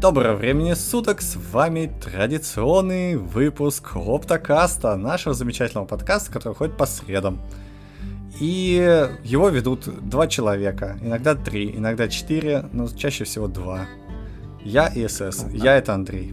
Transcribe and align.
Доброго 0.00 0.36
времени 0.36 0.74
суток, 0.74 1.20
с 1.20 1.34
вами 1.34 1.90
традиционный 2.00 3.16
выпуск 3.16 3.96
Оптокаста, 3.96 4.94
нашего 4.94 5.34
замечательного 5.34 5.86
подкаста, 5.86 6.30
который 6.30 6.54
ходит 6.54 6.76
по 6.76 6.86
средам. 6.86 7.40
И 8.38 9.08
его 9.24 9.48
ведут 9.48 9.88
два 10.08 10.28
человека, 10.28 10.96
иногда 11.02 11.34
три, 11.34 11.76
иногда 11.76 12.06
четыре, 12.06 12.66
но 12.72 12.86
чаще 12.86 13.24
всего 13.24 13.48
два. 13.48 13.86
Я 14.62 14.86
и 14.86 15.08
СС, 15.08 15.46
я 15.52 15.74
это 15.74 15.94
Андрей. 15.94 16.32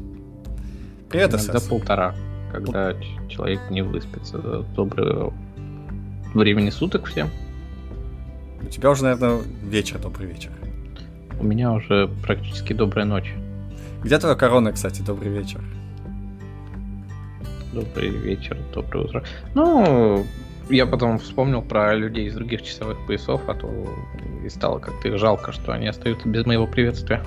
Привет, 1.10 1.34
иногда 1.34 1.58
СС. 1.58 1.68
полтора, 1.68 2.14
когда 2.52 2.94
человек 3.30 3.62
не 3.72 3.82
выспится. 3.82 4.38
Доброго 4.76 5.34
времени 6.36 6.70
суток 6.70 7.08
всем. 7.08 7.32
У 8.62 8.68
тебя 8.68 8.92
уже, 8.92 9.06
наверное, 9.06 9.42
вечер, 9.64 9.98
добрый 9.98 10.28
вечер. 10.28 10.52
У 11.40 11.44
меня 11.44 11.72
уже 11.72 12.08
практически 12.24 12.74
добрая 12.74 13.08
ночь. 13.08 13.34
Где 14.06 14.20
твоя 14.20 14.36
корона, 14.36 14.72
кстати? 14.72 15.02
Добрый 15.02 15.32
вечер. 15.32 15.62
Добрый 17.74 18.10
вечер, 18.10 18.56
доброе 18.72 19.06
утро. 19.06 19.24
Ну, 19.56 20.24
я 20.70 20.86
потом 20.86 21.18
вспомнил 21.18 21.64
про 21.64 21.96
людей 21.96 22.28
из 22.28 22.36
других 22.36 22.62
часовых 22.62 23.04
поясов, 23.08 23.42
а 23.48 23.56
то 23.56 23.68
и 24.46 24.50
стало 24.50 24.78
как-то 24.78 25.08
их 25.08 25.18
жалко, 25.18 25.52
что 25.52 25.72
они 25.72 25.88
остаются 25.88 26.30
без 26.30 26.46
моего 26.46 26.68
приветствия. 26.68 27.24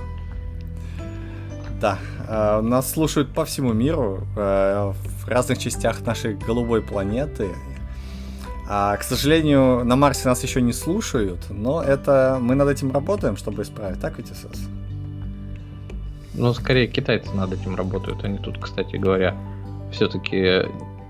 Да, 1.80 1.98
э, 2.28 2.60
нас 2.60 2.92
слушают 2.92 3.34
по 3.34 3.44
всему 3.44 3.72
миру, 3.72 4.20
э, 4.36 4.92
в 4.94 5.28
разных 5.28 5.58
частях 5.58 6.06
нашей 6.06 6.36
голубой 6.36 6.80
планеты. 6.80 7.48
А, 8.68 8.96
к 8.96 9.02
сожалению, 9.02 9.84
на 9.84 9.96
Марсе 9.96 10.28
нас 10.28 10.44
еще 10.44 10.62
не 10.62 10.72
слушают, 10.72 11.40
но 11.50 11.82
это 11.82 12.38
мы 12.40 12.54
над 12.54 12.68
этим 12.68 12.92
работаем, 12.92 13.36
чтобы 13.36 13.64
исправить. 13.64 14.00
Так 14.00 14.16
ведь, 14.18 14.28
СС? 14.28 14.77
Ну, 16.38 16.54
скорее 16.54 16.86
китайцы 16.86 17.34
над 17.34 17.52
этим 17.52 17.74
работают. 17.74 18.24
Они 18.24 18.38
тут, 18.38 18.58
кстати 18.58 18.94
говоря, 18.94 19.36
все-таки 19.90 20.62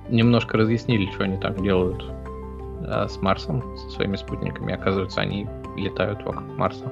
немножко 0.09 0.57
разъяснили, 0.57 1.11
что 1.13 1.25
они 1.25 1.37
там 1.37 1.63
делают 1.63 2.03
а, 2.87 3.07
с 3.09 3.21
Марсом, 3.21 3.77
со 3.77 3.91
своими 3.91 4.17
спутниками. 4.17 4.73
Оказывается, 4.73 5.21
они 5.21 5.47
летают 5.77 6.25
вокруг 6.25 6.57
Марса. 6.57 6.91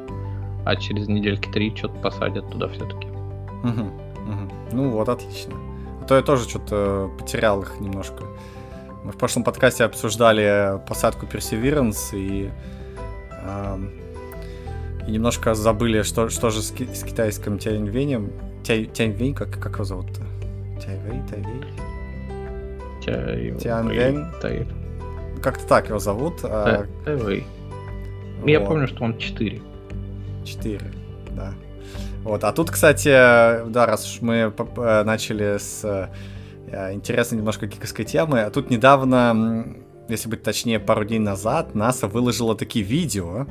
А 0.67 0.77
через 0.77 1.09
недельки 1.09 1.49
три 1.49 1.75
что-то 1.75 1.95
посадят 2.01 2.51
туда 2.51 2.69
все-таки. 2.69 3.07
Угу, 3.07 3.81
угу. 3.81 4.53
Ну 4.73 4.91
вот, 4.91 5.09
отлично. 5.09 5.55
А 6.03 6.05
то 6.05 6.15
я 6.15 6.23
тоже 6.23 6.47
что-то 6.47 7.11
потерял 7.19 7.63
их 7.63 7.81
немножко. 7.81 8.23
Мы 9.03 9.13
в 9.13 9.17
прошлом 9.17 9.45
подкасте 9.45 9.85
обсуждали 9.85 10.79
посадку 10.87 11.25
Perseverance 11.25 12.15
и 12.15 12.51
и 15.07 15.11
немножко 15.11 15.55
забыли, 15.55 16.03
что, 16.03 16.29
что 16.29 16.51
же 16.51 16.63
с, 16.63 16.71
ки- 16.71 16.89
с 16.93 17.03
китайским 17.05 17.59
Тяньвенем. 17.59 18.33
Тянь, 18.65 18.91
Тяньвень, 18.91 19.35
как, 19.35 19.51
как 19.61 19.75
его 19.75 19.85
зовут-то? 19.85 20.21
Тайвей, 20.85 21.23
Тайвей? 21.29 21.63
Тяньвень. 23.59 24.25
Тай... 24.41 24.67
Как-то 25.43 25.67
так 25.67 25.89
его 25.89 25.99
зовут. 25.99 26.41
а, 26.43 26.87
Тайвей. 27.05 27.47
вот. 28.41 28.49
Я 28.49 28.61
помню, 28.61 28.89
что 28.89 29.05
он 29.05 29.17
4. 29.19 29.61
4, 30.45 30.81
да. 31.31 31.55
Вот, 32.23 32.43
а 32.43 32.53
тут, 32.53 32.71
кстати, 32.71 33.09
да, 33.09 33.87
раз 33.87 34.05
уж 34.11 34.21
мы 34.21 34.53
начали 35.05 35.59
с 35.59 35.85
э, 36.67 36.93
интересной 36.93 37.39
немножко 37.39 37.67
гиковской 37.69 38.05
темы, 38.05 38.41
а 38.41 38.51
тут 38.51 38.69
недавно, 38.69 39.77
если 40.09 40.29
быть 40.29 40.43
точнее, 40.43 40.81
пару 40.81 41.05
дней 41.05 41.21
назад, 41.21 41.77
НАСА 41.77 42.09
выложила 42.09 42.57
такие 42.57 42.85
видео 42.85 43.47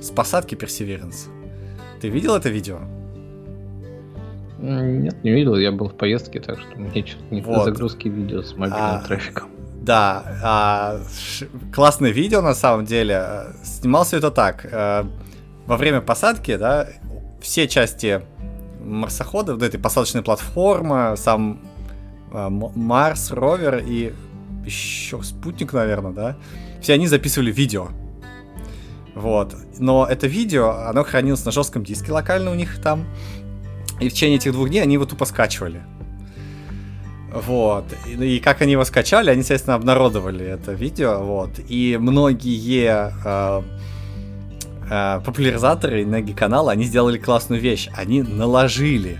с 0.00 0.10
посадки 0.10 0.54
Perseverance. 0.54 1.28
Ты 2.00 2.08
видел 2.08 2.34
это 2.36 2.48
видео? 2.48 2.78
Нет, 4.60 5.22
не 5.22 5.30
видел, 5.30 5.56
я 5.56 5.70
был 5.70 5.88
в 5.88 5.94
поездке, 5.96 6.40
так 6.40 6.58
что 6.58 6.78
мне 6.78 7.06
что-то 7.06 7.34
не 7.34 7.42
Вот. 7.42 7.64
загрузки 7.64 8.08
видео 8.08 8.42
с 8.42 8.52
мобильным 8.56 8.96
А, 8.96 9.02
трафиком. 9.06 9.48
Да, 9.82 10.24
а, 10.42 11.00
ш- 11.16 11.46
классное 11.72 12.10
видео 12.10 12.42
на 12.42 12.54
самом 12.54 12.84
деле. 12.84 13.46
Снимался 13.62 14.16
это 14.16 14.30
так. 14.30 14.66
э, 14.70 15.04
Во 15.66 15.76
время 15.76 16.00
посадки, 16.00 16.56
да, 16.56 16.88
все 17.40 17.68
части 17.68 18.22
марсохода, 18.82 19.52
вот 19.54 19.62
этой 19.62 19.78
посадочной 19.78 20.22
платформы, 20.22 21.14
сам 21.16 21.60
э, 22.32 22.48
Марс, 22.50 23.30
ровер 23.30 23.84
и 23.86 24.12
еще 24.64 25.22
спутник, 25.22 25.72
наверное, 25.72 26.12
да, 26.12 26.36
все 26.80 26.94
они 26.94 27.06
записывали 27.06 27.52
видео. 27.52 27.88
Вот. 29.18 29.54
Но 29.78 30.06
это 30.06 30.28
видео, 30.28 30.70
оно 30.70 31.02
хранилось 31.02 31.44
на 31.44 31.50
жестком 31.50 31.82
диске 31.82 32.12
локально 32.12 32.52
у 32.52 32.54
них 32.54 32.80
там. 32.80 33.04
И 34.00 34.08
в 34.08 34.12
течение 34.12 34.36
этих 34.36 34.52
двух 34.52 34.68
дней 34.68 34.80
они 34.80 34.94
его 34.94 35.06
тупо 35.06 35.24
скачивали. 35.24 35.82
Вот. 37.32 37.84
И, 38.06 38.36
и 38.36 38.38
как 38.38 38.62
они 38.62 38.72
его 38.72 38.84
скачали, 38.84 39.30
они, 39.30 39.40
естественно, 39.40 39.74
обнародовали 39.74 40.46
это 40.46 40.72
видео. 40.72 41.18
Вот. 41.18 41.50
И 41.68 41.98
многие 42.00 43.12
э, 43.24 43.62
э, 44.88 45.20
популяризаторы 45.24 46.06
многие 46.06 46.32
каналы, 46.32 46.70
они 46.70 46.84
сделали 46.84 47.18
классную 47.18 47.60
вещь. 47.60 47.88
Они 47.96 48.22
наложили 48.22 49.18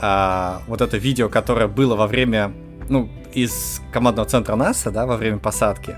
э, 0.00 0.58
вот 0.66 0.80
это 0.80 0.96
видео, 0.96 1.28
которое 1.28 1.68
было 1.68 1.94
во 1.94 2.06
время, 2.06 2.54
ну, 2.88 3.10
из 3.34 3.82
командного 3.92 4.26
центра 4.26 4.56
НАСА, 4.56 4.90
да, 4.90 5.04
во 5.04 5.18
время 5.18 5.38
посадки, 5.38 5.96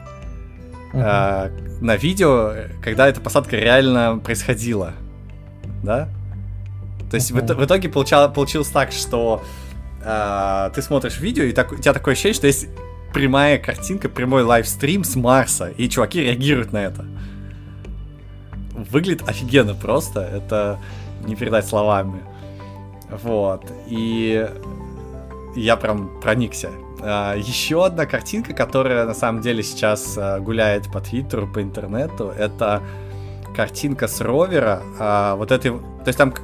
на 0.96 1.96
видео, 1.96 2.54
когда 2.82 3.08
эта 3.08 3.20
посадка 3.20 3.56
реально 3.56 4.18
происходила. 4.22 4.92
Да? 5.82 6.08
То 7.10 7.16
есть 7.16 7.30
в, 7.30 7.38
ит- 7.38 7.50
в 7.50 7.64
итоге 7.64 7.88
получал, 7.88 8.32
получилось 8.32 8.68
так, 8.68 8.92
что 8.92 9.42
э, 10.02 10.70
ты 10.74 10.82
смотришь 10.82 11.20
видео, 11.20 11.44
и 11.44 11.52
так, 11.52 11.72
у 11.72 11.76
тебя 11.76 11.92
такое 11.92 12.12
ощущение, 12.12 12.34
что 12.34 12.46
есть 12.46 12.68
прямая 13.12 13.58
картинка, 13.58 14.08
прямой 14.08 14.42
лайвстрим 14.42 15.04
с 15.04 15.14
Марса, 15.16 15.68
и 15.68 15.88
чуваки 15.88 16.20
реагируют 16.20 16.72
на 16.72 16.78
это. 16.78 17.04
Выглядит 18.90 19.28
офигенно 19.28 19.74
просто, 19.74 20.20
это 20.20 20.78
не 21.24 21.36
передать 21.36 21.66
словами. 21.66 22.20
Вот, 23.08 23.70
и 23.86 24.48
я 25.54 25.76
прям 25.76 26.20
проникся. 26.20 26.70
А, 27.00 27.34
еще 27.34 27.84
одна 27.84 28.06
картинка, 28.06 28.52
которая 28.54 29.04
на 29.06 29.14
самом 29.14 29.40
деле 29.42 29.62
сейчас 29.62 30.16
а, 30.16 30.40
гуляет 30.40 30.90
по 30.92 31.00
Твиттеру, 31.00 31.46
по 31.46 31.62
интернету, 31.62 32.32
это 32.36 32.82
картинка 33.54 34.08
с 34.08 34.20
ровера. 34.20 34.82
а, 34.98 35.34
вот 35.36 35.50
этой, 35.50 35.70
то 35.72 36.06
есть 36.06 36.18
там, 36.18 36.34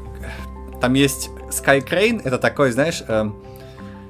там 0.81 0.95
есть 0.95 1.31
Sky 1.51 1.87
Crane, 1.87 2.21
это 2.25 2.39
такой, 2.39 2.73
знаешь, 2.73 3.03
эм, 3.07 3.37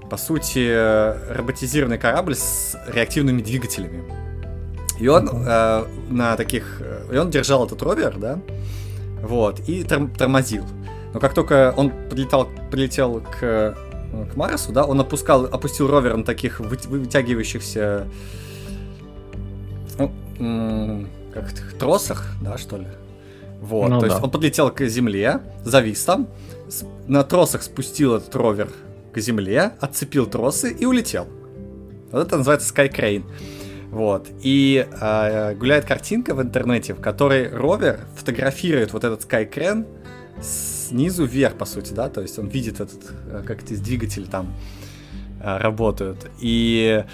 по 0.08 0.16
сути, 0.16 0.68
э, 0.70 1.34
роботизированный 1.34 1.98
корабль 1.98 2.34
с 2.34 2.76
реактивными 2.86 3.40
двигателями. 3.40 4.04
И 4.98 5.08
он 5.08 5.28
э, 5.32 5.84
на 6.10 6.36
таких... 6.36 6.80
э, 6.80 7.14
И 7.14 7.16
он 7.16 7.30
держал 7.30 7.64
этот 7.64 7.80
ровер, 7.82 8.18
да, 8.18 8.38
вот, 9.22 9.60
и 9.68 9.82
торм- 9.84 10.14
тормозил. 10.14 10.64
Но 11.14 11.18
как 11.20 11.32
только 11.34 11.72
он 11.76 11.90
подлетал, 12.10 12.48
прилетел 12.70 13.22
к, 13.22 13.74
к 14.32 14.36
Марсу, 14.36 14.72
да, 14.72 14.84
он 14.84 15.00
опускал, 15.00 15.44
опустил 15.46 15.88
ровер 15.88 16.16
на 16.16 16.24
таких 16.24 16.60
выт- 16.60 16.86
вытягивающихся 16.86 18.06
ну, 19.98 21.06
как 21.34 21.52
тросах, 21.78 22.26
да, 22.42 22.58
что 22.58 22.76
ли? 22.78 22.86
Вот, 23.60 23.88
Ну 23.90 24.00
то 24.00 24.06
да. 24.06 24.12
есть 24.14 24.24
он 24.24 24.30
подлетел 24.30 24.70
к 24.70 24.84
Земле, 24.86 25.40
завис 25.64 26.04
там, 26.04 26.28
с- 26.68 26.84
на 27.06 27.22
тросах 27.22 27.62
спустил 27.62 28.16
этот 28.16 28.34
ровер 28.34 28.68
к 29.12 29.18
Земле, 29.20 29.72
отцепил 29.80 30.26
тросы 30.26 30.72
и 30.72 30.84
улетел. 30.84 31.26
Вот 32.10 32.26
это 32.26 32.38
называется 32.38 32.72
Sky 32.74 32.92
Crane. 32.92 33.24
Вот. 33.90 34.26
И 34.42 34.86
э, 35.00 35.54
гуляет 35.54 35.84
картинка 35.84 36.34
в 36.34 36.42
интернете, 36.42 36.94
в 36.94 37.00
которой 37.00 37.48
ровер 37.50 38.00
фотографирует 38.16 38.92
вот 38.92 39.04
этот 39.04 39.20
Sky 39.24 39.48
Crane 39.50 39.86
снизу 40.92 41.24
вверх, 41.24 41.54
по 41.56 41.64
сути, 41.64 41.94
да, 41.94 42.08
то 42.08 42.20
есть 42.20 42.38
он 42.38 42.48
видит 42.48 42.80
этот, 42.80 43.00
э, 43.26 43.42
как 43.46 43.62
эти 43.62 43.76
двигатели 43.76 44.24
там 44.24 44.52
э, 45.40 45.58
работают. 45.58 46.30
И 46.40 47.04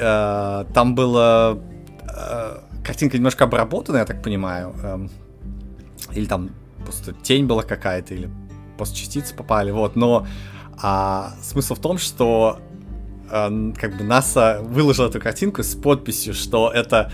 э, 0.00 0.64
там 0.74 0.94
была 0.94 1.58
э, 2.02 2.58
картинка 2.84 3.16
немножко 3.16 3.44
обработанная, 3.44 4.00
я 4.00 4.06
так 4.06 4.22
понимаю. 4.22 4.74
эм, 4.82 5.10
или 6.14 6.26
там 6.26 6.50
просто 6.84 7.12
тень 7.12 7.46
была 7.46 7.62
какая-то, 7.62 8.14
или 8.14 8.30
просто 8.76 8.96
частицы 8.96 9.34
попали, 9.34 9.72
вот. 9.72 9.96
Но 9.96 10.26
а, 10.82 11.34
смысл 11.42 11.74
в 11.74 11.80
том, 11.80 11.98
что 11.98 12.58
э, 13.30 13.46
н- 13.46 13.72
как 13.74 13.96
бы 13.98 14.04
НАСА 14.04 14.60
выложила 14.62 15.08
эту 15.08 15.20
картинку 15.20 15.62
с 15.62 15.74
подписью, 15.74 16.34
что 16.34 16.70
это 16.70 17.10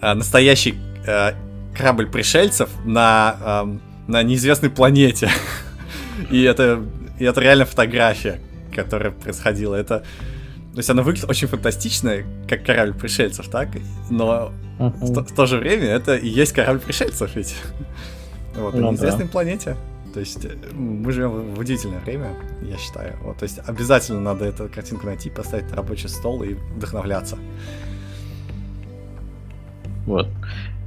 э, 0.00 0.14
настоящий 0.14 0.74
э, 1.06 1.32
корабль 1.76 2.06
пришельцев 2.06 2.70
на, 2.84 3.36
эм, 3.44 3.80
на 4.10 4.22
неизвестной 4.22 4.70
планете. 4.70 5.30
И 6.30 6.42
это, 6.42 6.82
и 7.18 7.24
это 7.24 7.40
реально 7.40 7.64
фотография, 7.64 8.40
которая 8.74 9.10
происходила. 9.12 9.74
Это, 9.74 10.00
то 10.00 10.76
есть 10.78 10.90
она 10.90 11.02
выглядит 11.02 11.28
очень 11.30 11.48
фантастично, 11.48 12.16
как 12.48 12.64
корабль 12.64 12.92
пришельцев, 12.94 13.48
так? 13.48 13.68
Но 14.10 14.52
в, 14.78 15.14
то- 15.14 15.24
в 15.24 15.32
то 15.34 15.46
же 15.46 15.56
время 15.58 15.86
это 15.88 16.16
и 16.16 16.28
есть 16.28 16.52
корабль 16.52 16.80
пришельцев 16.80 17.34
ведь. 17.36 17.56
Вот, 18.56 18.74
на 18.74 18.80
Ну 18.80 18.86
да. 18.86 18.92
неизвестной 18.92 19.26
планете. 19.28 19.76
То 20.12 20.18
есть 20.20 20.44
э, 20.44 20.56
мы 20.74 21.12
живем 21.12 21.54
в 21.54 21.58
удивительное 21.60 22.00
время, 22.00 22.30
я 22.62 22.76
считаю. 22.76 23.14
Вот, 23.22 23.38
то 23.38 23.44
есть 23.44 23.60
обязательно 23.64 24.20
надо 24.20 24.44
эту 24.44 24.68
картинку 24.68 25.06
найти, 25.06 25.30
поставить 25.30 25.70
на 25.70 25.76
рабочий 25.76 26.08
стол 26.08 26.42
и 26.42 26.54
вдохновляться. 26.76 27.38
Вот. 30.06 30.28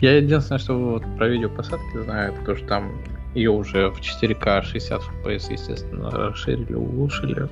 Я 0.02 0.18
единственное, 0.18 0.60
что 0.60 0.78
вот 0.78 1.04
про 1.18 1.28
видео 1.30 1.50
посадки 1.50 2.04
знаю, 2.04 2.34
это 2.34 2.44
то, 2.46 2.56
что 2.58 2.68
там 2.68 2.92
ее 3.36 3.52
уже 3.52 3.90
в 3.90 4.00
4К 4.00 4.64
60 4.64 5.02
FPS, 5.02 5.52
естественно, 5.52 6.12
расширили, 6.12 6.74
улучшили. 6.74 7.50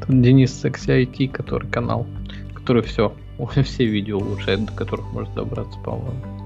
Тут 0.00 0.22
Денис 0.22 0.52
Секси 0.52 1.04
IT, 1.04 1.30
который 1.30 1.68
канал, 1.68 2.06
который 2.54 2.82
все, 2.82 3.14
все 3.64 3.84
видео 3.84 4.18
улучшает, 4.18 4.64
до 4.66 4.72
которых 4.72 5.06
может 5.12 5.34
добраться, 5.34 5.78
по-моему. 5.80 6.38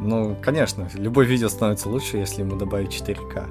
Ну, 0.00 0.36
конечно, 0.42 0.88
любое 0.94 1.26
видео 1.26 1.48
становится 1.48 1.88
лучше, 1.88 2.18
если 2.18 2.42
ему 2.42 2.56
добавить 2.56 2.90
4К. 2.90 3.44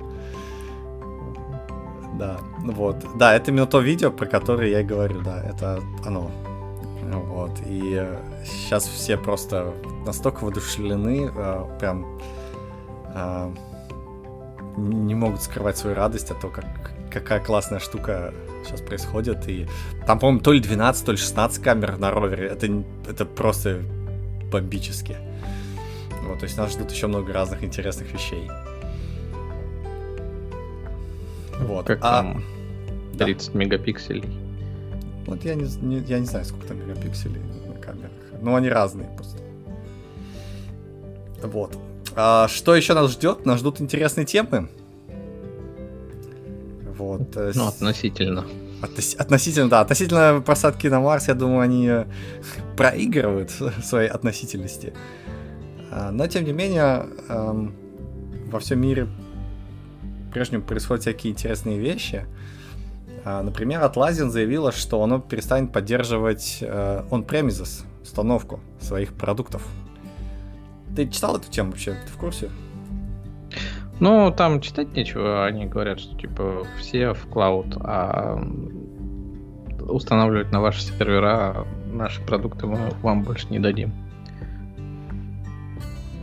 Да, 2.17 2.37
вот. 2.59 3.05
Да, 3.17 3.35
это 3.35 3.51
именно 3.51 3.65
то 3.65 3.79
видео, 3.79 4.11
про 4.11 4.25
которое 4.25 4.69
я 4.69 4.81
и 4.81 4.83
говорю, 4.83 5.21
да, 5.21 5.41
это 5.43 5.81
оно. 6.05 6.31
Вот. 7.03 7.51
И 7.67 8.03
сейчас 8.45 8.87
все 8.87 9.17
просто 9.17 9.73
настолько 10.05 10.43
воодушевлены, 10.43 11.29
э, 11.35 11.65
прям 11.79 12.19
э, 13.13 13.51
не 14.77 15.15
могут 15.15 15.41
скрывать 15.41 15.77
свою 15.77 15.95
радость 15.95 16.31
от 16.31 16.39
того, 16.39 16.53
как, 16.53 16.65
какая 17.11 17.39
классная 17.39 17.79
штука 17.79 18.33
сейчас 18.63 18.81
происходит. 18.81 19.47
И 19.47 19.67
там, 20.05 20.19
по-моему, 20.19 20.41
то 20.41 20.51
ли 20.51 20.59
12, 20.59 21.05
то 21.05 21.11
ли 21.11 21.17
16 21.17 21.63
камер 21.63 21.97
на 21.97 22.11
ровере. 22.11 22.47
Это, 22.47 22.83
это 23.09 23.25
просто 23.25 23.81
бомбически. 24.51 25.17
Вот, 26.23 26.39
то 26.39 26.45
есть 26.45 26.57
нас 26.57 26.73
ждут 26.73 26.91
еще 26.91 27.07
много 27.07 27.31
разных 27.33 27.63
интересных 27.63 28.11
вещей. 28.11 28.49
Вот. 31.59 31.85
Как 31.85 31.99
а, 32.01 32.21
там 32.21 32.43
30 33.17 33.53
да. 33.53 33.59
мегапикселей. 33.59 34.29
Вот 35.25 35.43
я 35.43 35.55
не, 35.55 35.65
не, 35.81 35.99
я 35.99 36.19
не 36.19 36.25
знаю, 36.25 36.45
сколько 36.45 36.67
там 36.67 36.79
мегапикселей 36.79 37.41
на 37.67 37.79
камерах. 37.79 38.11
Но 38.41 38.55
они 38.55 38.69
разные 38.69 39.07
просто. 39.15 39.39
Вот. 41.43 41.77
А, 42.15 42.47
что 42.47 42.75
еще 42.75 42.93
нас 42.93 43.11
ждет? 43.11 43.45
Нас 43.45 43.59
ждут 43.59 43.81
интересные 43.81 44.25
темы. 44.25 44.69
Вот. 46.97 47.35
Э, 47.35 47.51
ну, 47.53 47.67
относительно. 47.67 48.45
Относ... 48.81 49.15
Относительно, 49.15 49.69
да. 49.69 49.81
Относительно 49.81 50.41
посадки 50.45 50.87
на 50.87 51.01
Марс, 51.01 51.27
я 51.27 51.33
думаю, 51.33 51.61
они 51.61 51.87
э, 51.87 52.05
проигрывают 52.77 53.51
своей 53.83 54.09
относительности. 54.09 54.93
А, 55.91 56.11
но, 56.11 56.27
тем 56.27 56.45
не 56.45 56.53
менее, 56.53 57.07
эм, 57.27 57.75
во 58.47 58.59
всем 58.59 58.79
мире 58.79 59.07
прежнему 60.33 60.63
происходят 60.63 61.01
всякие 61.03 61.33
интересные 61.33 61.79
вещи. 61.79 62.25
А, 63.25 63.41
например, 63.41 63.81
Atlassian 63.81 64.29
заявила, 64.29 64.71
что 64.71 65.01
оно 65.03 65.19
перестанет 65.19 65.73
поддерживать 65.73 66.59
э, 66.61 67.03
on-premises 67.09 67.83
установку 68.03 68.59
своих 68.79 69.13
продуктов. 69.13 69.67
Ты 70.95 71.07
читал 71.09 71.35
эту 71.37 71.49
тему 71.51 71.71
вообще? 71.71 71.91
Ты 71.91 72.11
в 72.11 72.17
курсе? 72.17 72.49
Ну, 73.99 74.31
там 74.31 74.61
читать 74.61 74.93
нечего. 74.93 75.45
Они 75.45 75.65
говорят, 75.65 75.99
что 75.99 76.17
типа 76.17 76.65
все 76.79 77.13
в 77.13 77.27
клауд, 77.27 77.77
а 77.79 78.41
устанавливать 79.87 80.51
на 80.51 80.61
ваши 80.61 80.81
сервера 80.81 81.65
наши 81.85 82.21
продукты 82.21 82.65
мы 82.65 82.91
вам 83.01 83.23
больше 83.23 83.47
не 83.49 83.59
дадим. 83.59 83.93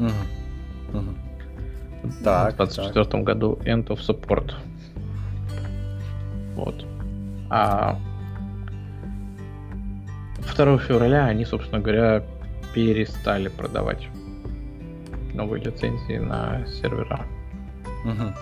Угу. 0.01 0.99
Угу. 0.99 1.15
Так, 2.25 2.55
в 2.55 2.57
2024 2.57 3.05
так. 3.05 3.25
году 3.25 3.59
End 3.65 3.87
of 3.87 4.01
Support. 4.01 4.55
Вот. 6.57 6.85
А 7.49 7.99
2 10.57 10.79
февраля 10.79 11.27
они, 11.27 11.45
собственно 11.45 11.81
говоря, 11.81 12.25
перестали 12.75 13.49
продавать 13.49 14.09
новые 15.35 15.63
лицензии 15.63 16.19
на 16.19 16.67
сервера. 16.67 17.27
Угу. 18.05 18.33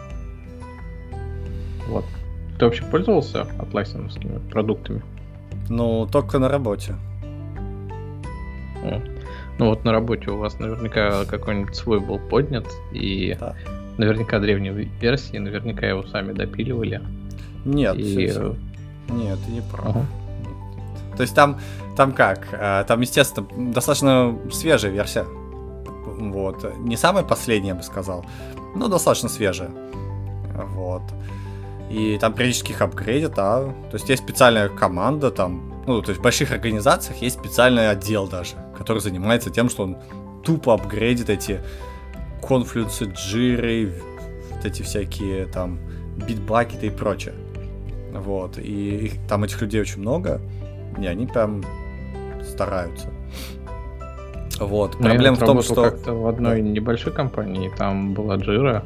Вот. 1.88 2.04
Ты 2.58 2.64
вообще 2.64 2.84
пользовался 2.84 3.46
атласиновскими 3.58 4.38
продуктами? 4.50 5.02
Ну, 5.68 6.06
только 6.06 6.38
на 6.38 6.48
работе. 6.48 6.94
О. 8.82 9.00
Ну 9.58 9.66
вот 9.66 9.84
на 9.84 9.92
работе 9.92 10.30
у 10.30 10.38
вас 10.38 10.58
наверняка 10.58 11.24
какой-нибудь 11.26 11.74
свой 11.74 12.00
был 12.00 12.18
поднят, 12.18 12.66
и 12.92 13.36
да. 13.38 13.54
наверняка 13.98 14.38
древние 14.38 14.72
версии, 14.72 15.36
наверняка 15.36 15.86
его 15.86 16.02
сами 16.04 16.32
допиливали. 16.32 17.02
Нет, 17.66 17.96
и... 17.96 18.26
все, 18.28 18.56
нет, 19.10 19.38
ты 19.44 19.52
не 19.52 19.60
прав. 19.60 19.88
Ага. 19.88 20.06
То 21.16 21.22
есть 21.22 21.34
там, 21.34 21.60
там 21.96 22.12
как? 22.12 22.48
А, 22.52 22.84
там, 22.84 23.02
естественно, 23.02 23.46
достаточно 23.72 24.38
свежая 24.50 24.92
версия. 24.92 25.26
Вот. 26.20 26.78
Не 26.78 26.96
самая 26.96 27.24
последняя, 27.24 27.70
я 27.70 27.74
бы 27.74 27.82
сказал, 27.82 28.24
но 28.74 28.88
достаточно 28.88 29.28
свежая. 29.28 29.70
Вот. 30.54 31.02
И 31.90 32.18
там 32.20 32.34
периодически 32.34 32.72
их 32.72 32.82
апгрейдят, 32.82 33.32
а. 33.38 33.74
То 33.90 33.96
есть 33.96 34.08
есть 34.08 34.22
специальная 34.22 34.68
команда 34.68 35.30
там, 35.30 35.82
ну, 35.86 36.00
то 36.02 36.10
есть 36.10 36.20
в 36.20 36.22
больших 36.22 36.52
организациях 36.52 37.20
есть 37.22 37.38
специальный 37.38 37.90
отдел 37.90 38.28
даже, 38.28 38.54
который 38.78 39.00
занимается 39.00 39.50
тем, 39.50 39.68
что 39.68 39.84
он 39.84 39.96
тупо 40.44 40.74
апгрейдит 40.74 41.30
эти 41.30 41.60
конфлюенсы, 42.46 43.06
джиры, 43.06 43.94
вот 44.50 44.64
эти 44.64 44.82
всякие 44.82 45.46
там 45.46 45.80
битбакеты 46.16 46.86
и 46.86 46.90
прочее. 46.90 47.34
Вот. 48.12 48.58
И 48.58 49.06
их, 49.06 49.12
там 49.28 49.44
этих 49.44 49.60
людей 49.60 49.80
очень 49.80 50.00
много, 50.00 50.40
и 50.98 51.06
они 51.06 51.26
прям 51.26 51.64
стараются. 52.44 53.08
Вот. 54.60 55.00
Но 55.00 55.08
Проблема 55.08 55.36
в 55.36 55.40
том, 55.40 55.62
что... 55.62 55.82
как-то 55.82 56.12
в 56.12 56.26
одной 56.26 56.60
небольшой 56.60 57.12
компании, 57.12 57.72
там 57.76 58.12
была 58.12 58.36
Jira. 58.36 58.84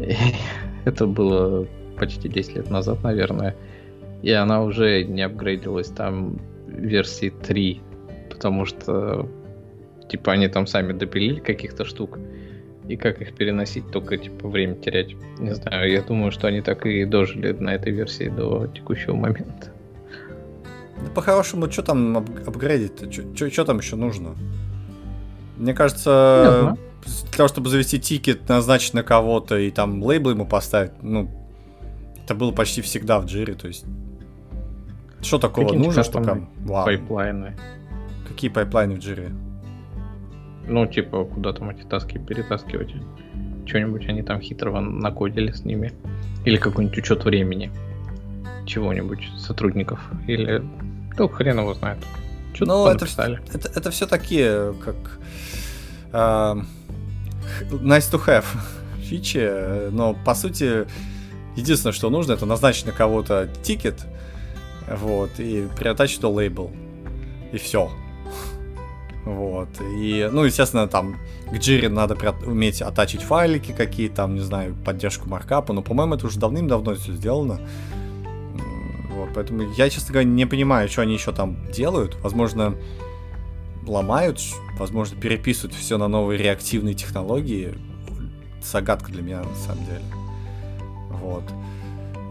И 0.00 0.14
это 0.84 1.06
было 1.06 1.66
почти 1.98 2.28
10 2.28 2.56
лет 2.56 2.70
назад, 2.70 3.02
наверное. 3.02 3.56
И 4.22 4.30
она 4.30 4.62
уже 4.62 5.04
не 5.04 5.22
апгрейдилась 5.22 5.88
там 5.88 6.38
версии 6.66 7.30
3, 7.30 7.80
потому 8.30 8.64
что 8.64 9.28
типа 10.08 10.32
они 10.32 10.48
там 10.48 10.66
сами 10.66 10.92
допилили 10.92 11.40
каких-то 11.40 11.84
штук. 11.84 12.18
И 12.86 12.96
как 12.96 13.20
их 13.20 13.34
переносить, 13.34 13.90
только 13.90 14.16
типа 14.16 14.48
время 14.48 14.74
терять. 14.76 15.14
Не 15.38 15.54
знаю, 15.54 15.90
я 15.90 16.02
думаю, 16.02 16.30
что 16.30 16.46
они 16.46 16.62
так 16.62 16.86
и 16.86 17.04
дожили 17.04 17.52
на 17.52 17.74
этой 17.74 17.92
версии 17.92 18.28
до 18.28 18.66
текущего 18.68 19.14
момента. 19.14 19.72
Да 20.96 21.10
по-хорошему, 21.14 21.70
что 21.70 21.82
там 21.82 22.16
апгрейдить-то? 22.16 23.10
Что 23.50 23.64
там 23.64 23.78
еще 23.78 23.96
нужно? 23.96 24.36
Мне 25.58 25.74
кажется, 25.74 26.76
для 27.04 27.36
того, 27.36 27.48
чтобы 27.48 27.68
завести 27.68 27.98
тикет, 27.98 28.48
назначить 28.48 28.94
на 28.94 29.02
кого-то 29.02 29.58
и 29.58 29.70
там 29.70 30.02
лейбл 30.02 30.30
ему 30.30 30.46
поставить, 30.46 30.92
ну, 31.02 31.28
это 32.24 32.34
было 32.34 32.52
почти 32.52 32.80
всегда 32.80 33.18
в 33.18 33.26
джире, 33.26 33.54
то 33.54 33.66
есть... 33.68 33.84
Что 35.20 35.38
такого 35.38 35.66
Какие 35.66 35.82
нужно, 35.82 36.04
что 36.04 36.20
прям... 36.20 36.48
Вау. 36.60 36.84
Пайплайны. 36.84 37.56
Какие 38.28 38.50
пайплайны 38.50 38.94
в 38.94 38.98
джире? 38.98 39.32
Ну, 40.66 40.86
типа, 40.86 41.24
куда 41.24 41.52
там 41.52 41.70
эти 41.70 41.82
таски 41.82 42.18
перетаскивать. 42.18 42.94
Что-нибудь 43.66 44.06
они 44.08 44.22
там 44.22 44.40
хитрого 44.40 44.80
накодили 44.80 45.50
с 45.50 45.64
ними. 45.64 45.92
Или 46.44 46.56
какой-нибудь 46.56 46.98
учет 46.98 47.24
времени. 47.24 47.72
Чего-нибудь, 48.64 49.28
сотрудников. 49.38 50.00
Или... 50.28 50.62
Ну, 51.18 51.28
хрен 51.28 51.58
его 51.58 51.74
знает. 51.74 51.98
Что-то 52.58 52.72
ну, 52.72 52.88
это, 52.88 53.06
это, 53.54 53.68
это 53.72 53.90
все 53.92 54.06
такие, 54.08 54.74
как... 54.84 54.96
Uh, 56.10 56.64
nice 57.70 58.10
to 58.10 58.20
have 58.26 58.44
фичи, 59.00 59.90
но 59.92 60.14
по 60.24 60.34
сути 60.34 60.88
единственное, 61.54 61.92
что 61.92 62.10
нужно, 62.10 62.32
это 62.32 62.46
назначить 62.46 62.86
на 62.86 62.92
кого-то 62.92 63.48
тикет, 63.62 64.04
вот, 64.90 65.30
и 65.38 65.68
приотачить 65.78 66.20
то 66.20 66.32
лейбл. 66.32 66.72
И 67.52 67.58
все. 67.58 67.92
Вот. 69.24 69.68
И, 69.94 70.28
ну, 70.32 70.42
естественно, 70.42 70.88
там 70.88 71.16
к 71.46 71.54
Jira 71.54 71.88
надо 71.88 72.16
уметь 72.44 72.82
оттачить 72.82 73.22
файлики 73.22 73.70
какие 73.70 74.08
там, 74.08 74.34
не 74.34 74.40
знаю, 74.40 74.74
поддержку 74.84 75.28
маркапа, 75.28 75.72
но, 75.72 75.82
по-моему, 75.82 76.16
это 76.16 76.26
уже 76.26 76.40
давным-давно 76.40 76.96
все 76.96 77.12
сделано. 77.12 77.60
Вот, 79.18 79.30
поэтому 79.34 79.62
я, 79.72 79.90
честно 79.90 80.12
говоря, 80.12 80.28
не 80.28 80.46
понимаю, 80.46 80.88
что 80.88 81.02
они 81.02 81.14
еще 81.14 81.32
там 81.32 81.56
делают. 81.72 82.16
Возможно, 82.22 82.74
ломают, 83.84 84.40
возможно, 84.78 85.20
переписывают 85.20 85.74
все 85.74 85.98
на 85.98 86.06
новые 86.06 86.38
реактивные 86.38 86.94
технологии. 86.94 87.74
Загадка 88.62 89.10
для 89.10 89.22
меня, 89.22 89.38
на 89.38 89.54
самом 89.56 89.84
деле. 89.86 90.02
Вот. 91.10 91.42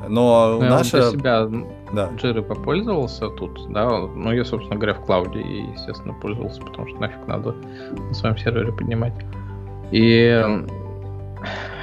Но 0.07 0.59
ну, 0.61 0.69
наша... 0.69 1.11
Для 1.11 1.19
себя 1.19 1.49
да. 1.91 2.09
Джиры 2.15 2.41
попользовался 2.41 3.29
тут, 3.29 3.69
да, 3.71 3.89
ну 3.89 4.31
я, 4.31 4.45
собственно 4.45 4.77
говоря, 4.77 4.93
в 4.93 5.05
клауде, 5.05 5.41
и, 5.41 5.71
естественно, 5.71 6.13
пользовался, 6.13 6.61
потому 6.61 6.87
что 6.87 6.99
нафиг 6.99 7.27
надо 7.27 7.53
на 7.91 8.13
своем 8.13 8.37
сервере 8.37 8.71
поднимать. 8.71 9.13
И 9.91 10.45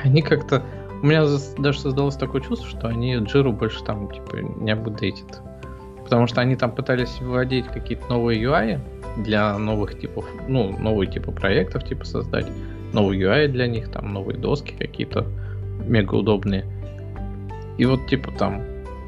они 0.03 0.23
как-то, 0.23 0.63
У 1.05 1.07
меня 1.07 1.27
даже 1.59 1.81
создалось 1.81 2.17
такое 2.17 2.41
чувство, 2.41 2.67
что 2.67 2.89
они 2.89 3.15
Джиру 3.17 3.53
больше 3.53 3.85
там, 3.85 4.11
типа, 4.11 4.37
не 4.37 4.71
апдейтят. 4.71 5.43
Потому 6.03 6.27
что 6.27 6.41
они 6.41 6.57
там 6.57 6.75
пытались 6.75 7.21
вводить 7.21 7.67
какие-то 7.67 8.09
новые 8.09 8.43
UI 8.43 8.81
для 9.23 9.59
новых 9.59 10.01
типов, 10.01 10.25
ну, 10.49 10.75
новые 10.79 11.13
типы 11.13 11.31
проектов, 11.31 11.85
типа 11.85 12.07
создать 12.07 12.51
новый 12.95 13.21
UI 13.21 13.49
для 13.49 13.67
них, 13.67 13.91
там 13.91 14.15
новые 14.15 14.39
доски 14.39 14.73
какие-то 14.79 15.27
мега 15.87 16.15
удобные. 16.15 16.65
И 17.77 17.85
вот 17.85 18.07
типа 18.07 18.33
там 18.39 18.63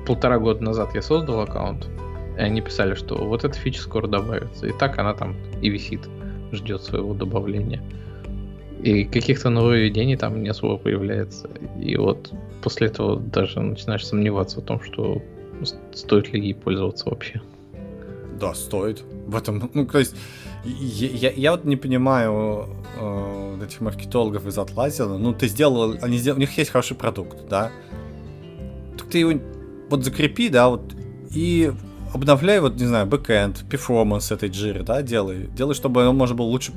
полтора 0.06 0.38
года 0.38 0.62
назад 0.62 0.94
я 0.94 1.00
создал 1.00 1.40
аккаунт, 1.40 1.88
и 2.36 2.42
они 2.42 2.60
писали, 2.60 2.92
что 2.92 3.14
вот 3.24 3.42
эта 3.42 3.54
фича 3.54 3.80
скоро 3.80 4.06
добавится. 4.06 4.66
И 4.66 4.72
так 4.72 4.98
она 4.98 5.14
там 5.14 5.34
и 5.62 5.70
висит, 5.70 6.06
ждет 6.52 6.82
своего 6.82 7.14
добавления. 7.14 7.82
И 8.86 9.04
каких-то 9.04 9.50
нововведений 9.50 10.16
там 10.16 10.44
не 10.44 10.48
особо 10.48 10.76
появляется. 10.76 11.50
И 11.80 11.96
вот 11.96 12.32
после 12.62 12.86
этого 12.86 13.18
даже 13.18 13.58
начинаешь 13.58 14.06
сомневаться 14.06 14.60
в 14.60 14.64
том, 14.64 14.80
что 14.80 15.20
стоит 15.92 16.32
ли 16.32 16.40
ей 16.40 16.54
пользоваться 16.54 17.10
вообще. 17.10 17.42
Да, 18.38 18.54
стоит. 18.54 19.02
В 19.26 19.34
этом, 19.34 19.70
ну, 19.74 19.86
то 19.86 19.98
есть, 19.98 20.14
я, 20.64 21.08
я, 21.08 21.30
я 21.32 21.50
вот 21.50 21.64
не 21.64 21.74
понимаю 21.74 22.68
э, 23.00 23.58
этих 23.66 23.80
маркетологов 23.80 24.46
из 24.46 24.56
Atlassian. 24.56 25.18
Ну, 25.18 25.32
ты 25.32 25.48
сделал, 25.48 25.96
они 26.00 26.18
сделали, 26.18 26.38
у 26.38 26.40
них 26.42 26.56
есть 26.56 26.70
хороший 26.70 26.96
продукт, 26.96 27.48
да. 27.48 27.72
Так 28.96 29.08
ты 29.08 29.18
его 29.18 29.40
вот 29.90 30.04
закрепи, 30.04 30.48
да, 30.48 30.68
вот, 30.68 30.94
и 31.34 31.72
обновляй, 32.14 32.60
вот, 32.60 32.76
не 32.76 32.86
знаю, 32.86 33.06
backend, 33.06 33.64
performance 33.68 34.30
этой 34.30 34.48
джиры, 34.48 34.84
да, 34.84 35.02
делай. 35.02 35.48
Делай, 35.48 35.74
чтобы 35.74 36.06
он 36.06 36.16
можно 36.16 36.36
было 36.36 36.46
лучше 36.46 36.72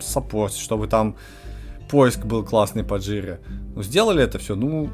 саппортить, 0.00 0.58
чтобы 0.58 0.88
там 0.88 1.14
поиск 1.94 2.24
был 2.24 2.42
классный 2.42 2.82
по 2.82 2.96
джире. 2.96 3.38
Ну, 3.76 3.82
сделали 3.84 4.20
это 4.20 4.40
все, 4.40 4.56
ну, 4.56 4.90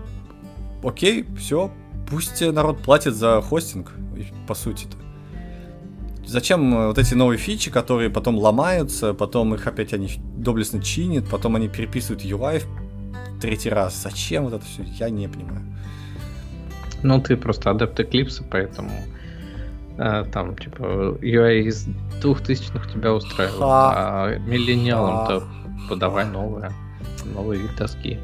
окей, 0.85 1.25
все, 1.39 1.71
пусть 2.11 2.43
народ 2.43 2.81
платит 2.81 3.15
за 3.15 3.41
хостинг, 3.41 3.91
по 4.47 4.55
сути-то. 4.55 4.99
Зачем 6.27 6.75
э, 6.75 6.87
вот 6.89 6.99
эти 6.99 7.15
новые 7.15 7.39
фичи, 7.39 7.71
которые 7.71 8.11
потом 8.11 8.37
ломаются, 8.37 9.15
потом 9.15 9.55
их 9.55 9.67
опять 9.67 9.95
они 9.95 10.11
доблестно 10.37 10.83
чинят, 10.83 11.27
потом 11.31 11.57
они 11.57 11.69
переписывают 11.69 12.23
UI 12.23 12.59
в 12.59 13.41
третий 13.41 13.71
раз. 13.71 14.03
Зачем 14.03 14.45
вот 14.45 14.53
это 14.53 14.65
все, 14.67 14.83
я 14.99 15.09
не 15.09 15.27
понимаю. 15.27 15.65
Ну, 17.03 17.19
ты 17.23 17.39
просто 17.39 17.71
адепт 17.71 17.99
Eclipse, 17.99 18.45
поэтому 18.51 18.91
а, 19.97 20.25
там, 20.25 20.55
типа, 20.55 21.17
UI 21.23 21.61
из 21.63 21.87
двухтысячных 22.21 22.93
тебя 22.93 23.15
устраивает, 23.15 23.59
а 23.63 24.37
миллениалам-то 24.37 25.45
подавай 25.89 26.27
новые, 26.27 26.73
новые 27.35 27.63
доски. 27.79 28.19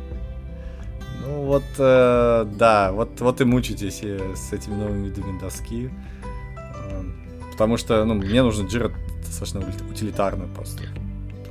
Ну 1.25 1.45
вот, 1.45 1.65
э, 1.79 2.47
да, 2.59 2.93
вот, 2.93 3.21
вот 3.21 3.41
и 3.41 3.45
мучитесь 3.45 4.01
э, 4.03 4.35
с 4.35 4.53
этими 4.53 4.75
новыми 4.75 5.07
видами 5.09 5.39
доски. 5.41 5.91
Э, 6.57 7.03
потому 7.53 7.77
что, 7.77 8.05
ну, 8.05 8.15
мне 8.15 8.43
нужно 8.43 8.67
Jira 8.67 8.93
достаточно 9.25 9.61
утилитарно 9.91 10.47
просто. 10.55 10.85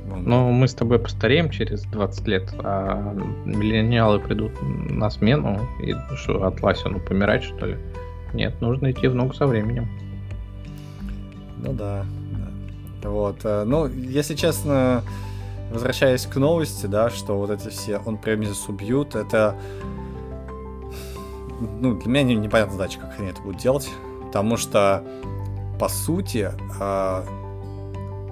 Ну, 0.08 0.50
мы 0.50 0.68
с 0.68 0.74
тобой 0.74 0.98
постареем 0.98 1.50
через 1.50 1.82
20 1.82 2.28
лет, 2.28 2.54
а 2.60 3.12
миллениалы 3.44 4.20
придут 4.20 4.52
на 4.62 5.10
смену, 5.10 5.60
и 5.82 5.94
что, 6.16 6.46
Атласину 6.46 7.00
помирать, 7.00 7.44
что 7.44 7.66
ли? 7.66 7.76
Нет, 8.32 8.60
нужно 8.60 8.90
идти 8.90 9.08
в 9.08 9.14
ногу 9.14 9.34
со 9.34 9.46
временем. 9.46 9.88
Ну 11.58 11.72
да, 11.72 12.06
да. 13.02 13.08
Вот. 13.10 13.40
Э, 13.44 13.64
ну, 13.64 13.86
если 13.88 14.34
честно, 14.34 15.02
возвращаясь 15.70 16.26
к 16.26 16.36
новости, 16.36 16.86
да, 16.86 17.10
что 17.10 17.36
вот 17.38 17.50
эти 17.50 17.68
все 17.68 17.98
он 18.04 18.18
премис 18.18 18.68
убьют, 18.68 19.14
это 19.14 19.56
ну, 21.60 21.94
для 21.94 22.10
меня 22.10 22.34
непонятная 22.34 22.76
задача, 22.76 23.00
как 23.00 23.18
они 23.18 23.28
это 23.28 23.40
будут 23.42 23.60
делать. 23.60 23.88
Потому 24.26 24.56
что, 24.56 25.02
по 25.78 25.88
сути, 25.88 26.50
э, 26.80 27.24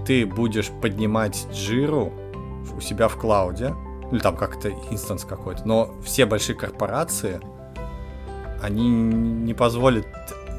ты 0.07 0.27
будешь 0.27 0.71
поднимать 0.83 1.47
джиру 1.53 2.13
у 2.77 2.81
себя 2.81 3.09
в 3.09 3.17
клауде, 3.17 3.75
или 4.11 4.19
там 4.19 4.37
как-то 4.37 4.71
инстанс 4.91 5.25
какой-то, 5.25 5.67
но 5.67 5.95
все 6.05 6.27
большие 6.27 6.57
корпорации, 6.57 7.41
они 8.63 8.89
не 8.89 9.55
позволят 9.55 10.07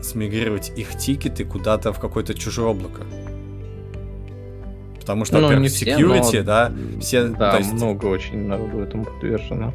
смигрировать 0.01 0.72
их 0.75 0.98
тикеты 0.98 1.46
куда-то 1.46 1.91
в 1.91 2.00
какое-то 2.00 2.34
чужое 2.34 2.67
облако. 2.67 3.03
Потому 5.05 5.24
что, 5.24 5.38
ну, 5.38 5.43
во-первых, 5.43 5.69
security, 5.69 6.39
но... 6.39 6.43
да, 6.43 6.71
все... 7.00 7.27
Да, 7.27 7.57
есть... 7.57 7.74
много 7.74 8.07
очень 8.07 8.47
народу 8.47 8.79
этому 8.79 9.05
подвержено. 9.05 9.71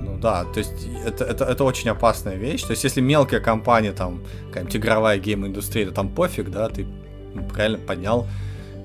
Ну 0.00 0.16
да, 0.16 0.44
то 0.44 0.60
есть 0.60 0.88
это, 1.04 1.24
это, 1.24 1.44
это 1.44 1.62
очень 1.62 1.90
опасная 1.90 2.36
вещь. 2.36 2.62
То 2.62 2.70
есть 2.70 2.84
если 2.84 3.02
мелкая 3.02 3.40
компания, 3.40 3.92
там, 3.92 4.22
какая-нибудь 4.46 4.76
игровая 4.76 5.18
гейм-индустрия, 5.18 5.86
то 5.88 5.92
там 5.92 6.08
пофиг, 6.08 6.50
да, 6.50 6.70
ты 6.70 6.86
правильно 7.52 7.76
поднял 7.76 8.26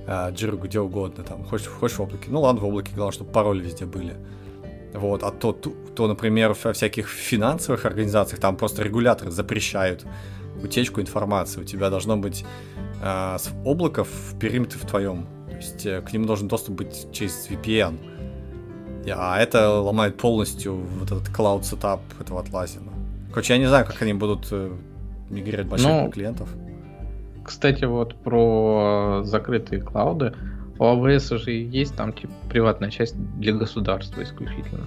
э, 0.08 0.32
джиру 0.32 0.58
где 0.58 0.82
угодно, 0.82 1.24
там, 1.24 1.46
хочешь, 1.46 1.68
хочешь 1.68 1.98
в 1.98 2.02
облаке. 2.02 2.26
Ну 2.28 2.42
ладно, 2.42 2.60
в 2.60 2.66
облаке, 2.66 2.92
главное, 2.94 3.14
чтобы 3.14 3.32
пароли 3.32 3.64
везде 3.64 3.86
были. 3.86 4.18
Вот, 4.94 5.24
а 5.24 5.32
то, 5.32 5.54
то, 5.54 5.72
то, 5.96 6.08
например, 6.08 6.54
во 6.64 6.74
всяких 6.74 7.08
финансовых 7.08 7.86
организациях 7.86 8.42
там 8.42 8.58
просто 8.58 8.84
регуляторы 8.84 9.32
запрещают 9.32 10.06
утечку 10.62 11.00
информации. 11.00 11.62
У 11.62 11.64
тебя 11.64 11.90
должно 11.90 12.18
быть 12.18 12.46
э, 13.02 13.38
с 13.40 13.50
облаков 13.66 14.08
в 14.10 14.40
периметре 14.40 14.80
в 14.80 14.86
твоем. 14.86 15.26
То 15.50 15.56
есть 15.56 15.86
э, 15.86 16.02
к 16.02 16.14
нему 16.14 16.26
должен 16.26 16.48
доступ 16.48 16.76
быть 16.76 17.08
через 17.12 17.50
VPN. 17.50 17.98
А 19.12 19.40
это 19.40 19.70
ломает 19.80 20.18
полностью 20.18 20.76
вот 21.00 21.12
этот 21.12 21.30
cloud 21.30 21.64
сетап 21.64 22.02
этого 22.20 22.44
Atlassian. 22.44 22.90
Короче, 23.32 23.54
я 23.54 23.60
не 23.60 23.68
знаю, 23.68 23.86
как 23.86 24.02
они 24.02 24.14
будут 24.14 24.48
э, 24.52 24.72
мигрировать 25.30 25.68
больших 25.68 25.90
ну, 25.90 26.10
клиентов. 26.10 26.50
Кстати, 27.44 27.86
вот 27.86 28.16
про 28.16 29.22
закрытые 29.24 29.82
клауды. 29.82 30.34
У 30.78 30.84
AWS 30.84 31.38
же 31.38 31.52
есть 31.52 31.96
там 31.96 32.14
типа 32.14 32.34
приватная 32.50 32.90
часть 32.90 33.16
для 33.38 33.54
государства 33.54 34.24
исключительно. 34.24 34.86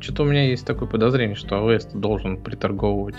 Что-то 0.00 0.22
у 0.22 0.26
меня 0.26 0.48
есть 0.48 0.66
такое 0.66 0.88
подозрение, 0.88 1.36
что 1.36 1.56
AWS 1.56 1.98
должен 1.98 2.38
приторговывать 2.38 3.16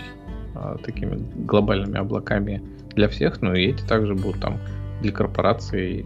а, 0.56 0.78
такими 0.78 1.18
глобальными 1.46 1.98
облаками 1.98 2.64
для 2.96 3.08
всех, 3.10 3.42
но 3.42 3.54
и 3.56 3.68
эти 3.68 3.84
также 3.84 4.16
будут 4.16 4.42
там 4.42 4.60
для 5.02 5.12
корпораций. 5.12 6.06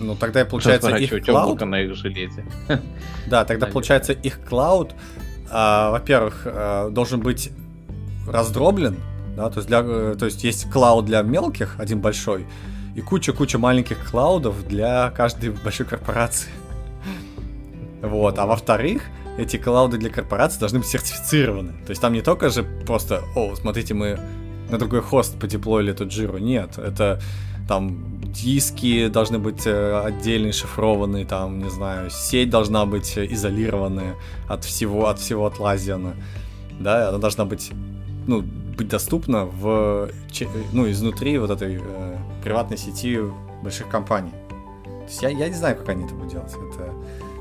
Ну 0.00 0.16
тогда 0.16 0.44
получается 0.44 0.96
их 0.96 1.24
клауд 1.24 1.60
на 1.60 1.80
их 1.80 1.94
железе. 1.94 2.44
Да, 3.26 3.44
тогда 3.44 3.66
получается 3.66 4.12
их 4.12 4.40
клауд, 4.46 4.94
а, 5.50 5.90
во-первых, 5.92 6.42
а, 6.44 6.90
должен 6.90 7.20
быть 7.20 7.50
раздроблен, 8.28 8.96
да, 9.36 9.48
то 9.48 9.58
есть 9.58 9.68
для, 9.68 9.80
э, 9.82 10.16
то 10.18 10.26
есть 10.26 10.44
есть 10.44 10.70
клауд 10.70 11.06
для 11.06 11.22
мелких, 11.22 11.76
один 11.78 12.00
большой, 12.00 12.46
и 12.94 13.00
куча-куча 13.00 13.58
маленьких 13.58 14.10
клаудов 14.10 14.66
для 14.68 15.10
каждой 15.10 15.50
большой 15.50 15.86
корпорации. 15.86 16.50
Вот, 18.02 18.38
а 18.38 18.46
во-вторых, 18.46 19.02
эти 19.38 19.56
клауды 19.56 19.96
для 19.96 20.10
корпораций 20.10 20.60
должны 20.60 20.80
быть 20.80 20.88
сертифицированы. 20.88 21.72
То 21.86 21.90
есть 21.90 22.00
там 22.02 22.12
не 22.12 22.20
только 22.20 22.50
же 22.50 22.62
просто, 22.62 23.22
о, 23.34 23.54
смотрите, 23.56 23.94
мы 23.94 24.18
на 24.70 24.78
другой 24.78 25.00
хост 25.00 25.38
подеплоили 25.38 25.92
эту 25.92 26.06
джиру. 26.06 26.38
Нет, 26.38 26.78
это 26.78 27.20
там 27.68 28.20
диски 28.24 29.08
должны 29.08 29.38
быть 29.38 29.66
э, 29.66 30.02
отдельно 30.04 30.52
шифрованные, 30.52 31.24
там, 31.24 31.60
не 31.60 31.70
знаю, 31.70 32.10
сеть 32.10 32.50
должна 32.50 32.84
быть 32.84 33.16
изолированная 33.16 34.16
от 34.48 34.64
всего, 34.64 35.08
от 35.08 35.18
всего 35.18 35.48
Atlassian. 35.48 36.14
Да, 36.80 37.08
она 37.08 37.18
должна 37.18 37.44
быть, 37.44 37.70
ну, 38.26 38.42
быть 38.76 38.88
доступна 38.88 39.46
в, 39.46 40.10
ну, 40.72 40.90
изнутри 40.90 41.38
вот 41.38 41.50
этой 41.50 41.80
э, 41.80 42.16
приватной 42.42 42.76
сети 42.76 43.20
больших 43.62 43.88
компаний. 43.88 44.32
То 44.84 45.04
есть 45.08 45.22
я, 45.22 45.28
я 45.28 45.48
не 45.48 45.54
знаю, 45.54 45.76
как 45.76 45.88
они 45.88 46.04
это 46.04 46.14
будут 46.14 46.32
делать. 46.32 46.52
Это, 46.52 46.92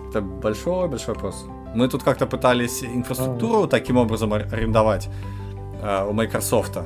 это 0.09 0.21
большой-большой 0.21 1.15
вопрос. 1.15 1.45
Мы 1.75 1.87
тут 1.87 2.03
как-то 2.03 2.27
пытались 2.27 2.83
инфраструктуру 2.83 3.67
таким 3.67 3.97
образом 3.97 4.31
арендовать 4.33 5.09
э, 5.81 6.07
у 6.07 6.13
Microsoft. 6.13 6.77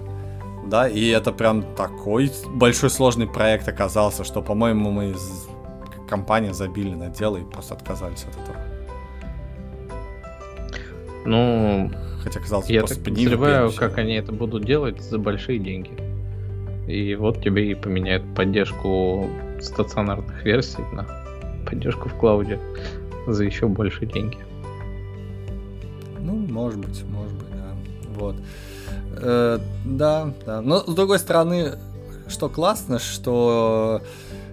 Да, 0.67 0.87
и 0.89 1.07
это 1.07 1.31
прям 1.31 1.63
такой 1.75 2.29
большой 2.53 2.89
сложный 2.89 3.25
проект 3.25 3.67
оказался, 3.69 4.25
что, 4.25 4.41
по-моему, 4.41 4.91
мы 4.91 5.11
из 5.11 5.47
компании 6.09 6.51
забили 6.51 6.93
на 6.93 7.07
дело 7.07 7.37
и 7.37 7.43
просто 7.43 7.75
отказались 7.75 8.25
от 8.25 8.35
этого. 8.43 8.57
Ну, 11.25 11.91
хотя 12.21 12.39
казалось 12.39 12.69
я 12.69 12.81
просто 12.81 12.95
так 12.95 13.05
подозреваю, 13.05 13.71
как 13.71 13.97
они 13.97 14.15
это 14.15 14.31
будут 14.31 14.65
делать 14.65 15.01
за 15.01 15.17
большие 15.17 15.59
деньги. 15.59 15.91
И 16.87 17.15
вот 17.15 17.41
тебе 17.41 17.71
и 17.71 17.75
поменяют 17.75 18.23
поддержку 18.35 19.29
стационарных 19.61 20.43
версий 20.43 20.83
на 20.93 21.05
поддержку 21.65 22.09
в 22.09 22.13
клауде 22.13 22.59
за 23.25 23.43
еще 23.43 23.67
больше 23.67 24.05
деньги. 24.05 24.37
Ну, 26.19 26.35
может 26.35 26.79
быть, 26.79 27.03
может 27.05 27.33
быть, 27.33 27.51
да. 27.51 27.73
Вот. 28.15 28.35
Э, 29.21 29.59
да, 29.85 30.33
да. 30.45 30.61
Но 30.61 30.79
с 30.79 30.93
другой 30.93 31.19
стороны, 31.19 31.73
что 32.27 32.49
классно, 32.49 32.99
что 32.99 34.01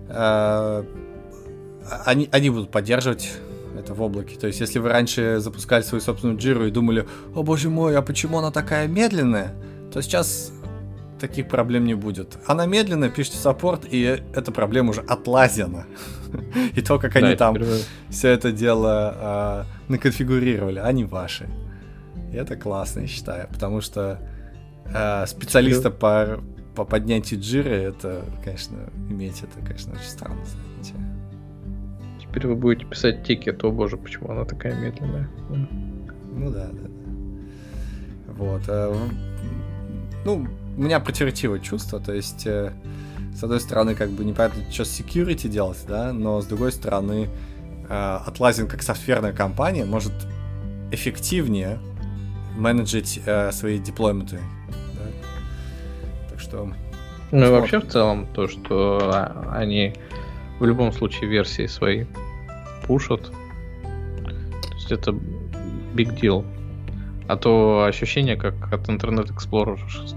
э, 0.09 0.85
они, 2.05 2.29
они 2.33 2.51
будут 2.51 2.71
поддерживать 2.71 3.33
это 3.79 3.95
в 3.95 4.03
облаке. 4.03 4.39
То 4.39 4.47
есть, 4.47 4.61
если 4.61 4.79
вы 4.79 4.89
раньше 4.89 5.41
запускали 5.41 5.83
свою 5.83 6.01
собственную 6.01 6.39
джиру 6.39 6.67
и 6.67 6.71
думали, 6.71 7.07
о 7.35 7.43
боже 7.43 7.71
мой, 7.71 7.97
а 7.97 8.03
почему 8.03 8.39
она 8.39 8.51
такая 8.51 8.87
медленная, 8.87 9.55
то 9.93 10.01
сейчас 10.01 10.53
таких 11.21 11.49
проблем 11.49 11.85
не 11.85 11.95
будет. 11.95 12.39
Она 12.47 12.67
медленная, 12.67 13.09
пишите 13.09 13.39
саппорт, 13.39 13.87
и 13.91 14.03
эта 14.35 14.53
проблема 14.53 14.91
уже 14.91 15.01
отлазена. 15.01 15.87
И 16.75 16.83
то, 16.83 16.99
как 16.99 17.17
они 17.17 17.37
там 17.37 17.57
все 18.11 18.29
это 18.29 18.53
дело 18.53 19.15
а, 19.17 19.67
наконфигурировали, 19.89 20.81
они 20.81 21.05
ваши. 21.05 21.49
И 22.33 22.37
это 22.37 22.57
классно, 22.57 23.01
я 23.01 23.07
считаю, 23.07 23.49
потому 23.49 23.81
что 23.81 24.19
а, 24.93 25.27
специалиста 25.27 25.91
по, 25.91 26.41
по 26.75 26.85
поднятию 26.85 27.41
джиры, 27.41 27.71
это, 27.71 28.25
конечно, 28.43 28.77
иметь 29.09 29.43
это, 29.43 29.65
конечно, 29.65 29.93
очень 29.95 30.09
странно, 30.09 30.45
знаете. 30.45 30.95
Теперь 32.21 32.47
вы 32.49 32.57
будете 32.57 32.87
писать 32.87 33.25
тикет, 33.25 33.63
о 33.65 33.71
боже, 33.71 33.97
почему 33.97 34.31
она 34.31 34.45
такая 34.45 34.75
медленная. 34.75 35.29
Ну 36.33 36.51
да, 36.51 36.69
да. 36.73 36.91
Вот. 38.37 38.63
А, 38.69 39.09
ну, 40.25 40.47
у 40.77 40.81
меня 40.81 41.01
противоречивое 41.01 41.61
чувство, 41.61 42.01
то 42.01 42.13
есть, 42.13 42.47
э, 42.47 42.73
с 43.37 43.43
одной 43.45 43.61
стороны, 43.61 43.95
как 43.95 44.11
бы 44.11 44.25
непонятно, 44.25 44.63
что 44.71 44.85
с 44.85 45.01
security 45.01 45.49
делать, 45.49 45.79
да, 45.87 46.13
но 46.13 46.41
с 46.41 46.47
другой 46.47 46.73
стороны, 46.73 47.29
Atlassian 47.89 48.67
как 48.67 48.83
софтверная 48.83 49.33
компания 49.33 49.85
может 49.85 50.13
эффективнее 50.91 51.79
менеджить 52.57 53.21
э, 53.27 53.53
свои 53.53 53.79
деплойменты. 53.79 54.39
Что... 56.45 56.69
Ну 57.31 57.47
и 57.47 57.51
вообще 57.51 57.81
в 57.81 57.89
целом 57.89 58.27
то, 58.33 58.47
что 58.49 58.99
а, 59.03 59.53
они 59.53 59.93
в 60.61 60.65
любом 60.65 60.93
случае 60.93 61.29
версии 61.29 61.67
свои 61.67 62.05
пушат. 62.87 63.31
То 63.83 64.75
есть 64.75 64.93
это 64.93 65.13
big 65.95 66.21
deal. 66.21 66.45
А 67.27 67.37
то 67.37 67.85
ощущение, 67.89 68.37
как 68.37 68.55
от 68.73 68.89
Internet 68.89 69.35
Explorer 69.35 69.79
6. 69.89 70.17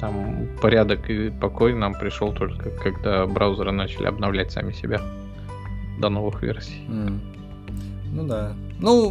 Там 0.00 0.48
порядок 0.60 1.08
и 1.10 1.30
покой 1.30 1.74
нам 1.74 1.94
пришел 1.94 2.32
только 2.32 2.70
когда 2.70 3.26
браузеры 3.26 3.72
начали 3.72 4.06
обновлять 4.06 4.50
сами 4.50 4.72
себя 4.72 5.00
до 5.98 6.08
новых 6.08 6.42
версий. 6.42 6.84
Mm. 6.88 7.33
Ну 8.14 8.24
да. 8.24 8.52
Ну, 8.78 9.10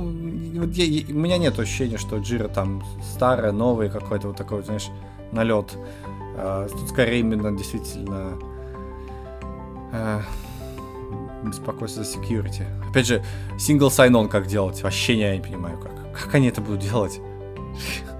вот 0.62 0.74
я, 0.75 1.05
у 1.13 1.19
меня 1.19 1.38
нет 1.38 1.60
ощущения, 1.60 1.98
что 1.98 2.17
Jira 2.17 2.48
там 2.48 2.81
старая, 3.13 3.51
новая, 3.51 3.89
какой-то 3.89 4.29
вот 4.29 4.38
такой, 4.38 4.63
знаешь, 4.63 4.89
налет. 5.33 5.77
А, 6.38 6.67
тут 6.69 6.89
скорее 6.89 7.19
именно 7.19 7.55
действительно 7.55 8.39
а, 9.91 10.22
беспокойство 11.43 12.03
за 12.03 12.17
security. 12.17 12.63
Опять 12.89 13.07
же, 13.07 13.24
single 13.57 13.89
sign-on 13.89 14.29
как 14.29 14.48
делать? 14.48 14.81
Вообще 14.81 15.15
я 15.15 15.36
не 15.36 15.41
понимаю, 15.41 15.77
как. 15.79 15.91
Как 16.13 16.36
они 16.36 16.48
это 16.48 16.62
будут 16.62 16.79
делать? 16.79 17.19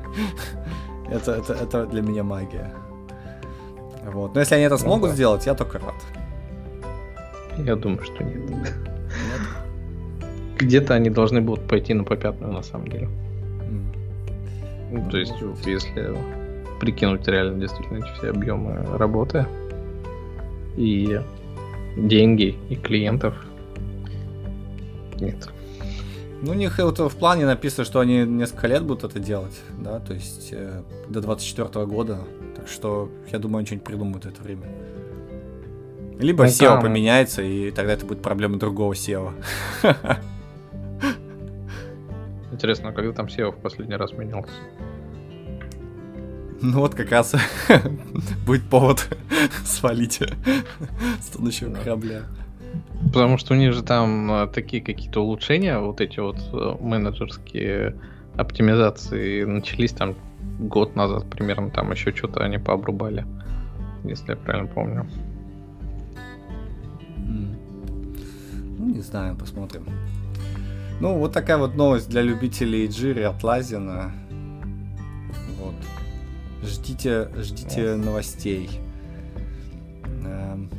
это, 1.10 1.32
это, 1.32 1.54
это 1.54 1.86
для 1.86 2.02
меня 2.02 2.24
магия. 2.24 2.74
Вот. 4.04 4.34
Но 4.34 4.42
если 4.42 4.56
они 4.56 4.66
это 4.66 4.78
смогут 4.78 5.12
ну, 5.12 5.16
сделать, 5.16 5.46
я 5.46 5.54
только 5.54 5.80
рад. 5.80 5.96
Я 7.58 7.78
думаю, 7.78 8.04
что 8.04 8.22
нет. 8.22 8.93
Где-то 10.58 10.94
они 10.94 11.10
должны 11.10 11.42
будут 11.42 11.68
пойти 11.68 11.94
на 11.94 12.04
попятную, 12.04 12.54
на 12.54 12.64
самом 12.64 12.88
деле. 12.88 13.08
Mm. 13.08 14.04
Ну, 14.92 15.10
то 15.10 15.18
есть, 15.18 15.42
вот, 15.42 15.66
если 15.66 16.16
прикинуть 16.80 17.28
реально 17.28 17.60
действительно 17.60 18.06
все 18.18 18.30
объемы 18.30 18.86
работы 18.98 19.46
и 20.76 21.22
деньги 21.96 22.58
и 22.70 22.76
клиентов, 22.76 23.36
нет. 25.20 25.50
Ну, 26.42 26.52
у 26.52 26.56
них 26.56 26.78
вот 26.80 27.00
в 27.00 27.16
плане 27.16 27.46
написано, 27.46 27.86
что 27.86 28.02
они 28.02 28.26
несколько 28.26 28.68
лет 28.68 28.84
будут 28.84 29.06
это 29.06 29.20
делать, 29.20 29.58
да, 29.80 30.00
то 30.00 30.14
есть 30.14 30.50
э, 30.52 30.82
до 31.08 31.22
24 31.22 31.86
года. 31.86 32.20
Так 32.58 32.68
что, 32.68 33.10
я 33.32 33.40
думаю, 33.40 33.60
они 33.60 33.66
что-нибудь 33.66 33.86
придумают 33.86 34.26
в 34.26 34.28
это 34.28 34.42
время. 34.44 34.64
Либо 36.20 36.44
ну, 36.44 36.50
SEO 36.50 36.82
поменяется, 36.82 37.42
и 37.42 37.72
тогда 37.72 37.94
это 37.94 38.06
будет 38.06 38.22
проблема 38.22 38.60
другого 38.60 38.92
SEO. 38.92 39.32
Интересно, 42.54 42.90
а 42.90 42.92
когда 42.92 43.12
там 43.14 43.26
SEO 43.26 43.52
в 43.52 43.58
последний 43.58 43.96
раз 43.96 44.14
менялся? 44.14 44.54
Ну 46.62 46.80
вот 46.80 46.94
как 46.94 47.10
раз 47.10 47.34
будет 48.46 48.64
повод 48.70 49.10
свалить 49.66 50.22
с 51.20 51.26
тонущего 51.36 51.74
корабля. 51.74 52.22
Потому 53.12 53.40
что 53.40 53.56
у 53.56 53.58
них 53.58 53.74
же 53.74 53.82
там 53.82 54.32
а, 54.32 54.48
такие 54.48 54.84
какие-то 54.84 55.22
улучшения, 55.22 55.80
вот 55.80 56.00
эти 56.00 56.20
вот 56.20 56.38
э, 56.54 56.76
менеджерские 56.80 57.98
оптимизации 58.36 59.44
начались 59.46 59.92
там 59.92 60.16
год 60.60 60.96
назад 60.96 61.28
примерно, 61.30 61.72
там 61.72 61.92
еще 61.92 62.16
что-то 62.16 62.44
они 62.44 62.60
пообрубали, 62.60 63.26
если 64.04 64.32
я 64.32 64.36
правильно 64.38 64.68
помню. 64.68 65.08
Ну, 68.78 68.90
не 68.90 69.02
знаю, 69.02 69.36
посмотрим. 69.36 69.86
Ну, 71.04 71.18
вот 71.18 71.34
такая 71.34 71.58
вот 71.58 71.76
новость 71.76 72.08
для 72.08 72.22
любителей 72.22 72.88
Джири 72.88 73.24
от 73.24 73.44
Лазина. 73.44 74.14
Вот. 75.60 75.76
Ждите, 76.64 77.28
ждите 77.36 77.96
новостей. 77.96 78.80
Эм, 80.24 80.70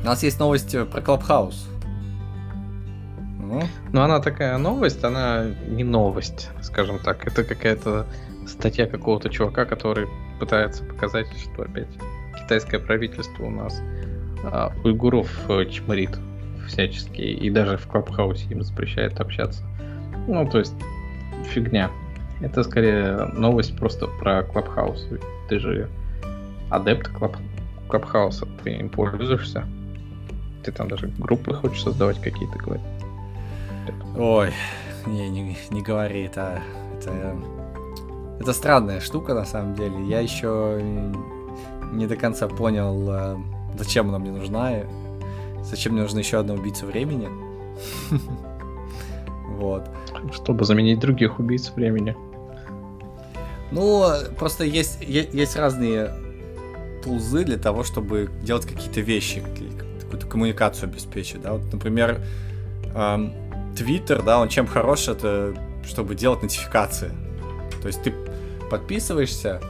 у 0.00 0.06
нас 0.06 0.22
есть 0.22 0.38
новость 0.38 0.76
про 0.88 1.00
Клабхаус. 1.00 1.68
Ну. 3.40 3.62
Но 3.92 4.04
она 4.04 4.20
такая 4.20 4.56
новость, 4.58 5.02
она 5.02 5.46
не 5.66 5.82
новость, 5.82 6.50
скажем 6.62 7.00
так. 7.00 7.26
Это 7.26 7.42
какая-то 7.42 8.06
статья 8.46 8.86
какого-то 8.86 9.28
чувака, 9.28 9.64
который 9.64 10.06
пытается 10.38 10.84
показать, 10.84 11.26
что 11.36 11.64
опять 11.64 11.88
китайское 12.40 12.78
правительство 12.78 13.46
у 13.46 13.50
нас 13.50 13.82
а, 14.44 14.72
уйгуров 14.84 15.28
э, 15.48 15.64
чморит 15.68 16.16
всячески, 16.72 17.20
и 17.20 17.50
даже 17.50 17.76
в 17.76 17.86
Клабхаусе 17.86 18.46
им 18.50 18.62
запрещает 18.62 19.20
общаться. 19.20 19.62
Ну, 20.26 20.48
то 20.48 20.58
есть, 20.58 20.74
фигня. 21.44 21.90
Это 22.40 22.64
скорее 22.64 23.26
новость 23.34 23.76
просто 23.76 24.06
про 24.06 24.42
Клабхаус. 24.42 25.08
Ты 25.48 25.58
же 25.58 25.88
адепт 26.70 27.08
Клаб... 27.08 27.36
Клабхауса, 27.88 28.46
ты 28.62 28.70
им 28.70 28.88
пользуешься. 28.88 29.64
Ты 30.64 30.72
там 30.72 30.88
даже 30.88 31.08
группы 31.18 31.54
хочешь 31.54 31.82
создавать 31.82 32.20
какие-то, 32.20 32.58
говорят. 32.58 32.84
Ой, 34.16 34.52
не, 35.06 35.28
не, 35.28 35.56
не 35.70 35.82
говори, 35.82 36.24
это, 36.24 36.60
это, 36.98 37.36
это 38.40 38.52
странная 38.52 39.00
штука 39.00 39.34
на 39.34 39.44
самом 39.44 39.74
деле. 39.74 40.06
Я 40.06 40.20
еще 40.20 40.80
не 41.92 42.06
до 42.06 42.16
конца 42.16 42.48
понял, 42.48 43.08
э, 43.10 43.36
зачем 43.78 44.08
она 44.08 44.18
мне 44.18 44.30
нужна, 44.30 44.72
зачем 45.64 45.92
мне 45.92 46.02
нужна 46.02 46.20
еще 46.20 46.38
одна 46.38 46.54
убийца 46.54 46.86
времени. 46.86 47.28
Вот. 49.58 49.88
Чтобы 50.32 50.64
заменить 50.64 50.98
других 50.98 51.38
убийц 51.38 51.70
времени. 51.76 52.16
Ну, 53.70 54.04
просто 54.36 54.64
есть, 54.64 54.98
есть 55.02 55.56
разные 55.56 56.12
тулзы 57.04 57.44
для 57.44 57.58
того, 57.58 57.84
чтобы 57.84 58.28
делать 58.42 58.66
какие-то 58.66 59.00
вещи, 59.00 59.42
какую-то 60.00 60.26
коммуникацию 60.26 60.88
обеспечить, 60.88 61.42
да, 61.42 61.52
вот, 61.52 61.72
например, 61.72 62.20
эм, 62.94 63.32
Twitter, 63.74 64.22
да, 64.22 64.40
он 64.40 64.48
чем 64.48 64.66
хорош, 64.66 65.08
это 65.08 65.54
чтобы 65.84 66.14
делать 66.14 66.42
нотификации. 66.42 67.10
То 67.80 67.88
есть 67.88 68.02
ты 68.02 68.12
подписываешься 68.70 69.60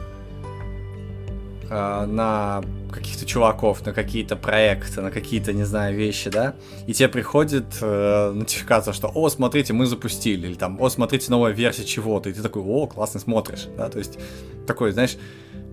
э, 1.69 2.05
на 2.05 2.61
каких-то 2.93 3.25
чуваков, 3.25 3.85
на 3.85 3.93
какие-то 3.93 4.35
проекты, 4.35 5.01
на 5.01 5.11
какие-то, 5.11 5.53
не 5.53 5.65
знаю, 5.65 5.95
вещи, 5.95 6.29
да, 6.29 6.55
и 6.87 6.93
тебе 6.93 7.09
приходит 7.09 7.65
э, 7.81 8.31
нотификация, 8.31 8.93
что, 8.93 9.11
о, 9.13 9.29
смотрите, 9.29 9.73
мы 9.73 9.85
запустили, 9.85 10.47
или 10.47 10.55
там, 10.55 10.81
о, 10.81 10.89
смотрите, 10.89 11.31
новая 11.31 11.51
версия 11.51 11.85
чего-то, 11.85 12.29
и 12.29 12.33
ты 12.33 12.41
такой, 12.41 12.61
о, 12.61 12.87
классно 12.87 13.19
смотришь, 13.19 13.67
да, 13.77 13.89
то 13.89 13.99
есть 13.99 14.19
такой, 14.67 14.91
знаешь, 14.91 15.17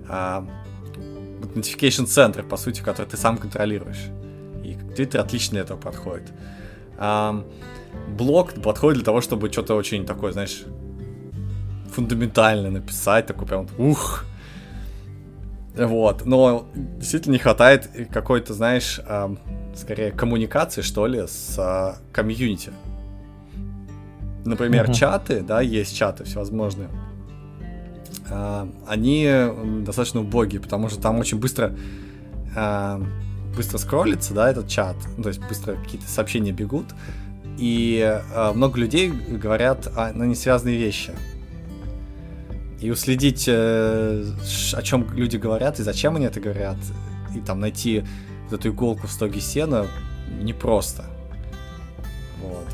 э, 0.09 0.43
notification 1.55 2.07
центр, 2.07 2.43
по 2.43 2.57
сути, 2.57 2.81
который 2.81 3.07
ты 3.07 3.17
сам 3.17 3.39
контролируешь. 3.39 4.11
Twitter 4.97 5.19
отлично 5.19 5.53
для 5.53 5.63
этого 5.63 5.79
подходит. 5.79 6.29
А, 6.99 7.45
блог 8.09 8.55
подходит 8.63 8.99
для 8.99 9.05
того, 9.05 9.21
чтобы 9.21 9.51
что-то 9.51 9.75
очень 9.75 10.05
такое, 10.05 10.33
знаешь, 10.33 10.65
фундаментальное 11.93 12.71
написать, 12.71 13.27
такой 13.27 13.47
прям 13.47 13.69
ух. 13.79 14.25
Вот, 15.77 16.27
но 16.27 16.67
действительно 16.75 17.35
не 17.35 17.39
хватает 17.39 17.89
какой-то, 18.13 18.55
знаешь, 18.55 19.01
а, 19.07 19.35
скорее 19.75 20.11
коммуникации, 20.11 20.83
что 20.83 21.07
ли, 21.07 21.27
с 21.27 21.57
а, 21.59 21.97
комьюнити. 22.13 22.73
Например, 24.45 24.89
uh-huh. 24.89 24.95
чаты, 24.95 25.43
да, 25.43 25.61
есть 25.61 25.97
чаты 25.97 26.25
всевозможные. 26.25 26.89
А, 28.31 28.69
они 28.87 29.31
достаточно 29.83 30.21
убогие, 30.21 30.61
потому 30.61 30.89
что 30.89 31.01
там 31.01 31.19
очень 31.19 31.39
быстро 31.39 31.77
а, 32.57 33.01
быстро 33.55 33.79
скроллится, 33.79 34.35
да, 34.35 34.51
этот 34.51 34.69
чат, 34.69 34.97
ну, 35.17 35.23
то 35.23 35.29
есть 35.29 35.41
быстро 35.49 35.75
какие-то 35.75 36.09
сообщения 36.09 36.53
бегут, 36.53 36.87
и 37.59 38.01
э, 38.01 38.53
много 38.53 38.79
людей 38.79 39.11
говорят 39.11 39.87
о, 39.95 40.13
на 40.13 40.25
несвязанные 40.25 40.79
вещи. 40.79 41.13
И 42.81 42.91
уследить, 42.91 43.45
э, 43.47 44.25
о 44.73 44.83
чем 44.83 45.13
люди 45.13 45.37
говорят 45.37 45.79
и 45.81 45.83
зачем 45.83 46.17
они 46.17 46.25
это 46.25 46.41
говорят, 46.41 46.79
и 47.35 47.41
там 47.41 47.61
найти 47.61 48.05
вот 48.49 48.59
эту 48.59 48.71
иголку 48.71 49.07
в 49.07 49.13
стоге 49.13 49.41
сена 49.41 49.87
непросто. 50.41 51.05
Вот. 52.43 52.67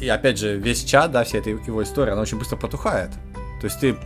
И 0.00 0.08
опять 0.08 0.38
же, 0.38 0.58
весь 0.58 0.84
чат, 0.84 1.10
да, 1.10 1.24
вся 1.24 1.38
эта 1.38 1.50
его 1.50 1.82
история, 1.82 2.12
она 2.12 2.22
очень 2.22 2.38
быстро 2.38 2.56
протухает. 2.56 3.10
То 3.60 3.66
есть 3.66 3.80
ты, 3.80 3.96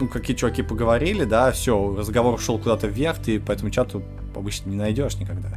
ну, 0.00 0.08
какие 0.08 0.36
чуваки 0.36 0.62
поговорили, 0.62 1.24
да, 1.24 1.50
все, 1.52 1.94
разговор 1.96 2.38
шел 2.40 2.58
куда-то 2.58 2.86
вверх, 2.86 3.18
ты 3.18 3.40
по 3.40 3.52
этому 3.52 3.70
чату 3.70 4.02
обычно 4.34 4.70
не 4.70 4.76
найдешь 4.76 5.16
никогда. 5.16 5.48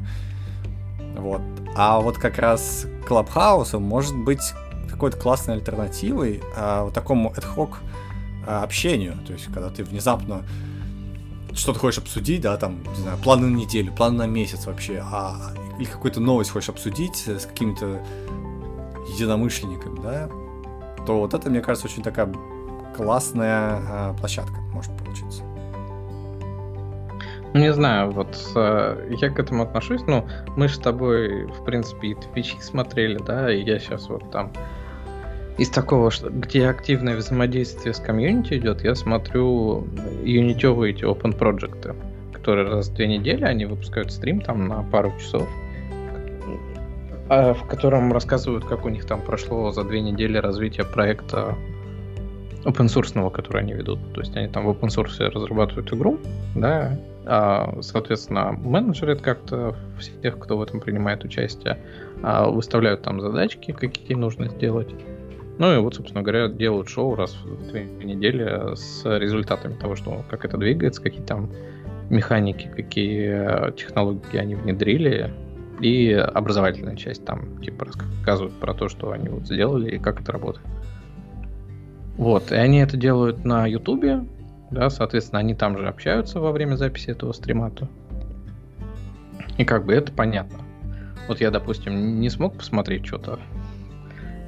Вот. 1.16 1.42
А 1.76 2.00
вот 2.00 2.18
как 2.18 2.40
раз 2.40 2.86
Клабхаус 3.08 3.74
может 3.74 4.16
быть 4.16 4.54
какой-то 4.90 5.18
классной 5.18 5.56
альтернативой 5.56 6.42
а, 6.56 6.86
вот 6.86 6.94
такому 6.94 7.34
ad-hoc 7.34 7.76
общению. 8.46 9.18
То 9.26 9.34
есть, 9.34 9.46
когда 9.46 9.70
ты 9.70 9.84
внезапно 9.84 10.44
что-то 11.54 11.80
хочешь 11.80 12.00
обсудить, 12.00 12.42
да, 12.42 12.58
там, 12.58 12.84
не 12.84 13.02
знаю, 13.02 13.18
планы 13.18 13.48
на 13.48 13.56
неделю, 13.56 13.94
планы 13.94 14.18
на 14.18 14.28
месяц 14.28 14.66
вообще, 14.66 15.02
а 15.04 15.54
или 15.80 15.86
какую-то 15.86 16.20
новость 16.20 16.52
хочешь 16.52 16.70
обсудить 16.70 17.28
с 17.28 17.46
какими-то 17.46 18.02
единомышленниками, 19.14 20.00
да, 20.02 20.30
то 21.06 21.20
вот 21.20 21.34
это, 21.34 21.50
мне 21.50 21.62
кажется, 21.62 21.88
очень 21.88 22.04
такая 22.04 22.32
классная 22.96 23.82
а, 23.88 24.16
площадка 24.20 24.56
может 24.74 24.96
получиться. 24.98 25.44
Ну, 27.54 27.62
не 27.62 27.74
знаю, 27.74 28.12
вот 28.12 28.38
э, 28.56 29.16
я 29.22 29.30
к 29.30 29.40
этому 29.40 29.64
отношусь, 29.64 30.02
ну, 30.08 30.28
мы 30.58 30.68
с 30.68 30.78
тобой, 30.78 31.46
в 31.46 31.64
принципе, 31.64 32.10
и 32.10 32.16
твичи 32.16 32.60
смотрели, 32.60 33.18
да, 33.18 33.54
и 33.54 33.64
я 33.64 33.80
сейчас 33.80 34.10
вот 34.10 34.30
там 34.30 34.52
из 35.58 35.70
такого, 35.70 36.12
где 36.30 36.68
активное 36.68 37.16
взаимодействие 37.16 37.94
с 37.94 38.00
комьюнити 38.00 38.56
идет, 38.56 38.84
я 38.84 38.94
смотрю 38.94 39.88
юнитевые 40.24 40.94
эти 40.94 41.04
open 41.04 41.36
проекты, 41.36 41.96
которые 42.34 42.68
раз 42.68 42.90
в 42.90 42.94
две 42.94 43.08
недели 43.08 43.46
они 43.46 43.66
выпускают 43.66 44.12
стрим 44.12 44.42
там 44.42 44.68
на 44.68 44.84
пару 44.84 45.14
часов, 45.18 45.48
а, 47.30 47.54
в 47.54 47.66
котором 47.68 48.12
рассказывают, 48.12 48.66
как 48.66 48.86
у 48.86 48.90
них 48.90 49.06
там 49.06 49.22
прошло 49.22 49.72
за 49.72 49.84
две 49.84 50.02
недели 50.02 50.38
развития 50.38 50.84
проекта 50.84 51.56
open 52.66 52.88
source, 52.88 53.32
который 53.32 53.62
они 53.62 53.74
ведут. 53.74 54.00
То 54.14 54.22
есть 54.22 54.36
они 54.36 54.50
там 54.50 54.66
в 54.66 54.70
open 54.70 54.90
source 54.90 55.20
разрабатывают 55.30 55.94
игру, 55.94 56.20
да, 56.54 57.00
а, 57.26 57.78
соответственно, 57.82 58.52
менеджеры 58.52 59.16
как-то 59.16 59.76
всех, 60.00 60.38
кто 60.38 60.58
в 60.58 60.62
этом 60.62 60.82
принимает 60.82 61.24
участие, 61.24 61.80
а, 62.22 62.50
выставляют 62.50 63.04
там 63.04 63.22
задачки, 63.22 63.72
какие 63.72 64.16
нужно 64.16 64.50
сделать. 64.50 64.94
Ну 65.58 65.74
и 65.74 65.78
вот, 65.78 65.96
собственно 65.96 66.22
говоря, 66.22 66.50
делают 66.50 66.90
шоу 66.90 67.16
раз 67.16 67.36
в 67.44 67.70
две 67.70 67.86
недели 67.86 68.76
с 68.76 69.04
результатами 69.06 69.76
того, 69.76 69.96
что 69.96 70.24
как 70.30 70.44
это 70.44 70.58
двигается, 70.58 71.02
какие 71.02 71.24
там 71.24 71.50
механики, 72.10 72.70
какие 72.76 73.72
технологии 73.72 74.38
они 74.38 74.56
внедрили, 74.56 75.34
и 75.80 76.12
образовательная 76.12 76.96
часть 76.96 77.26
там, 77.26 77.62
типа, 77.62 77.86
рассказывают 77.86 78.54
про 78.56 78.74
то, 78.74 78.88
что 78.88 79.12
они 79.12 79.30
вот 79.30 79.46
сделали 79.46 79.96
и 79.96 80.00
как 80.00 80.22
это 80.22 80.32
работает. 80.32 80.66
Вот, 82.18 82.52
и 82.52 82.56
они 82.56 82.80
это 82.80 82.96
делают 82.96 83.44
на 83.44 83.66
Ютубе, 83.68 84.26
да, 84.72 84.90
соответственно, 84.90 85.40
они 85.40 85.54
там 85.54 85.78
же 85.78 85.88
общаются 85.88 86.40
во 86.40 86.52
время 86.52 86.76
записи 86.76 87.10
этого 87.10 87.34
стрима. 87.34 87.72
И 89.58 89.66
как 89.66 89.86
бы 89.86 89.94
это 89.94 90.12
понятно. 90.12 90.60
Вот 91.28 91.42
я, 91.42 91.52
допустим, 91.52 92.20
не 92.20 92.30
смог 92.30 92.56
посмотреть 92.58 93.06
что-то. 93.06 93.40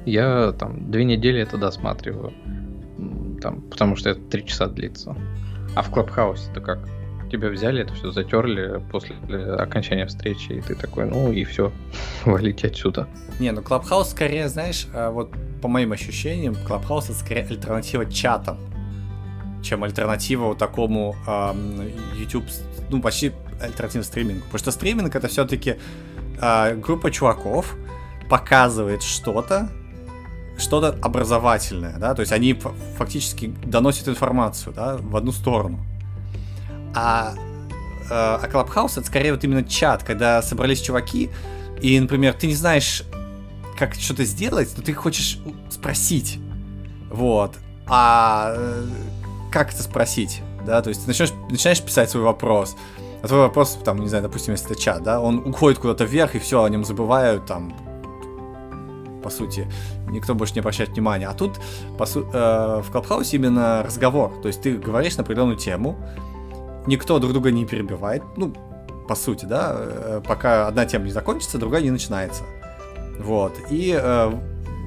Я 0.04 0.52
там 0.52 0.90
две 0.90 1.04
недели 1.04 1.40
это 1.40 1.58
досматриваю. 1.58 2.32
Там, 3.40 3.62
потому 3.62 3.96
что 3.96 4.10
это 4.10 4.20
три 4.20 4.44
часа 4.46 4.66
длится. 4.66 5.16
А 5.76 5.82
в 5.82 5.90
Клабхаусе 5.90 6.50
это 6.50 6.60
как? 6.60 6.78
Тебя 7.30 7.50
взяли, 7.50 7.82
это 7.82 7.92
все 7.92 8.10
затерли 8.10 8.82
после 8.90 9.14
окончания 9.58 10.06
встречи, 10.06 10.52
и 10.52 10.60
ты 10.62 10.74
такой, 10.74 11.04
ну 11.04 11.30
и 11.30 11.44
все, 11.44 11.72
валите 12.24 12.68
отсюда. 12.68 13.06
Не, 13.38 13.52
ну 13.52 13.60
Клабхаус 13.60 14.10
скорее, 14.10 14.48
знаешь, 14.48 14.86
э, 14.94 15.10
вот 15.10 15.30
по 15.60 15.68
моим 15.68 15.92
ощущениям, 15.92 16.54
Клабхаус 16.66 17.10
это 17.10 17.18
скорее 17.18 17.42
альтернатива 17.42 18.06
чатам 18.06 18.58
чем 19.62 19.84
альтернатива 19.84 20.46
вот 20.46 20.58
такому 20.58 21.16
э, 21.26 21.54
YouTube, 22.16 22.44
ну, 22.90 23.00
почти 23.00 23.32
альтернативному 23.60 24.04
стримингу. 24.04 24.44
Потому 24.44 24.58
что 24.58 24.70
стриминг 24.70 25.14
это 25.14 25.28
все-таки 25.28 25.76
э, 26.40 26.74
группа 26.76 27.10
чуваков 27.10 27.76
показывает 28.28 29.02
что-то, 29.02 29.70
что-то 30.58 30.98
образовательное, 31.00 31.96
да, 31.98 32.14
то 32.14 32.20
есть 32.20 32.32
они 32.32 32.58
фактически 32.96 33.46
доносят 33.64 34.08
информацию, 34.08 34.74
да, 34.74 34.96
в 34.96 35.16
одну 35.16 35.32
сторону. 35.32 35.78
А, 36.94 37.34
э, 37.36 38.10
а 38.10 38.48
Clubhouse 38.48 38.98
это 38.98 39.06
скорее 39.06 39.32
вот 39.32 39.44
именно 39.44 39.64
чат, 39.64 40.02
когда 40.02 40.42
собрались 40.42 40.80
чуваки, 40.80 41.30
и, 41.80 41.98
например, 41.98 42.34
ты 42.34 42.48
не 42.48 42.54
знаешь, 42.54 43.04
как 43.78 43.94
что-то 43.94 44.24
сделать, 44.24 44.68
но 44.76 44.82
ты 44.82 44.92
хочешь 44.92 45.38
спросить, 45.70 46.40
вот, 47.10 47.54
а 47.86 48.52
э, 48.56 48.86
как 49.52 49.72
это 49.72 49.82
спросить, 49.82 50.42
да, 50.66 50.82
то 50.82 50.88
есть 50.88 51.02
ты 51.02 51.08
начинаешь, 51.08 51.32
начинаешь 51.50 51.80
писать 51.80 52.10
свой 52.10 52.24
вопрос, 52.24 52.76
а 53.22 53.28
твой 53.28 53.40
вопрос, 53.40 53.78
там, 53.84 54.00
не 54.00 54.08
знаю, 54.08 54.24
допустим, 54.24 54.52
если 54.52 54.72
это 54.72 54.80
чат, 54.80 55.04
да, 55.04 55.20
он 55.20 55.38
уходит 55.38 55.78
куда-то 55.78 56.04
вверх, 56.04 56.34
и 56.34 56.40
все, 56.40 56.64
о 56.64 56.68
нем 56.68 56.84
забывают, 56.84 57.46
там, 57.46 57.72
по 59.22 59.30
сути, 59.30 59.66
никто 60.10 60.34
больше 60.34 60.54
не 60.54 60.60
обращает 60.60 60.90
внимания. 60.90 61.28
А 61.28 61.34
тут 61.34 61.60
по 61.96 62.06
су- 62.06 62.28
э, 62.32 62.82
в 62.82 62.90
Клабхаусе 62.90 63.36
именно 63.36 63.82
разговор, 63.82 64.32
то 64.42 64.48
есть 64.48 64.62
ты 64.62 64.76
говоришь 64.76 65.16
на 65.16 65.22
определенную 65.22 65.56
тему, 65.56 65.96
никто 66.86 67.18
друг 67.18 67.32
друга 67.32 67.50
не 67.50 67.66
перебивает, 67.66 68.22
ну, 68.36 68.52
по 69.08 69.14
сути, 69.14 69.44
да, 69.46 69.74
э, 69.76 70.22
пока 70.26 70.68
одна 70.68 70.84
тема 70.86 71.06
не 71.06 71.12
закончится, 71.12 71.58
другая 71.58 71.82
не 71.82 71.90
начинается. 71.90 72.44
Вот, 73.18 73.52
и 73.70 73.98
э, 74.00 74.32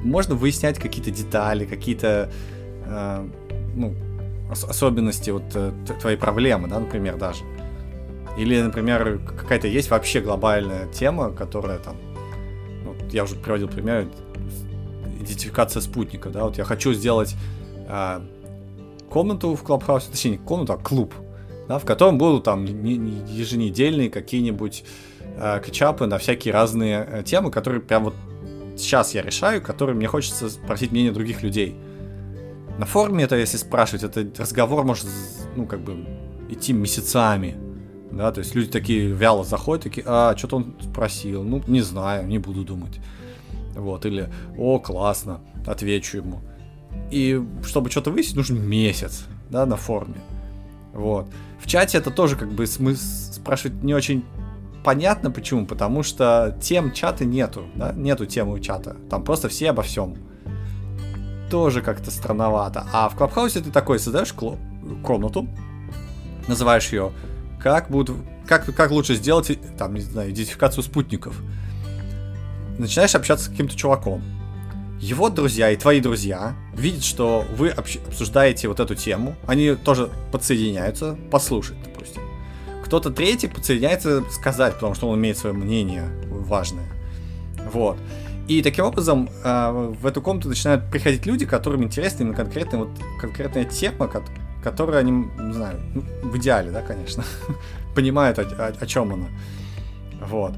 можно 0.04 0.36
выяснять 0.36 0.80
какие-то 0.80 1.12
детали, 1.12 1.66
какие-то, 1.66 2.32
э, 2.86 3.28
ну, 3.76 3.94
особенности 4.52 5.32
вот 5.32 5.44
э, 5.56 5.72
твоей 6.00 6.18
проблемы, 6.18 6.68
да, 6.68 6.80
например, 6.80 7.18
даже. 7.18 7.44
Или, 8.38 8.62
например, 8.62 9.20
какая-то 9.20 9.68
есть 9.68 9.90
вообще 9.90 10.22
глобальная 10.22 10.88
тема, 10.88 11.32
которая 11.32 11.80
там, 11.80 11.98
я 13.14 13.24
уже 13.24 13.36
приводил 13.36 13.68
пример, 13.68 14.08
идентификация 15.20 15.82
спутника, 15.82 16.30
да, 16.30 16.44
вот 16.44 16.58
я 16.58 16.64
хочу 16.64 16.94
сделать 16.94 17.36
э, 17.88 18.22
комнату 19.10 19.56
в 19.56 19.64
Клабхаусе, 19.64 20.10
точнее, 20.12 20.32
не 20.32 20.38
комнату, 20.38 20.74
а 20.74 20.78
клуб, 20.78 21.14
да, 21.68 21.80
в 21.80 21.86
котором 21.86 22.18
будут 22.18 22.44
там 22.46 22.66
еженедельные 22.66 24.10
какие-нибудь 24.10 24.84
э, 25.38 25.62
кетчапы 25.66 26.08
на 26.08 26.18
всякие 26.18 26.54
разные 26.54 27.08
э, 27.10 27.24
темы, 27.24 27.52
которые 27.52 27.82
прям 27.82 28.06
вот 28.06 28.16
сейчас 28.78 29.14
я 29.14 29.22
решаю, 29.22 29.62
которые 29.62 29.96
мне 29.96 30.08
хочется 30.08 30.50
спросить 30.50 30.92
мнение 30.92 31.12
других 31.12 31.44
людей. 31.44 31.76
На 32.78 32.86
форуме 32.86 33.26
это, 33.26 33.36
если 33.36 33.58
спрашивать, 33.58 34.04
это 34.04 34.28
разговор 34.42 34.84
может, 34.84 35.06
ну, 35.56 35.66
как 35.66 35.82
бы, 35.82 36.06
идти 36.50 36.74
месяцами. 36.74 37.56
Да, 38.12 38.32
то 38.32 38.40
есть 38.40 38.56
люди 38.56 38.70
такие 38.70 39.08
вяло 39.08 39.44
заходят, 39.44 39.84
такие, 39.84 40.04
а, 40.06 40.36
что-то 40.36 40.58
он 40.58 40.76
спросил, 40.82 41.44
ну, 41.44 41.62
не 41.68 41.82
знаю, 41.82 42.28
не 42.28 42.40
буду 42.40 42.64
думать. 42.64 43.00
Вот, 43.76 44.06
или, 44.06 44.30
о, 44.58 44.80
классно, 44.80 45.40
отвечу 45.66 46.18
ему. 46.18 46.42
И 47.10 47.42
чтобы 47.64 47.90
что-то 47.90 48.12
выяснить, 48.12 48.36
нужен 48.36 48.62
месяц, 48.62 49.26
да, 49.50 49.66
на 49.66 49.78
форуме. 49.78 50.20
Вот. 50.94 51.28
В 51.60 51.68
чате 51.68 51.98
это 51.98 52.12
тоже 52.12 52.36
как 52.36 52.52
бы 52.52 52.68
смысл 52.68 53.34
спрашивать 53.34 53.82
не 53.82 53.94
очень 53.94 54.26
понятно 54.84 55.32
почему, 55.32 55.66
потому 55.66 56.04
что 56.04 56.58
тем 56.62 56.92
чата 56.92 57.24
нету, 57.24 57.66
да, 57.76 57.94
нету 57.94 58.26
темы 58.26 58.60
чата. 58.60 58.98
Там 59.10 59.24
просто 59.24 59.48
все 59.48 59.70
обо 59.70 59.84
всем 59.84 60.16
тоже 61.50 61.82
как-то 61.82 62.12
странновато. 62.12 62.86
А 62.94 63.10
в 63.10 63.16
Клабхаусе 63.16 63.60
ты 63.60 63.72
такой 63.72 64.00
создаешь 64.00 64.34
комнату, 65.04 65.48
называешь 66.48 66.92
ее, 66.92 67.12
как 67.62 67.90
будут, 67.90 68.18
как, 68.48 68.74
как 68.74 68.92
лучше 68.92 69.16
сделать, 69.16 69.58
там, 69.78 69.94
не 69.94 70.02
знаю, 70.02 70.32
идентификацию 70.32 70.84
спутников. 70.84 71.36
Начинаешь 72.78 73.16
общаться 73.16 73.46
с 73.46 73.50
каким-то 73.50 73.76
чуваком. 73.76 74.24
Его 75.00 75.30
друзья 75.30 75.72
и 75.72 75.76
твои 75.76 76.00
друзья 76.00 76.56
видят, 76.76 77.04
что 77.04 77.46
вы 77.56 77.70
обсуждаете 77.70 78.68
вот 78.68 78.80
эту 78.80 78.96
тему, 78.96 79.36
они 79.48 79.76
тоже 79.76 80.10
подсоединяются, 80.32 81.18
послушать, 81.32 81.78
допустим. 81.84 82.22
Кто-то 82.86 83.10
третий 83.10 83.48
подсоединяется 83.48 84.24
сказать, 84.32 84.76
потому 84.76 84.94
что 84.94 85.10
он 85.10 85.18
имеет 85.18 85.38
свое 85.38 85.56
мнение 85.56 86.10
важное. 86.30 86.88
Вот. 87.72 87.98
И 88.48 88.62
таким 88.62 88.86
образом 88.86 89.30
э, 89.44 89.94
в 90.00 90.06
эту 90.06 90.22
комнату 90.22 90.50
начинают 90.50 90.90
приходить 90.92 91.26
люди, 91.26 91.46
которым 91.46 91.84
интересна 91.84 92.24
именно 92.24 92.36
конкретная, 92.36 92.82
вот, 92.82 92.90
конкретная 93.20 93.66
тема, 93.66 94.08
которую 94.64 94.98
они, 94.98 95.12
не 95.12 95.54
знаю, 95.54 95.80
ну, 95.94 96.04
в 96.30 96.38
идеале, 96.38 96.72
да, 96.72 96.82
конечно, 96.82 97.24
понимают, 97.96 98.40
о, 98.40 98.44
о, 98.44 98.74
о 98.80 98.86
чем 98.86 99.14
она. 99.14 99.28
Вот. 100.22 100.54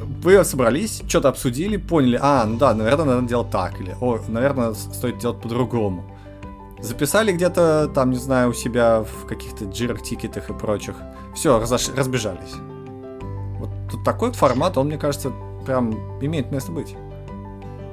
вы 0.00 0.42
собрались, 0.44 1.02
что-то 1.06 1.28
обсудили, 1.28 1.76
поняли, 1.76 2.18
а, 2.20 2.44
ну 2.44 2.56
да, 2.56 2.74
наверное, 2.74 3.16
надо 3.16 3.28
делать 3.28 3.50
так, 3.50 3.80
или, 3.80 3.94
о, 4.00 4.18
наверное, 4.28 4.74
стоит 4.74 5.18
делать 5.18 5.40
по-другому. 5.40 6.04
Записали 6.80 7.32
где-то, 7.32 7.88
там, 7.94 8.10
не 8.10 8.16
знаю, 8.16 8.50
у 8.50 8.52
себя 8.52 9.02
в 9.04 9.26
каких-то 9.26 9.66
джирах, 9.66 10.02
тикетах 10.02 10.50
и 10.50 10.52
прочих. 10.52 10.96
Все, 11.32 11.60
разош... 11.60 11.90
разбежались. 11.96 12.54
Вот 13.58 13.70
тут 13.88 14.04
такой 14.04 14.32
формат, 14.32 14.76
он, 14.76 14.88
мне 14.88 14.98
кажется, 14.98 15.30
прям 15.64 15.92
имеет 16.20 16.50
место 16.50 16.72
быть. 16.72 16.96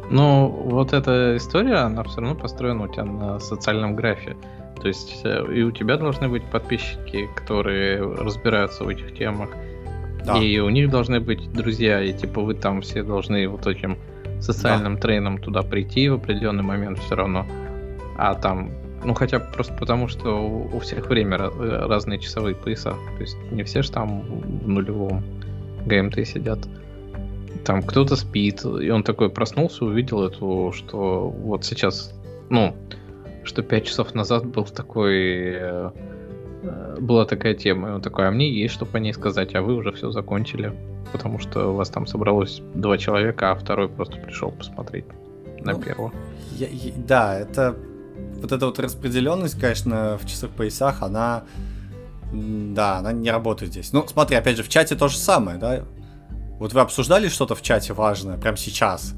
Ну, 0.09 0.47
вот 0.47 0.93
эта 0.93 1.37
история, 1.37 1.75
она 1.75 2.03
все 2.03 2.21
равно 2.21 2.35
построена 2.35 2.85
у 2.85 2.87
тебя 2.87 3.05
на 3.05 3.39
социальном 3.39 3.95
графе. 3.95 4.35
То 4.81 4.87
есть 4.87 5.21
э, 5.23 5.45
и 5.53 5.63
у 5.63 5.71
тебя 5.71 5.97
должны 5.97 6.29
быть 6.29 6.43
подписчики, 6.43 7.27
которые 7.35 8.01
разбираются 8.01 8.83
в 8.83 8.87
этих 8.87 9.13
темах. 9.13 9.49
Да. 10.25 10.37
И 10.37 10.59
у 10.59 10.69
них 10.69 10.89
должны 10.89 11.19
быть 11.19 11.51
друзья, 11.51 12.01
и 12.01 12.13
типа 12.13 12.41
вы 12.41 12.53
там 12.53 12.81
все 12.81 13.03
должны 13.03 13.47
вот 13.47 13.67
этим 13.67 13.97
социальным 14.39 14.95
да. 14.95 15.01
трейном 15.01 15.37
туда 15.37 15.61
прийти 15.61 16.09
в 16.09 16.15
определенный 16.15 16.63
момент 16.63 16.99
все 16.99 17.15
равно. 17.15 17.45
А 18.17 18.35
там, 18.35 18.71
ну 19.03 19.13
хотя 19.13 19.39
просто 19.39 19.73
потому, 19.73 20.07
что 20.07 20.45
у 20.45 20.79
всех 20.79 21.07
время 21.07 21.37
разные 21.37 22.19
часовые 22.19 22.55
пояса. 22.55 22.95
То 23.17 23.21
есть 23.21 23.37
не 23.51 23.63
все 23.63 23.81
же 23.81 23.91
там 23.91 24.21
в 24.21 24.67
нулевом 24.67 25.23
ГМТ 25.85 26.27
сидят 26.27 26.59
там 27.65 27.83
кто-то 27.83 28.15
спит, 28.15 28.63
и 28.63 28.89
он 28.89 29.03
такой 29.03 29.29
проснулся, 29.29 29.85
увидел 29.85 30.23
эту, 30.23 30.73
что 30.75 31.29
вот 31.29 31.65
сейчас, 31.65 32.13
ну, 32.49 32.75
что 33.49 33.63
пять 33.63 33.85
часов 33.85 34.15
назад 34.15 34.45
был 34.45 34.65
такой, 34.65 35.55
э, 35.55 35.91
была 36.99 37.25
такая 37.25 37.55
тема, 37.55 37.89
и 37.89 37.91
он 37.93 38.01
такой, 38.01 38.27
а 38.27 38.31
мне 38.31 38.49
есть 38.51 38.73
что 38.73 38.85
по 38.85 38.97
ней 38.97 39.13
сказать, 39.13 39.55
а 39.55 39.61
вы 39.61 39.75
уже 39.75 39.91
все 39.91 40.11
закончили, 40.11 40.73
потому 41.11 41.39
что 41.39 41.71
у 41.71 41.75
вас 41.75 41.89
там 41.89 42.07
собралось 42.07 42.61
два 42.73 42.97
человека, 42.97 43.51
а 43.51 43.55
второй 43.55 43.89
просто 43.89 44.17
пришел 44.17 44.51
посмотреть 44.51 45.05
на 45.61 45.73
ну, 45.73 45.81
первого. 45.81 46.13
Я, 46.51 46.67
я, 46.67 46.93
да, 46.95 47.39
это 47.39 47.75
вот 48.41 48.51
эта 48.51 48.65
вот 48.65 48.79
распределенность, 48.79 49.59
конечно, 49.59 50.17
в 50.21 50.25
часах 50.25 50.51
поясах, 50.51 51.01
она 51.01 51.43
да, 52.31 52.97
она 52.97 53.11
не 53.11 53.31
работает 53.31 53.71
здесь. 53.71 53.91
Ну, 53.91 54.05
смотри, 54.07 54.37
опять 54.37 54.55
же, 54.55 54.63
в 54.63 54.69
чате 54.69 54.95
то 54.95 55.07
же 55.07 55.17
самое, 55.17 55.57
да. 55.57 55.83
Вот 56.59 56.73
вы 56.73 56.81
обсуждали 56.81 57.27
что-то 57.27 57.55
в 57.55 57.61
чате 57.61 57.93
важное, 57.93 58.37
прямо 58.37 58.55
сейчас? 58.55 59.15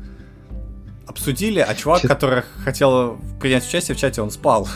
Обсудили, 1.07 1.59
а 1.59 1.73
чувак, 1.75 2.01
Чест... 2.01 2.13
который 2.13 2.43
хотел 2.63 3.17
принять 3.39 3.67
участие 3.67 3.95
в 3.95 3.99
чате, 3.99 4.21
он 4.21 4.31
спал. 4.31 4.67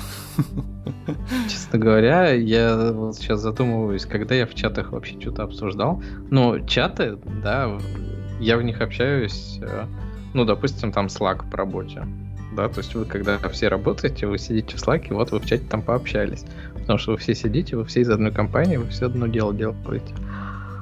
Честно 1.50 1.80
говоря, 1.80 2.32
я 2.32 2.92
вот 2.92 3.16
сейчас 3.16 3.40
задумываюсь, 3.40 4.06
когда 4.06 4.36
я 4.36 4.46
в 4.46 4.54
чатах 4.54 4.92
вообще 4.92 5.20
что-то 5.20 5.44
обсуждал. 5.44 6.02
Ну, 6.30 6.66
чаты, 6.66 7.18
да, 7.44 7.78
я 8.40 8.58
в 8.58 8.64
них 8.64 8.82
общаюсь, 8.82 9.60
э, 9.62 9.86
ну, 10.34 10.46
допустим, 10.46 10.92
там 10.92 11.08
Slack 11.08 11.50
по 11.50 11.58
работе. 11.58 12.06
Да, 12.56 12.70
то 12.70 12.80
есть 12.80 12.96
вы, 12.96 13.06
когда 13.06 13.38
все 13.50 13.68
работаете, 13.68 14.28
вы 14.28 14.38
сидите 14.38 14.78
в 14.78 14.82
Slack, 14.82 15.10
и 15.10 15.14
вот 15.14 15.32
вы 15.32 15.40
в 15.40 15.46
чате 15.46 15.66
там 15.70 15.82
пообщались. 15.82 16.46
Потому 16.74 17.00
что 17.00 17.12
вы 17.12 17.18
все 17.18 17.36
сидите, 17.36 17.76
вы 17.76 17.86
все 17.86 18.02
из 18.02 18.10
одной 18.10 18.32
компании, 18.32 18.78
вы 18.78 18.88
все 18.90 19.08
одно 19.08 19.28
дело 19.28 19.54
делаете. 19.54 20.14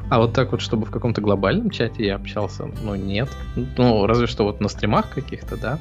А 0.10 0.20
вот 0.20 0.34
так 0.34 0.52
вот, 0.52 0.62
чтобы 0.62 0.86
в 0.86 0.92
каком-то 0.92 1.22
глобальном 1.22 1.70
чате 1.70 2.06
я 2.06 2.16
общался, 2.16 2.70
ну 2.84 2.96
нет. 2.96 3.30
Ну, 3.78 4.06
разве 4.06 4.28
что 4.28 4.44
вот 4.44 4.60
на 4.60 4.70
стримах 4.70 5.10
каких-то, 5.10 5.58
да, 5.58 5.80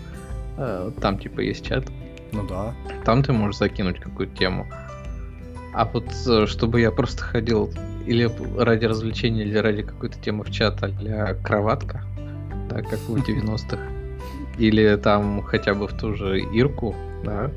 э, 0.56 0.90
там 1.00 1.18
типа 1.18 1.40
есть 1.40 1.66
чат. 1.66 1.84
Ну 2.32 2.46
да. 2.46 2.74
Там 3.04 3.22
ты 3.22 3.32
можешь 3.32 3.58
закинуть 3.58 3.98
какую-то 3.98 4.34
тему. 4.36 4.66
А 5.74 5.84
вот 5.84 6.06
э, 6.26 6.46
чтобы 6.46 6.80
я 6.80 6.90
просто 6.90 7.22
ходил 7.22 7.70
или 8.06 8.30
ради 8.58 8.84
развлечения, 8.84 9.42
или 9.42 9.56
ради 9.56 9.82
какой-то 9.82 10.18
темы 10.18 10.44
в 10.44 10.50
чат, 10.50 10.82
а 10.82 11.34
кроватка, 11.34 12.04
да, 12.68 12.82
как 12.82 12.98
в 13.00 13.14
90-х, 13.14 13.78
или 14.58 14.96
там 14.96 15.42
хотя 15.42 15.74
бы 15.74 15.88
в 15.88 15.96
ту 15.96 16.14
же 16.14 16.40
Ирку, 16.40 16.94
да, 17.24 17.50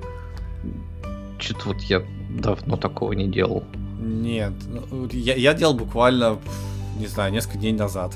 что-то 1.40 1.70
вот 1.70 1.82
я 1.82 2.02
давно 2.30 2.78
такого 2.78 3.14
не 3.14 3.28
делал. 3.28 3.64
Нет, 4.06 4.54
ну, 4.68 5.08
я, 5.12 5.34
я 5.36 5.54
делал 5.56 5.74
буквально, 5.74 6.38
не 6.98 7.08
знаю, 7.08 7.32
несколько 7.32 7.58
дней 7.58 7.74
назад. 7.74 8.16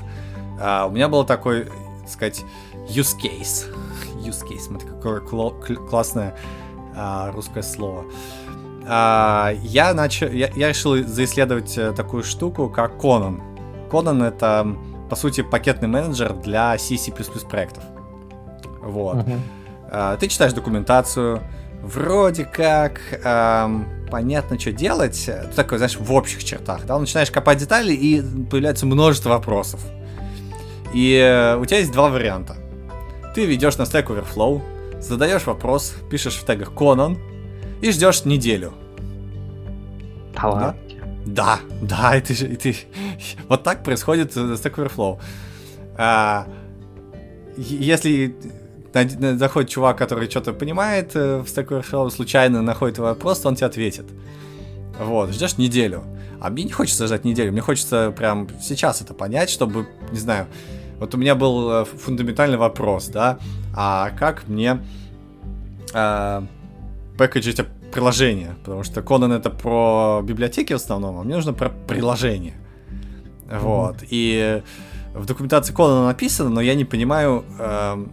А, 0.60 0.86
у 0.86 0.90
меня 0.90 1.08
был 1.08 1.24
такой, 1.24 1.64
так 1.64 2.08
сказать, 2.08 2.44
use 2.88 3.16
case. 3.20 3.66
Use 4.24 4.46
case, 4.46 4.60
смотри, 4.60 4.88
какое 4.88 5.20
классное 5.20 6.36
а, 6.94 7.32
русское 7.32 7.62
слово. 7.62 8.04
А, 8.86 9.52
я, 9.62 9.92
начал, 9.92 10.28
я, 10.28 10.48
я 10.54 10.68
решил 10.68 10.96
заисследовать 11.06 11.76
э, 11.76 11.92
такую 11.92 12.22
штуку, 12.22 12.68
как 12.68 12.92
Conan. 12.94 13.40
Conan 13.90 14.24
это, 14.24 14.76
по 15.08 15.16
сути, 15.16 15.42
пакетный 15.42 15.88
менеджер 15.88 16.34
для 16.34 16.78
C++ 16.78 16.96
проектов. 17.48 17.82
Вот. 18.80 19.16
Uh-huh. 19.16 19.38
А, 19.90 20.16
ты 20.16 20.28
читаешь 20.28 20.52
документацию, 20.52 21.40
вроде 21.82 22.44
как 22.44 23.00
эм, 23.24 23.86
понятно, 24.10 24.58
что 24.58 24.72
делать, 24.72 25.22
ты 25.26 25.54
такой, 25.54 25.78
знаешь, 25.78 25.96
в 25.96 26.12
общих 26.12 26.44
чертах, 26.44 26.86
да, 26.86 26.98
начинаешь 26.98 27.30
копать 27.30 27.58
детали, 27.58 27.92
и 27.92 28.20
появляется 28.50 28.86
множество 28.86 29.30
вопросов. 29.30 29.80
И 30.92 31.14
э, 31.14 31.56
у 31.56 31.64
тебя 31.64 31.78
есть 31.78 31.92
два 31.92 32.08
варианта. 32.08 32.56
Ты 33.34 33.46
ведешь 33.46 33.76
на 33.78 33.82
Stack 33.82 34.06
Overflow, 34.06 34.60
задаешь 35.00 35.46
вопрос, 35.46 35.94
пишешь 36.10 36.34
в 36.34 36.44
тегах 36.44 36.72
Conan 36.72 37.16
и 37.80 37.92
ждешь 37.92 38.24
неделю. 38.24 38.74
Да, 40.34 40.74
да, 41.26 41.60
да, 41.80 42.16
и 42.16 42.20
ты, 42.20 42.32
и 42.32 42.56
ты... 42.56 42.76
вот 43.48 43.62
так 43.62 43.84
происходит 43.84 44.34
на 44.34 44.54
Stack 44.54 44.74
Overflow. 44.74 45.20
А, 45.96 46.46
если 47.56 48.34
заходит 48.92 49.70
чувак, 49.70 49.98
который 49.98 50.28
что-то 50.28 50.52
понимает 50.52 51.14
э, 51.14 51.38
в 51.38 51.44
Stack 51.44 51.68
Overflow, 51.68 52.10
случайно 52.10 52.62
находит 52.62 52.98
вопрос, 52.98 53.44
он 53.46 53.54
тебе 53.54 53.66
ответит. 53.66 54.06
Вот, 54.98 55.30
ждешь 55.30 55.58
неделю. 55.58 56.02
А 56.40 56.50
мне 56.50 56.64
не 56.64 56.72
хочется 56.72 57.06
ждать 57.06 57.24
неделю, 57.24 57.52
мне 57.52 57.60
хочется 57.60 58.12
прям 58.16 58.48
сейчас 58.60 59.02
это 59.02 59.14
понять, 59.14 59.50
чтобы, 59.50 59.86
не 60.10 60.18
знаю, 60.18 60.46
вот 60.98 61.14
у 61.14 61.18
меня 61.18 61.34
был 61.34 61.70
э, 61.70 61.84
фундаментальный 61.84 62.58
вопрос, 62.58 63.06
да, 63.06 63.38
а 63.74 64.10
как 64.10 64.48
мне 64.48 64.80
э, 65.94 66.42
пэкэджить 67.16 67.60
приложение? 67.92 68.56
Потому 68.64 68.84
что 68.84 69.00
Conan 69.00 69.36
это 69.36 69.50
про 69.50 70.20
библиотеки 70.24 70.72
в 70.72 70.76
основном, 70.76 71.18
а 71.18 71.22
мне 71.22 71.36
нужно 71.36 71.52
про 71.52 71.68
приложение. 71.68 72.54
Вот, 73.50 73.96
и 74.08 74.62
в 75.14 75.26
документации 75.26 75.74
Conan 75.74 76.06
написано, 76.06 76.50
но 76.50 76.60
я 76.60 76.74
не 76.74 76.84
понимаю, 76.84 77.44
э, 77.58 78.06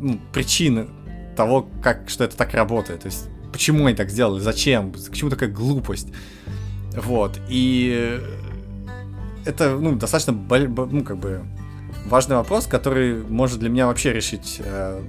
ну, 0.00 0.18
причины 0.32 0.88
того, 1.36 1.68
как, 1.82 2.08
что 2.08 2.24
это 2.24 2.36
так 2.36 2.54
работает. 2.54 3.00
То 3.00 3.06
есть, 3.06 3.28
почему 3.52 3.86
они 3.86 3.96
так 3.96 4.10
сделали, 4.10 4.40
зачем, 4.40 4.92
к 4.92 5.14
чему 5.14 5.30
такая 5.30 5.50
глупость. 5.50 6.08
Вот, 6.94 7.38
и 7.48 8.20
это, 9.44 9.76
ну, 9.78 9.94
достаточно, 9.94 10.32
ну, 10.32 11.04
как 11.04 11.18
бы, 11.18 11.44
важный 12.06 12.36
вопрос, 12.36 12.66
который 12.66 13.22
может 13.22 13.60
для 13.60 13.68
меня 13.68 13.86
вообще 13.86 14.12
решить 14.12 14.60
э, 14.64 15.00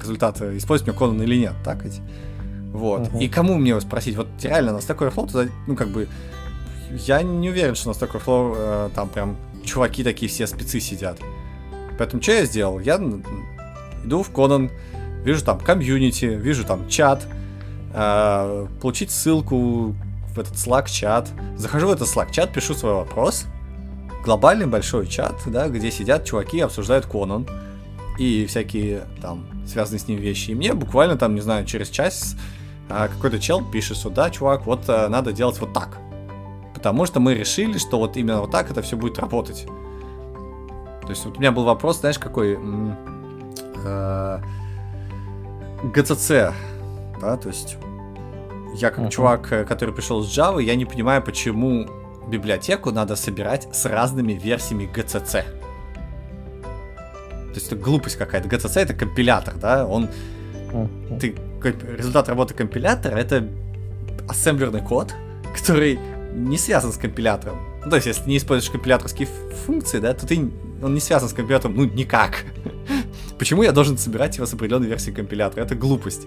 результат, 0.00 0.40
использовать 0.40 0.94
мне 0.94 0.98
Conan 0.98 1.22
или 1.22 1.36
нет, 1.36 1.54
так 1.64 1.84
ведь? 1.84 2.00
Вот. 2.72 3.02
Uh-huh. 3.02 3.20
И 3.20 3.28
кому 3.28 3.56
мне 3.56 3.70
его 3.70 3.80
спросить? 3.80 4.16
Вот 4.16 4.28
реально 4.42 4.72
на 4.72 4.78
Stack 4.78 4.98
Overflow 4.98 5.30
туда, 5.30 5.50
ну, 5.66 5.76
как 5.76 5.88
бы, 5.88 6.08
я 6.90 7.22
не 7.22 7.50
уверен, 7.50 7.74
что 7.74 7.90
на 7.90 7.92
Stack 7.92 8.12
Overflow 8.12 8.54
э, 8.56 8.90
там 8.94 9.08
прям 9.08 9.36
чуваки 9.64 10.02
такие 10.02 10.30
все 10.30 10.46
спецы 10.46 10.80
сидят. 10.80 11.18
Поэтому 12.02 12.20
что 12.20 12.32
я 12.32 12.44
сделал? 12.46 12.80
Я 12.80 12.96
иду 14.04 14.24
в 14.24 14.32
Conan, 14.32 14.72
вижу 15.22 15.44
там 15.44 15.60
комьюнити, 15.60 16.24
вижу 16.24 16.64
там 16.64 16.88
чат, 16.88 17.28
э, 17.94 18.66
получить 18.80 19.12
ссылку 19.12 19.94
в 20.34 20.40
этот 20.40 20.54
Slack 20.54 20.90
чат. 20.90 21.28
Захожу 21.56 21.86
в 21.86 21.92
этот 21.92 22.08
Slack 22.08 22.32
чат, 22.32 22.52
пишу 22.52 22.74
свой 22.74 22.94
вопрос. 22.94 23.44
Глобальный 24.24 24.66
большой 24.66 25.06
чат, 25.06 25.36
да, 25.46 25.68
где 25.68 25.92
сидят 25.92 26.24
чуваки 26.24 26.58
обсуждают 26.58 27.06
Conan 27.06 27.48
и 28.18 28.46
всякие 28.46 29.02
там 29.20 29.46
связанные 29.64 30.00
с 30.00 30.08
ним 30.08 30.18
вещи. 30.18 30.50
И 30.50 30.56
мне 30.56 30.74
буквально 30.74 31.16
там, 31.16 31.36
не 31.36 31.40
знаю, 31.40 31.66
через 31.66 31.88
час 31.88 32.34
э, 32.88 33.08
какой-то 33.14 33.38
чел 33.38 33.64
пишет, 33.64 33.96
что 33.96 34.10
да, 34.10 34.28
чувак, 34.28 34.66
вот 34.66 34.88
э, 34.88 35.06
надо 35.06 35.32
делать 35.32 35.60
вот 35.60 35.72
так. 35.72 35.98
Потому 36.74 37.06
что 37.06 37.20
мы 37.20 37.34
решили, 37.34 37.78
что 37.78 38.00
вот 38.00 38.16
именно 38.16 38.40
вот 38.40 38.50
так 38.50 38.72
это 38.72 38.82
все 38.82 38.96
будет 38.96 39.20
работать. 39.20 39.68
То 41.02 41.10
есть 41.10 41.24
вот 41.24 41.36
у 41.36 41.40
меня 41.40 41.52
был 41.52 41.64
вопрос, 41.64 42.00
знаешь, 42.00 42.18
какой... 42.18 42.58
Э, 43.84 44.40
ГЦЦ, 45.82 46.54
да, 47.20 47.36
то 47.36 47.48
есть 47.48 47.76
я 48.76 48.90
как 48.90 49.04
uh-huh. 49.04 49.10
чувак, 49.10 49.52
э, 49.52 49.64
который 49.64 49.92
пришел 49.92 50.22
с 50.22 50.28
Java, 50.28 50.62
я 50.62 50.76
не 50.76 50.84
понимаю, 50.84 51.22
почему 51.22 51.88
библиотеку 52.28 52.92
надо 52.92 53.16
собирать 53.16 53.68
с 53.72 53.84
разными 53.86 54.32
версиями 54.32 54.88
GCC. 54.92 55.42
То 56.62 57.54
есть 57.54 57.66
это 57.66 57.76
глупость 57.76 58.16
какая-то. 58.16 58.48
GCC 58.48 58.80
это 58.80 58.94
компилятор, 58.94 59.54
да, 59.56 59.86
он... 59.86 60.08
Uh-huh. 60.72 61.18
Ты, 61.18 61.34
результат 61.96 62.28
работы 62.28 62.54
компилятора 62.54 63.16
это 63.16 63.48
ассемблерный 64.28 64.82
код, 64.82 65.14
который 65.54 65.98
не 66.32 66.58
связан 66.58 66.92
с 66.92 66.96
компилятором. 66.96 67.58
Ну, 67.84 67.90
то 67.90 67.96
есть, 67.96 68.06
если 68.06 68.22
ты 68.22 68.30
не 68.30 68.36
используешь 68.38 68.70
компиляторские 68.70 69.28
функции, 69.66 69.98
да, 69.98 70.14
то 70.14 70.26
ты, 70.26 70.50
он 70.82 70.94
не 70.94 71.00
связан 71.00 71.28
с 71.28 71.32
компилятором, 71.32 71.76
ну, 71.76 71.84
никак. 71.84 72.44
Почему 73.38 73.62
я 73.62 73.72
должен 73.72 73.98
собирать 73.98 74.36
его 74.36 74.46
с 74.46 74.54
определенной 74.54 74.88
версией 74.88 75.14
компилятора? 75.14 75.62
Это 75.64 75.74
глупость. 75.74 76.26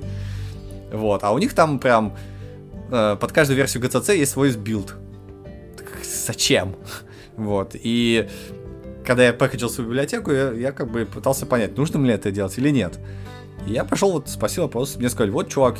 Вот, 0.91 1.23
а 1.23 1.31
у 1.31 1.37
них 1.37 1.53
там 1.53 1.79
прям 1.79 2.15
э, 2.91 3.17
под 3.19 3.31
каждую 3.31 3.57
версию 3.57 3.83
GCC 3.83 4.17
есть 4.17 4.31
свой 4.31 4.51
билд. 4.51 4.95
Зачем? 6.03 6.75
Вот, 7.35 7.71
и 7.73 8.27
когда 9.05 9.25
я 9.25 9.33
пэкэджил 9.33 9.69
свою 9.69 9.89
библиотеку, 9.89 10.31
я, 10.31 10.51
я 10.51 10.71
как 10.71 10.89
бы 10.89 11.05
пытался 11.05 11.45
понять, 11.45 11.77
нужно 11.77 11.99
мне 11.99 12.13
это 12.13 12.31
делать 12.31 12.57
или 12.57 12.69
нет. 12.69 12.99
И 13.67 13.73
я 13.73 13.83
пошел, 13.83 14.11
вот 14.11 14.29
спросил 14.29 14.63
вопрос, 14.63 14.95
мне 14.95 15.09
сказали, 15.09 15.31
вот, 15.31 15.49
чувак, 15.49 15.77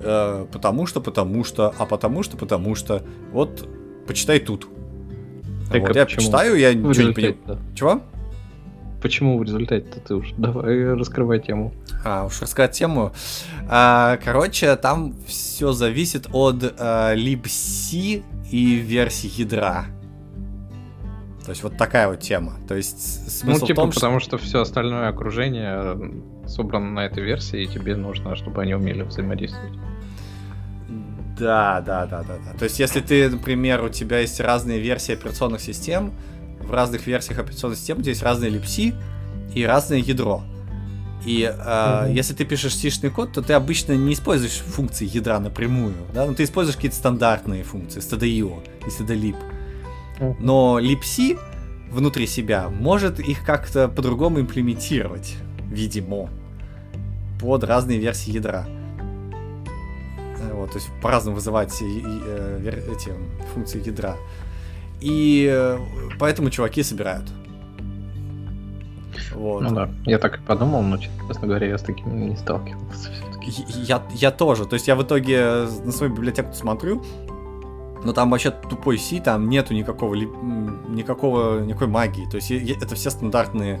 э, 0.00 0.46
потому 0.52 0.86
что, 0.86 1.00
потому 1.00 1.44
что, 1.44 1.74
а 1.78 1.86
потому 1.86 2.22
что, 2.22 2.36
потому 2.36 2.74
что, 2.74 3.02
вот, 3.32 3.68
почитай 4.06 4.40
тут. 4.40 4.68
Так, 5.70 5.82
вот, 5.82 5.96
а 5.96 5.98
я 5.98 6.04
почему? 6.04 6.18
почитаю, 6.18 6.56
я 6.56 6.74
ничего 6.74 7.08
не 7.08 7.14
понимаю. 7.14 7.36
Чего? 7.74 8.02
Почему 9.06 9.38
в 9.38 9.44
результате 9.44 9.86
ты 10.04 10.16
уж 10.16 10.32
давай 10.36 10.92
раскрывай 10.94 11.38
тему. 11.38 11.72
А, 12.04 12.24
уж 12.24 12.42
рассказать 12.42 12.72
тему. 12.72 13.12
А, 13.68 14.16
короче, 14.16 14.74
там 14.74 15.14
все 15.28 15.70
зависит 15.70 16.26
от 16.32 16.74
а, 16.76 17.14
libc 17.14 18.24
и 18.50 18.74
версии 18.74 19.30
ядра. 19.40 19.84
То 21.44 21.50
есть 21.50 21.62
вот 21.62 21.76
такая 21.76 22.08
вот 22.08 22.18
тема. 22.18 22.54
То 22.66 22.74
есть 22.74 23.30
смысл 23.30 23.60
ну, 23.60 23.66
типа, 23.68 23.82
в 23.82 23.84
том, 23.84 23.92
потому 23.92 24.18
что... 24.18 24.38
что 24.38 24.44
все 24.44 24.60
остальное 24.62 25.08
окружение 25.08 25.76
э, 25.76 26.48
собрано 26.48 26.90
на 26.90 27.06
этой 27.06 27.22
версии, 27.22 27.62
и 27.62 27.66
тебе 27.68 27.94
нужно, 27.94 28.34
чтобы 28.34 28.62
они 28.62 28.74
умели 28.74 29.02
взаимодействовать. 29.02 29.78
Да, 31.38 31.80
да, 31.80 32.06
да, 32.06 32.24
да, 32.24 32.38
да. 32.44 32.58
То 32.58 32.64
есть, 32.64 32.80
если 32.80 33.00
ты, 33.00 33.30
например, 33.30 33.84
у 33.84 33.88
тебя 33.88 34.18
есть 34.18 34.40
разные 34.40 34.80
версии 34.80 35.12
операционных 35.12 35.60
систем, 35.60 36.12
в 36.66 36.72
разных 36.72 37.06
версиях 37.06 37.38
операционной 37.38 37.76
системы 37.76 38.02
есть 38.02 38.22
разные 38.22 38.50
липси 38.50 38.94
и 39.54 39.64
разное 39.64 39.98
ядро. 39.98 40.42
И 41.24 41.42
э, 41.42 41.50
mm-hmm. 41.50 42.12
если 42.12 42.34
ты 42.34 42.44
пишешь 42.44 42.76
сишный 42.76 43.10
код, 43.10 43.32
то 43.32 43.42
ты 43.42 43.54
обычно 43.54 43.94
не 43.94 44.12
используешь 44.12 44.58
функции 44.58 45.06
ядра 45.06 45.40
напрямую, 45.40 45.94
да, 46.14 46.22
но 46.22 46.30
ну, 46.30 46.34
ты 46.34 46.44
используешь 46.44 46.76
какие-то 46.76 46.96
стандартные 46.96 47.64
функции, 47.64 48.00
stdio 48.00 48.62
и 48.86 48.90
stdlib. 48.90 49.36
Но 50.40 50.78
libc 50.80 51.38
внутри 51.90 52.26
себя 52.26 52.68
может 52.68 53.20
их 53.20 53.44
как-то 53.44 53.88
по-другому 53.88 54.40
имплементировать, 54.40 55.34
видимо, 55.70 56.28
под 57.40 57.64
разные 57.64 57.98
версии 57.98 58.30
ядра. 58.30 58.66
Вот, 60.52 60.72
то 60.72 60.78
есть 60.78 60.88
по-разному 61.02 61.36
вызывать 61.36 61.72
э, 61.82 62.82
эти 62.92 63.12
функции 63.52 63.84
ядра. 63.84 64.16
И 65.00 65.48
э, 65.50 65.78
поэтому 66.18 66.50
чуваки 66.50 66.82
собирают. 66.82 67.30
Вот. 69.34 69.62
Ну 69.62 69.70
да, 69.70 69.90
я 70.04 70.18
так 70.18 70.38
и 70.38 70.42
подумал, 70.42 70.82
но, 70.82 70.98
честно 70.98 71.46
говоря, 71.46 71.68
я 71.68 71.78
с 71.78 71.82
таким 71.82 72.28
не 72.28 72.36
сталкивался. 72.36 73.10
Я, 73.76 74.02
я 74.14 74.30
тоже. 74.30 74.66
То 74.66 74.74
есть 74.74 74.88
я 74.88 74.96
в 74.96 75.02
итоге 75.02 75.66
на 75.84 75.92
свою 75.92 76.12
библиотеку 76.12 76.52
смотрю, 76.52 77.04
но 78.04 78.12
там 78.12 78.30
вообще 78.30 78.50
тупой 78.50 78.98
C, 78.98 79.20
там 79.20 79.48
нету 79.48 79.74
никакого, 79.74 80.14
никакого, 80.14 81.60
никакой 81.60 81.88
магии. 81.88 82.26
То 82.30 82.36
есть 82.36 82.50
это 82.50 82.94
все 82.94 83.10
стандартные 83.10 83.80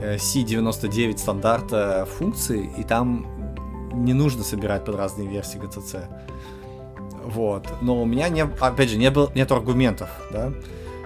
C99 0.00 1.14
э, 1.14 1.18
стандарта 1.18 2.08
функции, 2.18 2.70
и 2.78 2.82
там 2.82 3.26
не 3.92 4.12
нужно 4.12 4.44
собирать 4.44 4.84
под 4.84 4.96
разные 4.96 5.28
версии 5.28 5.60
GCC. 5.60 6.06
Вот. 7.24 7.66
Но 7.80 8.02
у 8.02 8.04
меня, 8.04 8.28
не, 8.28 8.42
опять 8.42 8.90
же, 8.90 8.96
не 8.96 9.10
было, 9.10 9.30
нет 9.34 9.50
аргументов, 9.52 10.08
да. 10.32 10.52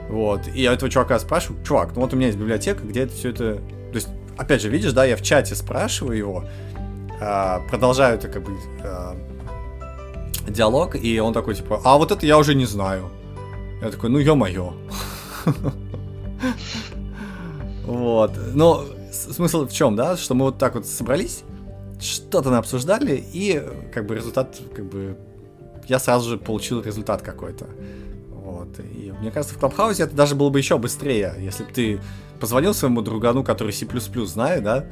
Вот. 0.08 0.42
И 0.54 0.62
я 0.62 0.72
этого 0.72 0.90
чувака 0.90 1.18
спрашиваю, 1.18 1.64
чувак, 1.64 1.90
ну 1.94 2.02
вот 2.02 2.12
у 2.12 2.16
меня 2.16 2.26
есть 2.26 2.38
библиотека, 2.38 2.82
где 2.84 3.02
это 3.02 3.14
все 3.14 3.30
это... 3.30 3.54
То 3.54 3.94
есть, 3.94 4.08
опять 4.36 4.60
же, 4.62 4.68
видишь, 4.68 4.92
да, 4.92 5.04
я 5.04 5.16
в 5.16 5.22
чате 5.22 5.54
спрашиваю 5.54 6.16
его, 6.16 6.44
а, 7.20 7.60
продолжаю 7.70 8.16
это 8.16 8.28
как 8.28 8.42
бы 8.42 8.52
а, 8.82 9.16
диалог, 10.48 10.96
и 10.96 11.18
он 11.20 11.32
такой, 11.32 11.54
типа, 11.54 11.80
а 11.84 11.96
вот 11.96 12.12
это 12.12 12.26
я 12.26 12.38
уже 12.38 12.54
не 12.54 12.66
знаю. 12.66 13.10
Я 13.82 13.90
такой, 13.90 14.10
ну 14.10 14.18
ё-моё. 14.18 14.72
Вот. 17.86 18.32
Но 18.54 18.86
смысл 19.12 19.66
в 19.66 19.72
чем, 19.72 19.94
да? 19.96 20.16
Что 20.16 20.34
мы 20.34 20.46
вот 20.46 20.58
так 20.58 20.74
вот 20.74 20.86
собрались, 20.86 21.44
что-то 22.00 22.56
обсуждали, 22.56 23.22
и 23.32 23.62
как 23.92 24.06
бы 24.06 24.14
результат, 24.14 24.58
как 24.74 24.86
бы, 24.86 25.16
я 25.88 25.98
сразу 25.98 26.30
же 26.30 26.38
получил 26.38 26.82
результат 26.82 27.22
какой-то. 27.22 27.66
Вот. 28.30 28.78
И 28.78 29.12
мне 29.20 29.30
кажется, 29.30 29.54
в 29.54 29.58
Клабхаусе 29.58 30.04
это 30.04 30.14
даже 30.14 30.34
было 30.34 30.50
бы 30.50 30.58
еще 30.58 30.78
быстрее, 30.78 31.34
если 31.38 31.64
бы 31.64 31.72
ты 31.72 32.00
позвонил 32.40 32.74
своему 32.74 33.00
другану, 33.02 33.42
который 33.42 33.72
C++ 33.72 33.86
знает, 34.26 34.62
да, 34.62 34.84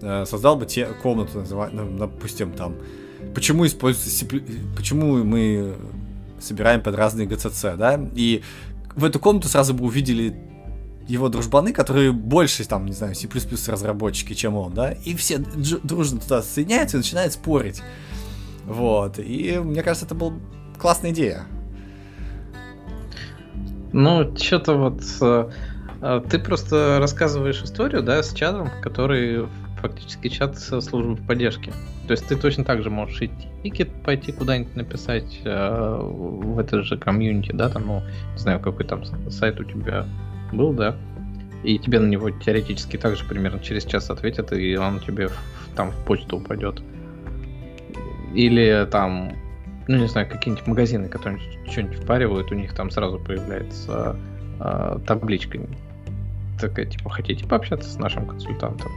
э, 0.00 0.24
создал 0.26 0.56
бы 0.56 0.66
те 0.66 0.86
комнату, 1.02 1.40
называть, 1.40 1.72
ну, 1.72 1.98
допустим, 1.98 2.52
там, 2.52 2.76
почему 3.34 3.66
используется 3.66 4.26
почему 4.76 5.24
мы 5.24 5.74
собираем 6.40 6.82
под 6.82 6.94
разные 6.94 7.26
GCC, 7.26 7.76
да, 7.76 8.00
и 8.14 8.42
в 8.94 9.04
эту 9.04 9.18
комнату 9.18 9.48
сразу 9.48 9.74
бы 9.74 9.84
увидели 9.84 10.36
его 11.08 11.28
дружбаны, 11.28 11.72
которые 11.72 12.12
больше, 12.12 12.64
там, 12.64 12.86
не 12.86 12.92
знаю, 12.92 13.14
C++ 13.14 13.28
разработчики, 13.66 14.34
чем 14.34 14.56
он, 14.56 14.74
да, 14.74 14.92
и 14.92 15.14
все 15.14 15.38
дружно 15.38 16.20
туда 16.20 16.42
соединяются 16.42 16.96
и 16.96 17.00
начинают 17.00 17.32
спорить. 17.32 17.82
Вот, 18.66 19.18
и 19.18 19.58
мне 19.58 19.82
кажется, 19.82 20.06
это 20.06 20.14
была 20.14 20.34
классная 20.78 21.10
идея. 21.10 21.42
Ну, 23.92 24.36
что-то 24.36 24.74
вот... 24.74 25.02
Э, 25.20 25.50
э, 26.00 26.22
ты 26.30 26.38
просто 26.38 26.98
рассказываешь 26.98 27.62
историю, 27.62 28.02
да, 28.02 28.22
с 28.22 28.32
чатом, 28.32 28.70
который 28.82 29.46
фактически 29.82 30.28
чат 30.28 30.58
со 30.58 30.80
службы 30.80 31.16
поддержки. 31.16 31.72
То 32.06 32.12
есть 32.12 32.26
ты 32.26 32.36
точно 32.36 32.64
так 32.64 32.82
же 32.82 32.90
можешь 32.90 33.20
и 33.20 33.30
тикет 33.62 33.90
пойти 34.02 34.32
куда-нибудь 34.32 34.76
написать 34.76 35.40
э, 35.44 35.98
в 36.00 36.58
это 36.58 36.82
же 36.82 36.96
комьюнити, 36.96 37.52
да, 37.52 37.68
там, 37.68 37.86
ну, 37.86 38.02
не 38.32 38.38
знаю, 38.38 38.60
какой 38.60 38.86
там 38.86 39.04
сайт 39.30 39.60
у 39.60 39.64
тебя 39.64 40.06
был, 40.52 40.72
да, 40.72 40.96
и 41.62 41.78
тебе 41.78 42.00
на 42.00 42.06
него 42.06 42.30
теоретически 42.30 42.96
также 42.96 43.24
примерно 43.24 43.60
через 43.60 43.84
час 43.84 44.10
ответят, 44.10 44.52
и 44.52 44.76
он 44.76 45.00
тебе 45.00 45.28
в, 45.28 45.38
там 45.76 45.90
в 45.90 45.96
почту 46.04 46.38
упадет. 46.38 46.82
Или 48.34 48.86
там, 48.90 49.32
ну 49.88 49.98
не 49.98 50.08
знаю, 50.08 50.28
какие-нибудь 50.28 50.66
магазины, 50.66 51.08
которые 51.08 51.40
что-нибудь 51.70 51.98
впаривают, 51.98 52.50
у 52.50 52.54
них 52.54 52.74
там 52.74 52.90
сразу 52.90 53.18
появляется 53.18 54.16
э, 54.60 54.98
табличка 55.06 55.58
такая, 56.60 56.86
типа, 56.86 57.10
хотите 57.10 57.46
пообщаться 57.46 57.90
с 57.90 57.98
нашим 57.98 58.26
консультантом? 58.26 58.90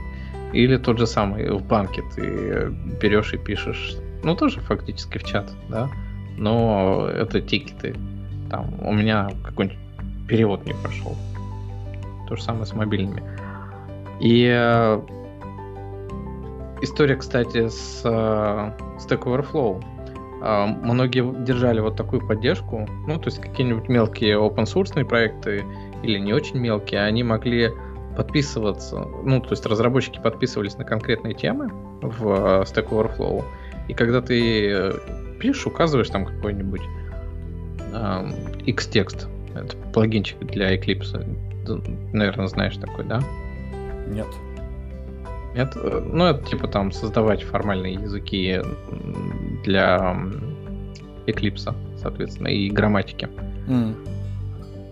Или 0.54 0.78
тот 0.78 1.00
же 1.00 1.08
самый 1.08 1.50
в 1.50 1.66
банке 1.66 2.04
ты 2.16 2.70
берешь 3.02 3.34
и 3.34 3.38
пишешь, 3.38 3.98
ну 4.24 4.36
тоже 4.36 4.62
фактически 4.62 5.18
в 5.18 5.24
чат, 5.24 5.52
да, 5.70 5.90
но 6.38 7.08
это 7.08 7.42
тикеты. 7.42 7.96
Там 8.50 8.76
у 8.82 8.94
меня 8.94 9.32
какой-нибудь 9.44 9.78
перевод 10.28 10.66
не 10.66 10.74
прошел. 10.74 11.18
То 12.30 12.36
же 12.36 12.44
самое 12.44 12.66
с 12.66 12.74
мобильными. 12.74 13.24
И 14.22 14.48
э, 14.50 15.02
история, 16.82 17.16
кстати, 17.16 17.70
с 17.70 18.02
э, 18.04 18.08
Stack 18.08 19.24
Overflow. 19.24 19.84
Э, 20.42 20.66
многие 20.68 21.44
держали 21.44 21.80
вот 21.80 21.96
такую 21.96 22.26
поддержку, 22.26 22.88
ну, 23.08 23.18
то 23.20 23.28
есть 23.28 23.42
какие-нибудь 23.42 23.90
мелкие 23.90 24.36
open 24.38 24.66
source 24.66 25.04
проекты 25.06 25.64
или 26.04 26.20
не 26.20 26.34
очень 26.34 26.58
мелкие, 26.58 27.02
они 27.02 27.24
могли 27.24 27.72
подписываться, 28.16 29.06
ну, 29.24 29.42
то 29.42 29.52
есть 29.52 29.66
разработчики 29.66 30.20
подписывались 30.20 30.78
на 30.78 30.86
конкретные 30.86 31.34
темы 31.34 31.70
в 32.02 32.28
э, 32.28 32.64
Stack 32.64 32.90
Overflow, 32.90 33.44
и 33.88 33.94
когда 33.94 34.22
ты 34.22 34.70
э, 34.70 34.94
пишешь, 35.40 35.66
указываешь 35.68 36.10
там 36.10 36.26
какой-нибудь 36.26 36.82
э, 37.94 38.32
X-текст, 38.66 39.28
это 39.54 39.76
плагинчик 39.94 40.40
для 40.40 40.76
Eclipse, 40.76 41.24
наверное, 42.14 42.48
знаешь 42.48 42.78
такой, 42.78 43.06
да? 43.06 43.22
Нет. 44.08 44.28
Нет? 45.56 45.74
Э, 45.76 46.02
ну, 46.06 46.26
это 46.26 46.46
типа 46.46 46.68
там 46.68 46.92
создавать 46.92 47.44
формальные 47.44 47.94
языки 47.94 48.62
для 49.64 50.16
Eclipse, 51.28 51.74
соответственно, 51.98 52.50
и 52.50 52.70
грамматики. 52.70 53.30
Mm. 53.68 53.96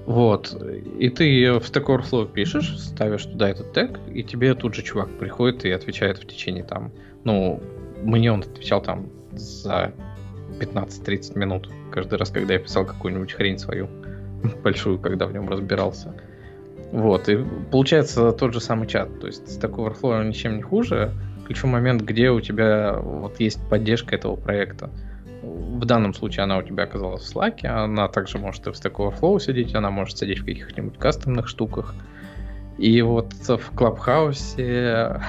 Вот. 0.05 0.61
И 0.99 1.09
ты 1.09 1.53
в 1.53 1.63
Stack 1.63 1.85
Overflow 1.85 2.31
пишешь, 2.31 2.77
ставишь 2.79 3.25
туда 3.25 3.49
этот 3.49 3.73
тег, 3.73 3.99
и 4.13 4.23
тебе 4.23 4.53
тут 4.53 4.73
же 4.75 4.83
чувак 4.83 5.09
приходит 5.17 5.65
и 5.65 5.71
отвечает 5.71 6.17
в 6.17 6.27
течение 6.27 6.63
там, 6.63 6.91
ну, 7.23 7.61
мне 8.01 8.31
он 8.31 8.41
отвечал 8.41 8.81
там 8.81 9.09
за 9.31 9.93
15-30 10.59 11.37
минут 11.37 11.69
каждый 11.91 12.17
раз, 12.17 12.29
когда 12.29 12.53
я 12.53 12.59
писал 12.59 12.85
какую-нибудь 12.85 13.31
хрень 13.33 13.57
свою 13.57 13.87
большую, 14.63 14.99
когда 14.99 15.25
в 15.25 15.33
нем 15.33 15.47
разбирался. 15.49 16.13
Вот, 16.93 17.27
и 17.27 17.43
получается 17.71 18.31
тот 18.33 18.53
же 18.53 18.59
самый 18.59 18.87
чат. 18.87 19.19
То 19.19 19.25
есть 19.25 19.45
Stack 19.45 19.71
Overflow 19.77 20.23
ничем 20.23 20.57
не 20.57 20.61
хуже. 20.61 21.11
Ключевой 21.47 21.73
момент, 21.73 22.03
где 22.03 22.29
у 22.29 22.39
тебя 22.39 22.99
вот 23.01 23.39
есть 23.39 23.59
поддержка 23.67 24.15
этого 24.15 24.35
проекта. 24.35 24.91
В 25.41 25.83
данном 25.85 26.13
случае 26.13 26.43
она 26.43 26.59
у 26.59 26.61
тебя 26.61 26.83
оказалась 26.83 27.23
в 27.23 27.35
Slack, 27.35 27.65
она 27.65 28.07
также 28.09 28.37
может 28.37 28.67
и 28.67 28.71
в 28.71 28.75
Stack 28.75 28.93
Overflow 28.93 29.39
сидеть, 29.39 29.73
она 29.73 29.89
может 29.89 30.19
сидеть 30.19 30.41
в 30.41 30.45
каких-нибудь 30.45 30.99
кастомных 30.99 31.47
штуках. 31.47 31.95
И 32.77 33.01
вот 33.01 33.33
в 33.33 33.75
Клабхаусе 33.75 35.19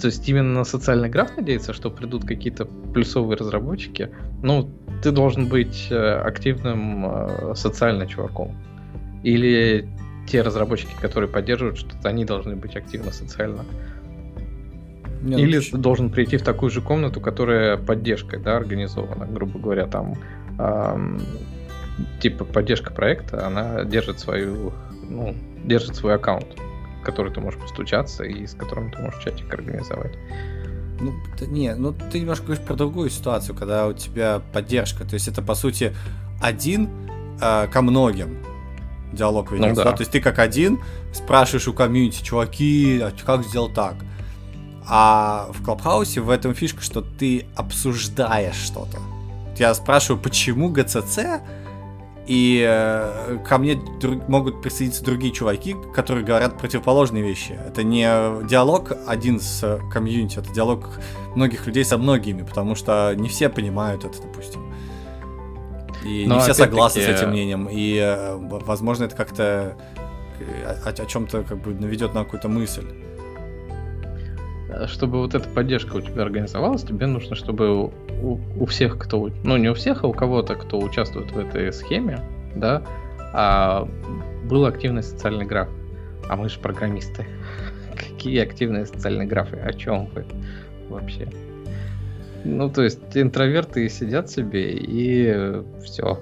то 0.00 0.06
есть 0.06 0.26
именно 0.26 0.64
социальный 0.64 1.10
граф 1.10 1.36
надеяться, 1.36 1.74
что 1.74 1.90
придут 1.90 2.24
какие-то 2.24 2.64
плюсовые 2.64 3.36
разработчики. 3.36 4.10
Ну, 4.42 4.70
ты 5.02 5.10
должен 5.10 5.48
быть 5.48 5.88
э, 5.90 5.96
активным 5.96 7.04
э, 7.04 7.54
социально 7.56 8.06
чуваком. 8.06 8.56
Или 9.22 9.88
те 10.26 10.42
разработчики, 10.42 10.94
которые 11.00 11.30
поддерживают 11.30 11.78
что-то, 11.78 12.08
они 12.08 12.24
должны 12.24 12.56
быть 12.56 12.76
активно 12.76 13.12
социально. 13.12 13.64
Не, 15.22 15.36
ну, 15.36 15.38
Или 15.38 15.60
ты 15.60 15.76
должен 15.76 16.10
прийти 16.10 16.36
в 16.36 16.42
такую 16.42 16.70
же 16.70 16.80
комнату, 16.80 17.20
которая 17.20 17.76
поддержкой, 17.76 18.38
да, 18.40 18.56
организована, 18.56 19.26
грубо 19.26 19.58
говоря, 19.58 19.86
там 19.86 20.14
эм, 20.58 21.20
типа 22.20 22.44
поддержка 22.44 22.92
проекта, 22.92 23.46
она 23.46 23.84
держит 23.84 24.20
свою, 24.20 24.72
ну, 25.08 25.34
держит 25.64 25.96
свой 25.96 26.14
аккаунт 26.14 26.56
в 27.00 27.04
который 27.04 27.32
ты 27.32 27.40
можешь 27.40 27.60
постучаться 27.60 28.24
и 28.24 28.46
с 28.46 28.54
которым 28.54 28.90
ты 28.90 29.00
можешь 29.00 29.22
чатик 29.22 29.52
организовать. 29.52 30.12
Ну, 31.00 31.14
не, 31.46 31.74
ну 31.74 31.94
ты 32.12 32.20
немножко 32.20 32.46
говоришь 32.46 32.64
про 32.64 32.74
другую 32.74 33.08
ситуацию, 33.08 33.54
когда 33.54 33.86
у 33.86 33.92
тебя 33.92 34.42
поддержка. 34.52 35.04
То 35.04 35.14
есть 35.14 35.28
это, 35.28 35.42
по 35.42 35.54
сути, 35.54 35.94
один 36.42 36.90
э, 37.40 37.68
ко 37.68 37.82
многим 37.82 38.38
диалог 39.12 39.52
ведется. 39.52 39.70
Ну, 39.70 39.74
да. 39.76 39.84
да. 39.84 39.92
То 39.92 40.02
есть 40.02 40.12
ты 40.12 40.20
как 40.20 40.38
один 40.38 40.80
спрашиваешь 41.12 41.68
у 41.68 41.72
комьюнити, 41.72 42.22
чуваки, 42.22 43.00
а 43.00 43.12
как 43.24 43.44
сделал 43.44 43.68
так? 43.68 43.96
А 44.86 45.48
в 45.52 45.62
Клабхаусе 45.62 46.20
в 46.20 46.30
этом 46.30 46.54
фишка, 46.54 46.82
что 46.82 47.02
ты 47.02 47.46
обсуждаешь 47.56 48.56
что-то. 48.56 48.98
Я 49.58 49.74
спрашиваю, 49.74 50.22
почему 50.22 50.70
ГЦЦ 50.70 51.42
и 52.28 52.62
э, 52.66 53.38
ко 53.46 53.58
мне 53.58 53.74
друг, 54.00 54.28
могут 54.28 54.60
присоединиться 54.60 55.02
другие 55.02 55.32
чуваки, 55.32 55.74
которые 55.94 56.24
говорят 56.24 56.58
противоположные 56.58 57.22
вещи. 57.22 57.58
Это 57.66 57.82
не 57.82 58.06
диалог 58.46 58.92
один 59.06 59.40
с 59.40 59.80
комьюнити, 59.90 60.38
это 60.38 60.52
диалог 60.52 60.90
многих 61.34 61.66
людей 61.66 61.84
со 61.84 61.96
многими, 61.96 62.42
потому 62.42 62.74
что 62.74 63.14
не 63.16 63.30
все 63.30 63.48
понимают 63.48 64.04
это, 64.04 64.20
допустим. 64.20 64.67
И 66.04 66.26
Но 66.26 66.36
не 66.36 66.40
все 66.40 66.54
согласны 66.54 67.02
с 67.02 67.08
этим 67.08 67.30
мнением. 67.30 67.68
И, 67.70 67.96
э, 67.96 68.36
возможно, 68.36 69.04
это 69.04 69.16
как-то 69.16 69.76
э, 70.40 70.76
о, 70.84 70.88
о 70.90 71.06
чем-то 71.06 71.42
как 71.42 71.58
бы 71.58 71.74
наведет 71.74 72.14
на 72.14 72.24
какую-то 72.24 72.48
мысль 72.48 72.84
чтобы 74.86 75.18
вот 75.18 75.34
эта 75.34 75.48
поддержка 75.48 75.96
у 75.96 76.00
тебя 76.00 76.22
организовалась, 76.22 76.82
тебе 76.82 77.06
нужно, 77.06 77.34
чтобы 77.34 77.90
у, 78.22 78.40
у 78.58 78.66
всех, 78.66 78.98
кто, 78.98 79.30
ну 79.42 79.56
не 79.56 79.68
у 79.68 79.74
всех, 79.74 80.04
а 80.04 80.08
у 80.08 80.12
кого-то, 80.12 80.54
кто 80.54 80.78
участвует 80.78 81.32
в 81.32 81.38
этой 81.38 81.72
схеме, 81.72 82.20
да, 82.54 82.82
а, 83.32 83.88
был 84.44 84.66
активный 84.66 85.02
социальный 85.02 85.46
граф. 85.46 85.68
А 86.28 86.36
мы 86.36 86.48
же 86.48 86.58
программисты. 86.58 87.26
Какие 87.96 88.40
активные 88.40 88.86
социальные 88.86 89.26
графы? 89.26 89.56
О 89.56 89.72
чем 89.72 90.06
вы 90.06 90.24
вообще? 90.88 91.28
Ну, 92.44 92.70
то 92.70 92.82
есть 92.82 93.00
интроверты 93.14 93.88
сидят 93.88 94.30
себе 94.30 94.72
и 94.72 95.62
все. 95.82 96.20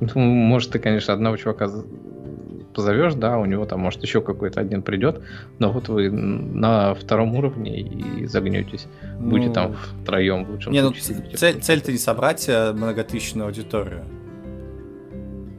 Ну, 0.00 0.20
может, 0.20 0.70
ты, 0.70 0.78
конечно, 0.78 1.12
одного 1.12 1.36
чувака 1.36 1.68
позовешь, 2.74 3.14
да, 3.14 3.38
у 3.38 3.44
него 3.44 3.66
там, 3.66 3.80
может, 3.80 4.02
еще 4.02 4.20
какой-то 4.20 4.60
один 4.60 4.82
придет, 4.82 5.20
но 5.58 5.72
вот 5.72 5.88
вы 5.88 6.10
на 6.10 6.94
втором 6.94 7.34
уровне 7.34 7.80
и 7.80 8.26
загнетесь. 8.26 8.86
Ну, 9.18 9.30
Будете 9.30 9.52
там 9.52 9.76
втроем 10.02 10.44
в 10.44 10.50
лучшем 10.50 10.72
не, 10.72 10.82
ну, 10.82 10.92
цель, 11.34 11.60
цель-то 11.60 11.92
не 11.92 11.98
собрать 11.98 12.48
э, 12.48 12.72
многотысячную 12.72 13.46
аудиторию. 13.46 14.04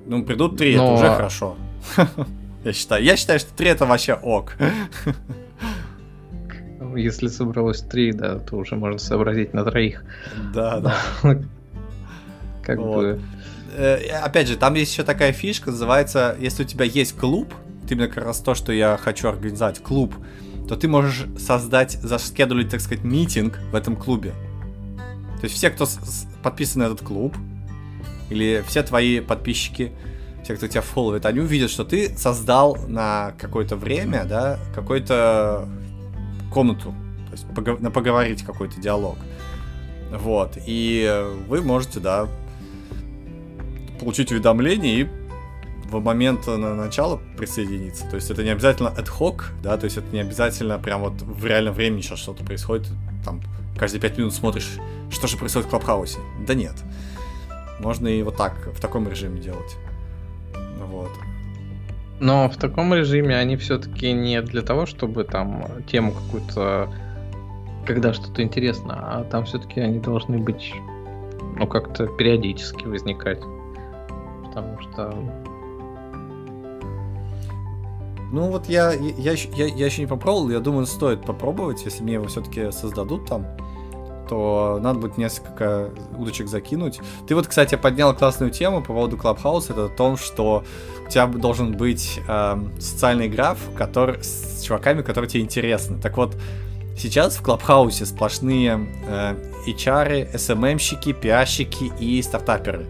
Ну, 0.08 0.24
придут 0.24 0.58
три, 0.58 0.76
но... 0.76 0.86
это 0.86 0.94
уже 0.94 1.16
хорошо. 1.16 1.58
Я 2.64 2.74
считаю. 2.74 3.04
Я 3.04 3.16
считаю, 3.16 3.40
что 3.40 3.56
три 3.56 3.70
это 3.70 3.86
вообще 3.86 4.14
ок. 4.14 4.56
Если 6.96 7.28
собралось 7.28 7.82
три, 7.82 8.12
да, 8.12 8.40
то 8.40 8.58
уже 8.58 8.76
можно 8.76 9.00
сообразить 9.00 9.54
на 9.54 9.64
троих. 9.64 10.04
Да, 10.54 10.80
да. 10.80 10.96
Как 12.64 12.78
бы 12.80 13.20
э, 13.76 14.10
опять 14.22 14.48
же, 14.48 14.58
там 14.58 14.76
есть 14.76 14.92
еще 14.92 15.04
такая 15.04 15.32
фишка, 15.32 15.72
называется, 15.72 16.36
если 16.40 16.64
у 16.64 16.66
тебя 16.66 16.86
есть 16.86 17.18
клуб, 17.18 17.54
это 17.84 17.96
именно 17.96 18.08
как 18.08 18.26
раз 18.26 18.40
то, 18.40 18.54
что 18.54 18.72
я 18.72 18.98
хочу 19.02 19.28
организовать, 19.28 19.82
клуб, 19.82 20.16
то 20.68 20.76
ты 20.76 20.88
можешь 20.88 21.26
создать, 21.38 21.94
заскедулить, 21.94 22.70
так 22.70 22.80
сказать, 22.80 23.04
митинг 23.04 23.60
в 23.72 23.76
этом 23.76 23.96
клубе. 23.96 24.34
То 25.42 25.46
есть 25.46 25.56
все, 25.56 25.70
кто 25.72 25.88
подписан 26.44 26.82
на 26.82 26.86
этот 26.86 27.02
клуб, 27.02 27.36
или 28.30 28.64
все 28.68 28.84
твои 28.84 29.20
подписчики, 29.20 29.92
все, 30.44 30.56
кто 30.56 30.68
тебя 30.68 30.82
фолловит, 30.82 31.26
они 31.26 31.40
увидят, 31.40 31.70
что 31.70 31.84
ты 31.84 32.18
создал 32.18 32.78
на 32.88 33.34
какое-то 33.40 33.76
время, 33.76 34.26
да, 34.26 34.60
какую-то 34.74 35.68
комнату, 36.52 36.94
то 37.28 37.32
есть 37.32 37.46
погов- 37.46 37.82
на 37.82 37.90
поговорить 37.90 38.44
какой-то 38.44 38.80
диалог. 38.80 39.18
Вот, 40.12 40.58
и 40.68 41.26
вы 41.48 41.62
можете, 41.62 42.00
да, 42.00 42.28
получить 44.00 44.32
уведомление 44.32 45.02
и 45.02 45.08
в 45.90 46.00
момент 46.00 46.48
на 46.48 46.76
начала 46.76 47.20
присоединиться. 47.38 48.10
То 48.10 48.16
есть 48.16 48.30
это 48.30 48.44
не 48.44 48.50
обязательно 48.50 48.90
ad 48.90 49.08
hoc, 49.08 49.44
да, 49.64 49.78
то 49.78 49.86
есть 49.86 49.98
это 49.98 50.08
не 50.14 50.20
обязательно 50.20 50.78
прям 50.80 51.02
вот 51.02 51.22
в 51.22 51.46
реальном 51.46 51.74
времени 51.74 52.02
сейчас 52.02 52.20
что-то 52.20 52.44
происходит, 52.44 52.88
там 53.24 53.42
каждые 53.78 54.02
пять 54.02 54.18
минут 54.18 54.34
смотришь, 54.34 54.78
что 55.10 55.28
же 55.28 55.38
происходит 55.38 55.68
в 55.68 55.70
Клабхаусе. 55.70 56.20
Да 56.48 56.54
нет. 56.54 56.76
Можно 57.80 58.08
и 58.08 58.22
вот 58.24 58.38
так, 58.38 58.54
в 58.76 58.80
таком 58.80 59.08
режиме 59.08 59.40
делать. 59.40 59.76
Вот. 60.80 61.12
Но 62.22 62.48
в 62.48 62.56
таком 62.56 62.94
режиме 62.94 63.36
они 63.36 63.58
все-таки 63.58 64.14
не 64.14 64.44
для 64.44 64.62
того, 64.62 64.86
чтобы 64.86 65.24
там 65.24 65.66
тему 65.88 66.12
какую-то, 66.12 66.88
когда 67.84 68.14
что-то 68.14 68.44
интересно, 68.44 68.94
а 68.96 69.24
там 69.24 69.46
все-таки 69.46 69.82
они 69.82 69.98
должны 69.98 70.38
быть, 70.38 70.72
ну, 71.58 71.66
как-то 71.66 72.06
периодически 72.06 72.86
возникать. 72.86 73.40
Потому 74.46 74.80
что... 74.82 75.16
Ну 78.32 78.52
вот 78.52 78.70
я, 78.70 78.94
я, 78.94 79.32
я, 79.32 79.66
я 79.66 79.86
еще 79.88 80.04
не 80.04 80.08
попробовал, 80.08 80.52
я 80.52 80.60
думаю, 80.60 80.86
стоит 80.86 81.26
попробовать, 81.26 81.84
если 81.86 82.04
мне 82.04 82.14
его 82.14 82.28
все-таки 82.28 82.72
создадут 82.72 83.26
там, 83.26 83.48
то 84.32 84.80
надо 84.82 84.98
будет 84.98 85.18
несколько 85.18 85.90
удочек 86.18 86.48
закинуть. 86.48 87.02
Ты 87.28 87.36
вот, 87.36 87.48
кстати, 87.48 87.76
поднял 87.76 88.16
классную 88.16 88.50
тему 88.50 88.80
по 88.80 88.94
поводу 88.94 89.18
Clubhouse, 89.18 89.66
это 89.70 89.86
о 89.86 89.90
том, 89.90 90.16
что 90.16 90.64
у 91.06 91.10
тебя 91.10 91.28
должен 91.28 91.74
быть 91.74 92.22
э, 92.26 92.58
социальный 92.80 93.28
граф, 93.28 93.58
который, 93.76 94.24
с 94.24 94.64
чуваками, 94.64 95.02
которые 95.02 95.30
тебе 95.30 95.44
интересны. 95.44 96.00
Так 96.00 96.16
вот, 96.16 96.38
сейчас 96.98 97.36
в 97.36 97.42
Клабхаусе 97.42 98.06
сплошные 98.06 98.88
э, 99.06 99.36
HR, 99.68 100.34
SMM-щики, 100.34 101.12
пиарщики 101.12 101.92
и 102.00 102.22
стартаперы 102.22 102.88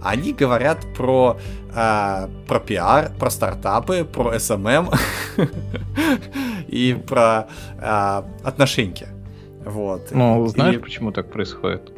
они 0.00 0.32
говорят 0.32 0.86
про, 0.96 1.38
э, 1.74 2.28
про 2.46 2.60
пиар, 2.60 3.10
про 3.18 3.30
стартапы, 3.30 4.04
про 4.04 4.36
SMM 4.36 4.96
и 6.68 6.94
про 7.06 7.48
э, 7.80 8.22
отношения. 8.44 9.17
Вот. 9.64 10.08
Ну, 10.10 10.46
знаешь, 10.46 10.76
и... 10.76 10.78
почему 10.78 11.12
так 11.12 11.30
происходит? 11.30 11.92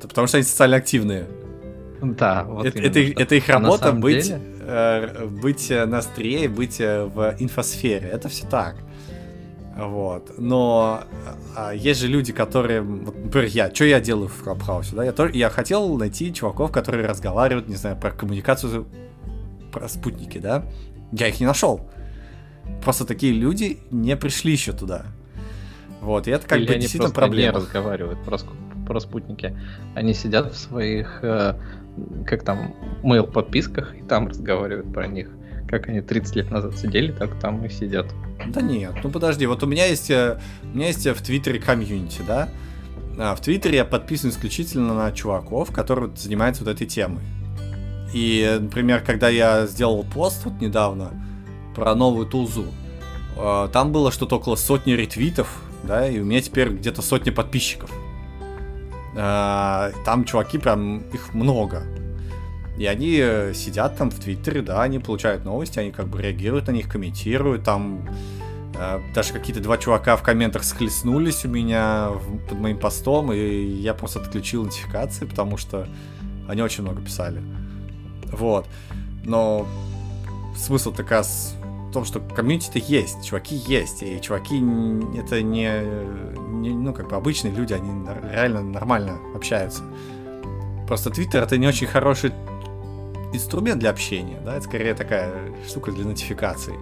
Потому 0.00 0.26
что 0.26 0.38
они 0.38 0.44
социально 0.44 0.76
активные. 0.76 1.26
Да, 2.02 2.44
вот 2.44 2.66
это, 2.66 2.78
это, 2.78 3.00
это 3.00 3.34
их 3.34 3.48
работа 3.48 3.92
быть, 3.92 4.26
деле... 4.26 4.40
э, 4.60 5.26
быть 5.26 5.70
на 5.70 5.98
острие, 5.98 6.48
быть 6.48 6.78
в 6.78 7.36
инфосфере. 7.38 8.08
Это 8.08 8.28
все 8.28 8.46
так. 8.46 8.76
Вот. 9.76 10.38
Но 10.38 11.02
а, 11.54 11.72
есть 11.72 12.00
же 12.00 12.08
люди, 12.08 12.32
которые, 12.32 12.80
вот, 12.80 13.14
например, 13.24 13.48
я, 13.48 13.74
что 13.74 13.84
я 13.84 14.00
делаю 14.00 14.28
в 14.28 14.42
Клабхаусе, 14.42 14.96
да? 14.96 15.04
Я, 15.04 15.12
тоже, 15.12 15.34
я 15.34 15.50
хотел 15.50 15.96
найти 15.98 16.32
чуваков, 16.32 16.72
которые 16.72 17.06
разговаривают, 17.06 17.68
не 17.68 17.76
знаю, 17.76 17.96
про 17.96 18.10
коммуникацию, 18.10 18.86
про 19.72 19.88
спутники, 19.88 20.38
да? 20.38 20.64
Я 21.12 21.28
их 21.28 21.40
не 21.40 21.46
нашел. 21.46 21.88
Просто 22.82 23.04
такие 23.04 23.34
люди 23.34 23.78
не 23.90 24.16
пришли 24.16 24.52
еще 24.52 24.72
туда. 24.72 25.06
Вот, 26.06 26.28
и 26.28 26.30
это 26.30 26.46
как 26.46 26.58
Или 26.58 26.66
бы 26.68 26.72
они 26.74 26.82
действительно 26.82 27.12
проблема. 27.12 27.52
не 27.52 27.64
разговаривают 27.64 28.22
про, 28.22 28.38
про 28.86 29.00
спутники. 29.00 29.58
Они 29.96 30.14
сидят 30.14 30.52
в 30.52 30.56
своих, 30.56 31.18
э, 31.22 31.58
как 32.24 32.44
там, 32.44 32.76
mail 33.02 33.28
подписках 33.28 33.92
и 33.96 34.02
там 34.02 34.28
разговаривают 34.28 34.92
про 34.92 35.08
них 35.08 35.30
как 35.66 35.88
они 35.88 36.00
30 36.00 36.36
лет 36.36 36.50
назад 36.52 36.76
сидели, 36.78 37.10
так 37.10 37.36
там 37.40 37.64
и 37.64 37.68
сидят. 37.68 38.06
Да 38.46 38.60
нет, 38.60 38.92
ну 39.02 39.10
подожди, 39.10 39.46
вот 39.46 39.64
у 39.64 39.66
меня 39.66 39.86
есть, 39.86 40.12
э, 40.12 40.38
у 40.62 40.76
меня 40.76 40.86
есть 40.86 41.04
в 41.04 41.20
Твиттере 41.20 41.58
комьюнити, 41.58 42.22
да? 42.24 42.50
А 43.18 43.34
в 43.34 43.40
Твиттере 43.40 43.78
я 43.78 43.84
подписан 43.84 44.30
исключительно 44.30 44.94
на 44.94 45.10
чуваков, 45.10 45.72
которые 45.72 46.14
занимаются 46.14 46.62
вот 46.62 46.72
этой 46.72 46.86
темой. 46.86 47.24
И, 48.14 48.58
например, 48.60 49.02
когда 49.04 49.28
я 49.28 49.66
сделал 49.66 50.04
пост 50.04 50.44
вот 50.44 50.60
недавно 50.60 51.10
про 51.74 51.96
новую 51.96 52.26
тулзу, 52.26 52.66
э, 53.36 53.68
там 53.72 53.90
было 53.90 54.12
что-то 54.12 54.36
около 54.36 54.54
сотни 54.54 54.92
ретвитов, 54.92 55.62
да, 55.86 56.08
и 56.08 56.20
у 56.20 56.24
меня 56.24 56.40
теперь 56.40 56.70
где-то 56.70 57.02
сотни 57.02 57.30
подписчиков. 57.30 57.90
Э, 59.16 59.92
там 60.04 60.24
чуваки 60.24 60.58
прям, 60.58 60.98
их 61.12 61.32
много. 61.34 61.84
И 62.78 62.84
они 62.84 63.18
э, 63.18 63.54
сидят 63.54 63.96
там 63.96 64.10
в 64.10 64.18
Твиттере, 64.18 64.60
да, 64.60 64.82
они 64.82 64.98
получают 64.98 65.44
новости, 65.44 65.78
они 65.78 65.90
как 65.90 66.08
бы 66.08 66.20
реагируют 66.20 66.66
на 66.66 66.72
них, 66.72 66.90
комментируют, 66.90 67.64
там 67.64 68.06
э, 68.74 69.00
даже 69.14 69.32
какие-то 69.32 69.62
два 69.62 69.78
чувака 69.78 70.16
в 70.16 70.22
комментах 70.22 70.62
схлестнулись 70.62 71.46
у 71.46 71.48
меня 71.48 72.10
под 72.48 72.58
моим 72.58 72.78
постом, 72.78 73.32
и 73.32 73.38
я 73.38 73.94
просто 73.94 74.20
отключил 74.20 74.64
нотификации, 74.64 75.24
потому 75.24 75.56
что 75.56 75.88
они 76.46 76.60
очень 76.60 76.82
много 76.82 77.00
писали. 77.00 77.42
Вот. 78.30 78.66
Но 79.24 79.66
смысл 80.54 80.92
как 80.92 81.10
раз 81.10 81.55
том, 81.96 82.04
что 82.04 82.20
комьюнити-то 82.20 82.78
есть, 82.78 83.24
чуваки 83.24 83.54
есть, 83.54 84.02
и 84.02 84.20
чуваки 84.20 84.56
это 85.18 85.40
не, 85.40 85.82
не, 86.50 86.70
ну, 86.74 86.92
как 86.92 87.08
бы 87.08 87.16
обычные 87.16 87.54
люди, 87.54 87.72
они 87.72 87.90
реально 88.30 88.62
нормально 88.62 89.18
общаются. 89.34 89.82
Просто 90.86 91.08
Твиттер 91.08 91.42
это 91.42 91.56
не 91.56 91.66
очень 91.66 91.86
хороший 91.86 92.32
инструмент 93.32 93.80
для 93.80 93.88
общения, 93.88 94.38
да, 94.44 94.56
это 94.56 94.66
скорее 94.66 94.92
такая 94.92 95.32
штука 95.66 95.90
для 95.90 96.04
нотификаций. 96.04 96.74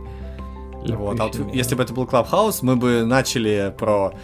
Вот. 0.88 1.20
А 1.20 1.26
вот 1.26 1.54
если 1.54 1.76
бы 1.76 1.84
это 1.84 1.94
был 1.94 2.06
Clubhouse, 2.06 2.58
мы 2.62 2.74
бы 2.74 3.04
начали 3.04 3.72
про 3.78 4.14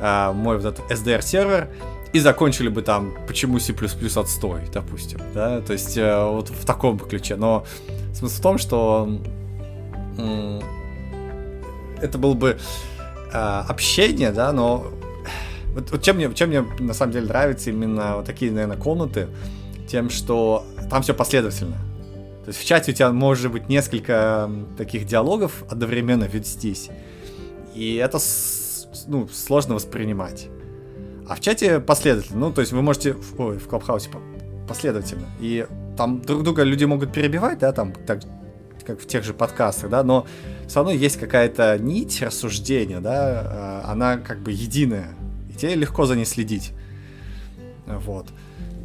э, 0.00 0.32
мой 0.32 0.58
вот 0.58 0.66
этот 0.66 0.90
SDR 0.90 1.22
сервер 1.22 1.70
и 2.12 2.20
закончили 2.20 2.68
бы 2.68 2.82
там, 2.82 3.14
почему 3.26 3.58
C++ 3.60 3.72
отстой, 3.72 4.60
допустим, 4.70 5.20
да, 5.32 5.62
то 5.62 5.72
есть 5.72 5.96
э, 5.96 6.22
вот 6.26 6.50
в 6.50 6.66
таком 6.66 6.98
ключе. 6.98 7.36
Но 7.36 7.64
смысл 8.12 8.38
в 8.38 8.42
том, 8.42 8.58
что 8.58 9.08
это 12.00 12.18
было 12.18 12.34
бы 12.34 12.58
э, 13.32 13.36
общение, 13.36 14.30
да, 14.30 14.52
но 14.52 14.86
вот, 15.74 15.90
вот 15.90 16.02
чем, 16.02 16.16
мне, 16.16 16.32
чем 16.34 16.50
мне 16.50 16.64
на 16.78 16.94
самом 16.94 17.12
деле 17.12 17.26
нравится 17.26 17.70
именно 17.70 18.16
вот 18.16 18.26
такие, 18.26 18.52
наверное, 18.52 18.76
комнаты, 18.76 19.28
тем, 19.88 20.10
что 20.10 20.64
там 20.90 21.02
все 21.02 21.14
последовательно. 21.14 21.76
То 22.44 22.48
есть 22.50 22.60
в 22.60 22.64
чате 22.64 22.92
у 22.92 22.94
тебя 22.94 23.10
может 23.10 23.50
быть 23.50 23.68
несколько 23.68 24.50
таких 24.76 25.06
диалогов 25.06 25.64
одновременно 25.70 26.24
вестись. 26.24 26.90
И 27.74 27.96
это 27.96 28.18
ну, 29.06 29.28
сложно 29.28 29.74
воспринимать. 29.74 30.48
А 31.26 31.34
в 31.36 31.40
чате 31.40 31.80
последовательно. 31.80 32.38
Ну, 32.38 32.52
то 32.52 32.60
есть 32.60 32.72
вы 32.72 32.82
можете... 32.82 33.16
Ой, 33.38 33.58
в 33.58 33.66
Клабхаусе 33.66 34.10
последовательно. 34.68 35.26
И 35.40 35.66
там 35.96 36.20
друг 36.20 36.42
друга 36.42 36.62
люди 36.62 36.84
могут 36.84 37.12
перебивать, 37.12 37.58
да, 37.60 37.72
там, 37.72 37.92
так, 38.06 38.20
как 38.86 39.00
в 39.00 39.06
тех 39.06 39.24
же 39.24 39.34
подкастах, 39.34 39.90
да, 39.90 40.02
но 40.02 40.26
все 40.66 40.76
равно 40.76 40.92
есть 40.92 41.18
какая-то 41.18 41.78
нить 41.78 42.22
рассуждения, 42.22 43.00
да, 43.00 43.42
а, 43.44 43.92
она 43.92 44.18
как 44.18 44.40
бы 44.40 44.52
единая, 44.52 45.14
и 45.50 45.54
тебе 45.54 45.74
легко 45.74 46.06
за 46.06 46.16
ней 46.16 46.24
следить. 46.24 46.72
Вот. 47.86 48.26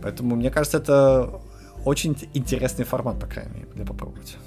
Поэтому, 0.02 0.36
мне 0.36 0.50
кажется, 0.50 0.78
это 0.78 1.42
очень 1.86 2.18
интересный 2.34 2.86
формат, 2.86 3.20
по 3.20 3.28
крайней 3.28 3.54
мере, 3.54 3.68
для 3.76 3.86
попробовать. 3.86 4.38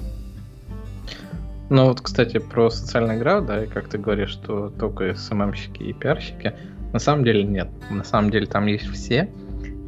Ну 1.71 1.87
вот, 1.87 2.01
кстати, 2.03 2.39
про 2.39 2.71
социальную 2.71 3.19
игру, 3.19 3.41
да, 3.41 3.65
и 3.65 3.67
как 3.67 3.89
ты 3.89 3.97
говоришь, 3.97 4.31
что 4.31 4.69
только 4.69 5.15
СММщики 5.15 5.83
и 5.83 5.93
пиарщики, 5.93 6.55
на 6.93 6.99
самом 6.99 7.25
деле 7.25 7.45
нет. 7.45 7.69
На 7.91 8.05
самом 8.05 8.31
деле 8.31 8.47
там 8.47 8.67
есть 8.67 8.87
все. 8.89 9.31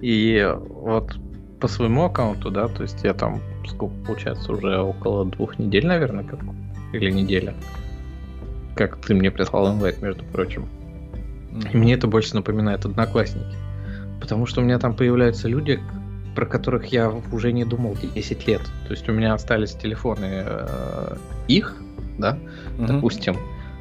И 0.01 0.51
вот 0.57 1.17
по 1.61 1.69
своему 1.69 2.05
аккаунту, 2.05 2.51
да, 2.51 2.69
то 2.69 2.83
есть 2.83 3.05
я 3.05 3.13
там, 3.13 3.41
сколько 3.69 3.95
получается, 4.07 4.53
уже 4.53 4.79
около 4.79 5.25
двух 5.25 5.59
недель, 5.59 5.87
наверное, 5.87 6.25
как, 6.25 6.41
или 6.93 7.11
неделя. 7.11 7.55
Как 8.75 8.97
ты 8.97 9.15
мне 9.15 9.31
прислал 9.31 9.73
инвайт, 9.73 10.03
между 10.03 10.25
прочим. 10.25 10.69
И 11.73 11.77
мне 11.77 11.95
это 11.95 12.07
больше 12.07 12.35
напоминает 12.35 12.85
одноклассники. 12.85 13.57
Потому 14.21 14.47
что 14.47 14.61
у 14.61 14.65
меня 14.65 14.79
там 14.79 14.95
появляются 14.95 15.49
люди, 15.49 15.81
про 16.35 16.47
которых 16.47 16.87
я 16.87 17.11
уже 17.33 17.53
не 17.53 17.65
думал 17.65 17.97
10 17.97 18.47
лет. 18.47 18.63
То 18.87 18.93
есть 18.93 19.09
у 19.09 19.13
меня 19.13 19.35
остались 19.35 19.73
телефоны 19.73 20.45
э, 20.47 21.17
их, 21.47 21.77
да, 22.19 22.39
угу. 22.79 22.87
допустим, 22.87 23.37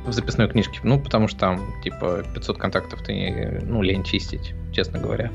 в 0.05 0.11
записной 0.11 0.47
книжке. 0.49 0.79
Ну, 0.83 0.99
потому 0.99 1.27
что 1.27 1.39
там, 1.39 1.61
типа, 1.83 2.23
500 2.33 2.57
контактов 2.57 3.01
ты, 3.03 3.61
ну, 3.63 3.81
лень 3.81 4.03
чистить, 4.03 4.53
честно 4.71 4.99
говоря. 4.99 5.31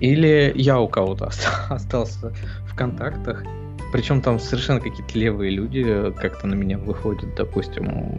Или 0.00 0.52
я 0.56 0.80
у 0.80 0.88
кого-то 0.88 1.30
остался 1.68 2.32
в 2.74 2.76
контактах. 2.76 3.44
Причем 3.92 4.20
там 4.20 4.40
совершенно 4.40 4.80
какие-то 4.80 5.16
левые 5.16 5.52
люди 5.52 6.12
как-то 6.20 6.48
на 6.48 6.54
меня 6.54 6.76
выходят, 6.76 7.34
допустим, 7.36 8.18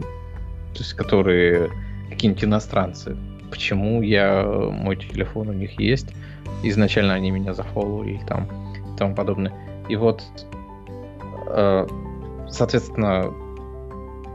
то 0.72 0.78
есть 0.78 0.94
которые 0.94 1.70
какие-нибудь 2.08 2.44
иностранцы. 2.44 3.16
Почему 3.50 4.00
я, 4.00 4.42
мой 4.44 4.96
телефон 4.96 5.48
у 5.50 5.52
них 5.52 5.78
есть, 5.78 6.08
изначально 6.62 7.14
они 7.14 7.30
меня 7.30 7.52
зафолловали 7.52 8.20
там 8.26 8.48
и 8.74 8.98
тому 8.98 9.14
подобное. 9.14 9.52
И 9.88 9.96
вот, 9.96 10.22
э, 11.48 11.86
соответственно, 12.48 13.24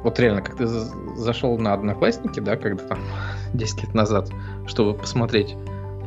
вот 0.03 0.19
реально, 0.19 0.41
как 0.41 0.57
ты 0.57 0.67
зашел 0.67 1.57
на 1.57 1.73
Одноклассники, 1.73 2.39
да, 2.39 2.55
когда 2.55 2.83
там 2.83 2.99
10 3.53 3.83
лет 3.83 3.93
назад, 3.95 4.29
чтобы 4.67 4.93
посмотреть, 4.93 5.55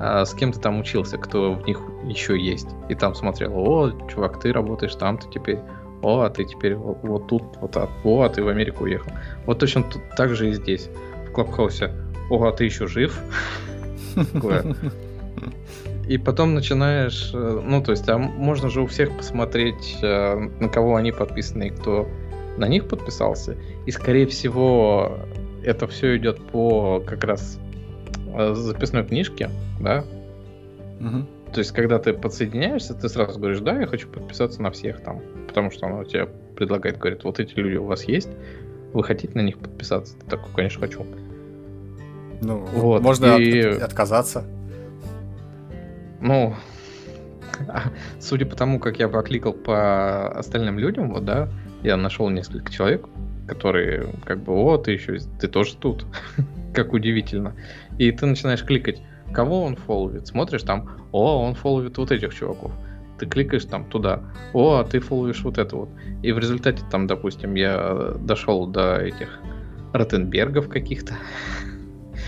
а, 0.01 0.25
с 0.25 0.35
кем 0.35 0.53
ты 0.53 0.61
там 0.61 0.81
учился, 0.81 1.19
кто 1.19 1.55
в 1.55 1.67
них 1.67 1.81
еще 2.05 2.39
есть. 2.39 2.69
И 2.89 2.95
там 2.95 3.15
смотрел, 3.15 3.53
о, 3.57 3.93
чувак, 4.09 4.41
ты 4.41 4.53
работаешь 4.53 4.95
там, 4.95 5.19
ты 5.19 5.29
теперь, 5.31 5.61
о, 6.03 6.21
а 6.21 6.31
ты 6.31 6.45
теперь 6.45 6.75
вот, 6.75 6.99
вот 7.03 7.27
тут, 7.29 7.43
вот, 7.61 7.77
а, 7.77 7.89
о, 8.05 8.23
а 8.23 8.29
ты 8.29 8.43
в 8.43 8.49
Америку 8.49 8.85
уехал. 8.85 9.11
Вот 9.47 9.59
точно 9.59 9.83
тут, 9.85 10.03
так 10.17 10.35
же 10.35 10.51
и 10.51 10.53
здесь, 10.53 10.89
в 11.29 11.33
Клабхаусе. 11.33 11.93
О, 12.31 12.45
а 12.45 12.53
ты 12.53 12.65
еще 12.65 12.87
жив? 12.87 13.19
И 16.09 16.19
потом 16.19 16.55
начинаешь, 16.55 17.31
э, 17.33 17.63
ну, 17.65 17.83
то 17.83 17.93
есть, 17.93 18.09
а 18.09 18.19
можно 18.19 18.69
же 18.69 18.83
у 18.83 18.87
всех 18.87 19.17
посмотреть, 19.17 19.97
э, 20.03 20.35
на 20.61 20.69
кого 20.69 20.97
они 20.97 21.13
подписаны 21.13 21.69
и 21.69 21.71
кто 21.71 22.07
на 22.59 22.69
них 22.69 22.89
подписался. 22.89 23.57
И, 23.87 23.91
скорее 23.91 24.27
всего, 24.27 25.19
это 25.63 25.87
все 25.87 26.17
идет 26.17 26.41
по 26.51 27.01
как 27.01 27.25
раз 27.25 27.59
записной 28.55 29.05
книжке, 29.05 29.51
да? 29.81 30.05
Угу. 31.01 31.27
То 31.53 31.61
есть, 31.61 31.71
когда 31.71 31.99
ты 31.99 32.13
подсоединяешься, 32.13 32.95
ты 32.95 33.09
сразу 33.09 33.39
говоришь, 33.39 33.61
да, 33.61 33.79
я 33.79 33.87
хочу 33.87 34.09
подписаться 34.09 34.61
на 34.61 34.71
всех 34.71 35.01
там, 35.03 35.21
потому 35.47 35.71
что 35.71 35.87
оно 35.87 36.05
тебе 36.05 36.27
предлагает, 36.57 36.99
говорит, 36.99 37.23
вот 37.25 37.39
эти 37.39 37.55
люди 37.55 37.77
у 37.77 37.85
вас 37.85 38.05
есть, 38.05 38.31
вы 38.93 39.05
хотите 39.05 39.33
на 39.35 39.43
них 39.43 39.59
подписаться? 39.59 40.17
Ты 40.19 40.27
такой, 40.27 40.53
конечно, 40.55 40.81
хочу. 40.81 41.07
Ну, 42.43 42.59
вот. 42.75 43.03
можно 43.03 43.37
и... 43.37 43.61
от, 43.61 43.83
отказаться. 43.83 44.45
Ну, 46.21 46.55
судя 48.21 48.47
по 48.47 48.57
тому, 48.57 48.81
как 48.81 48.99
я 48.99 49.09
покликал 49.09 49.53
по 49.53 50.29
остальным 50.31 50.79
людям, 50.79 51.13
вот, 51.13 51.25
да, 51.25 51.49
я 51.83 51.97
нашел 51.97 52.29
несколько 52.31 52.73
человек, 52.73 53.07
которые 53.47 54.09
как 54.25 54.43
бы, 54.43 54.53
о, 54.55 54.77
ты 54.79 54.93
еще, 54.93 55.19
ты 55.39 55.47
тоже 55.47 55.77
тут. 55.77 56.07
как 56.75 56.93
удивительно. 56.93 57.55
И 57.99 58.11
ты 58.13 58.27
начинаешь 58.27 58.65
кликать, 58.65 59.01
кого 59.33 59.63
он 59.63 59.77
фолловит, 59.77 60.27
смотришь 60.27 60.63
там, 60.63 60.89
о, 61.13 61.43
он 61.43 61.55
фолловит 61.55 61.99
вот 61.99 62.11
этих 62.11 62.35
чуваков. 62.35 62.73
Ты 63.19 63.27
кликаешь 63.27 63.65
там 63.65 63.85
туда, 63.85 64.21
о, 64.53 64.77
а 64.77 64.85
ты 64.85 65.01
фолловишь 65.01 65.43
вот 65.43 65.59
это 65.59 65.77
вот. 65.77 65.89
И 66.23 66.33
в 66.33 66.39
результате 66.39 66.83
там, 66.91 67.07
допустим, 67.07 67.55
я 67.55 68.15
дошел 68.19 68.67
до 68.67 68.97
этих 68.97 69.41
Ротенбергов 69.93 70.69
каких-то. 70.69 71.15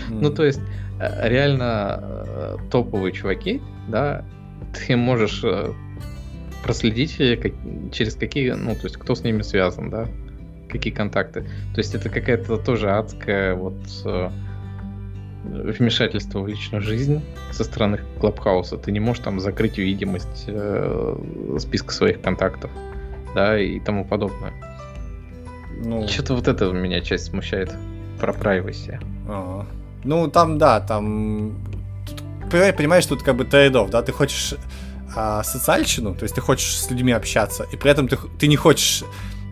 Mm. 0.09 0.19
ну, 0.21 0.33
то 0.33 0.45
есть, 0.45 0.61
э, 0.99 1.29
реально 1.29 1.99
э, 2.01 2.55
топовые 2.71 3.11
чуваки, 3.11 3.61
да, 3.89 4.23
ты 4.73 4.95
можешь 4.95 5.43
э, 5.43 5.73
проследить, 6.63 7.17
через 7.91 8.15
какие, 8.15 8.51
ну, 8.51 8.75
то 8.75 8.83
есть 8.83 8.97
кто 8.97 9.15
с 9.15 9.23
ними 9.23 9.41
связан, 9.41 9.89
да, 9.89 10.07
какие 10.69 10.93
контакты. 10.93 11.41
То 11.73 11.79
есть 11.79 11.95
это 11.95 12.09
какая-то 12.09 12.57
тоже 12.57 12.91
адская 12.91 13.55
вот 13.55 13.77
вмешательство 15.47 16.39
в 16.39 16.47
личную 16.47 16.81
жизнь 16.81 17.21
со 17.51 17.63
стороны 17.63 17.99
Клабхауса. 18.19 18.77
Ты 18.77 18.91
не 18.91 18.99
можешь 18.99 19.23
там 19.23 19.39
закрыть 19.39 19.77
видимость 19.77 20.45
э, 20.47 21.57
списка 21.59 21.93
своих 21.93 22.21
контактов, 22.21 22.71
да, 23.33 23.59
и 23.59 23.79
тому 23.79 24.05
подобное. 24.05 24.53
Ну... 25.83 26.07
Что-то 26.07 26.35
вот 26.35 26.47
это 26.47 26.71
меня 26.71 27.01
часть 27.01 27.25
смущает 27.25 27.73
про 28.19 28.33
privacy. 28.33 28.99
Ага. 29.27 29.67
Ну, 30.03 30.27
там, 30.27 30.57
да, 30.57 30.79
там... 30.79 31.55
Понимаешь, 32.49 33.05
тут 33.05 33.23
как 33.23 33.35
бы 33.35 33.43
трейдов, 33.43 33.89
да, 33.89 34.01
ты 34.01 34.13
хочешь 34.13 34.55
а, 35.15 35.43
социальщину, 35.43 36.15
то 36.15 36.23
есть 36.23 36.35
ты 36.35 36.41
хочешь 36.41 36.79
с 36.79 36.89
людьми 36.89 37.11
общаться, 37.11 37.65
и 37.73 37.75
при 37.75 37.91
этом 37.91 38.07
ты, 38.07 38.17
ты 38.39 38.47
не 38.47 38.55
хочешь 38.55 39.03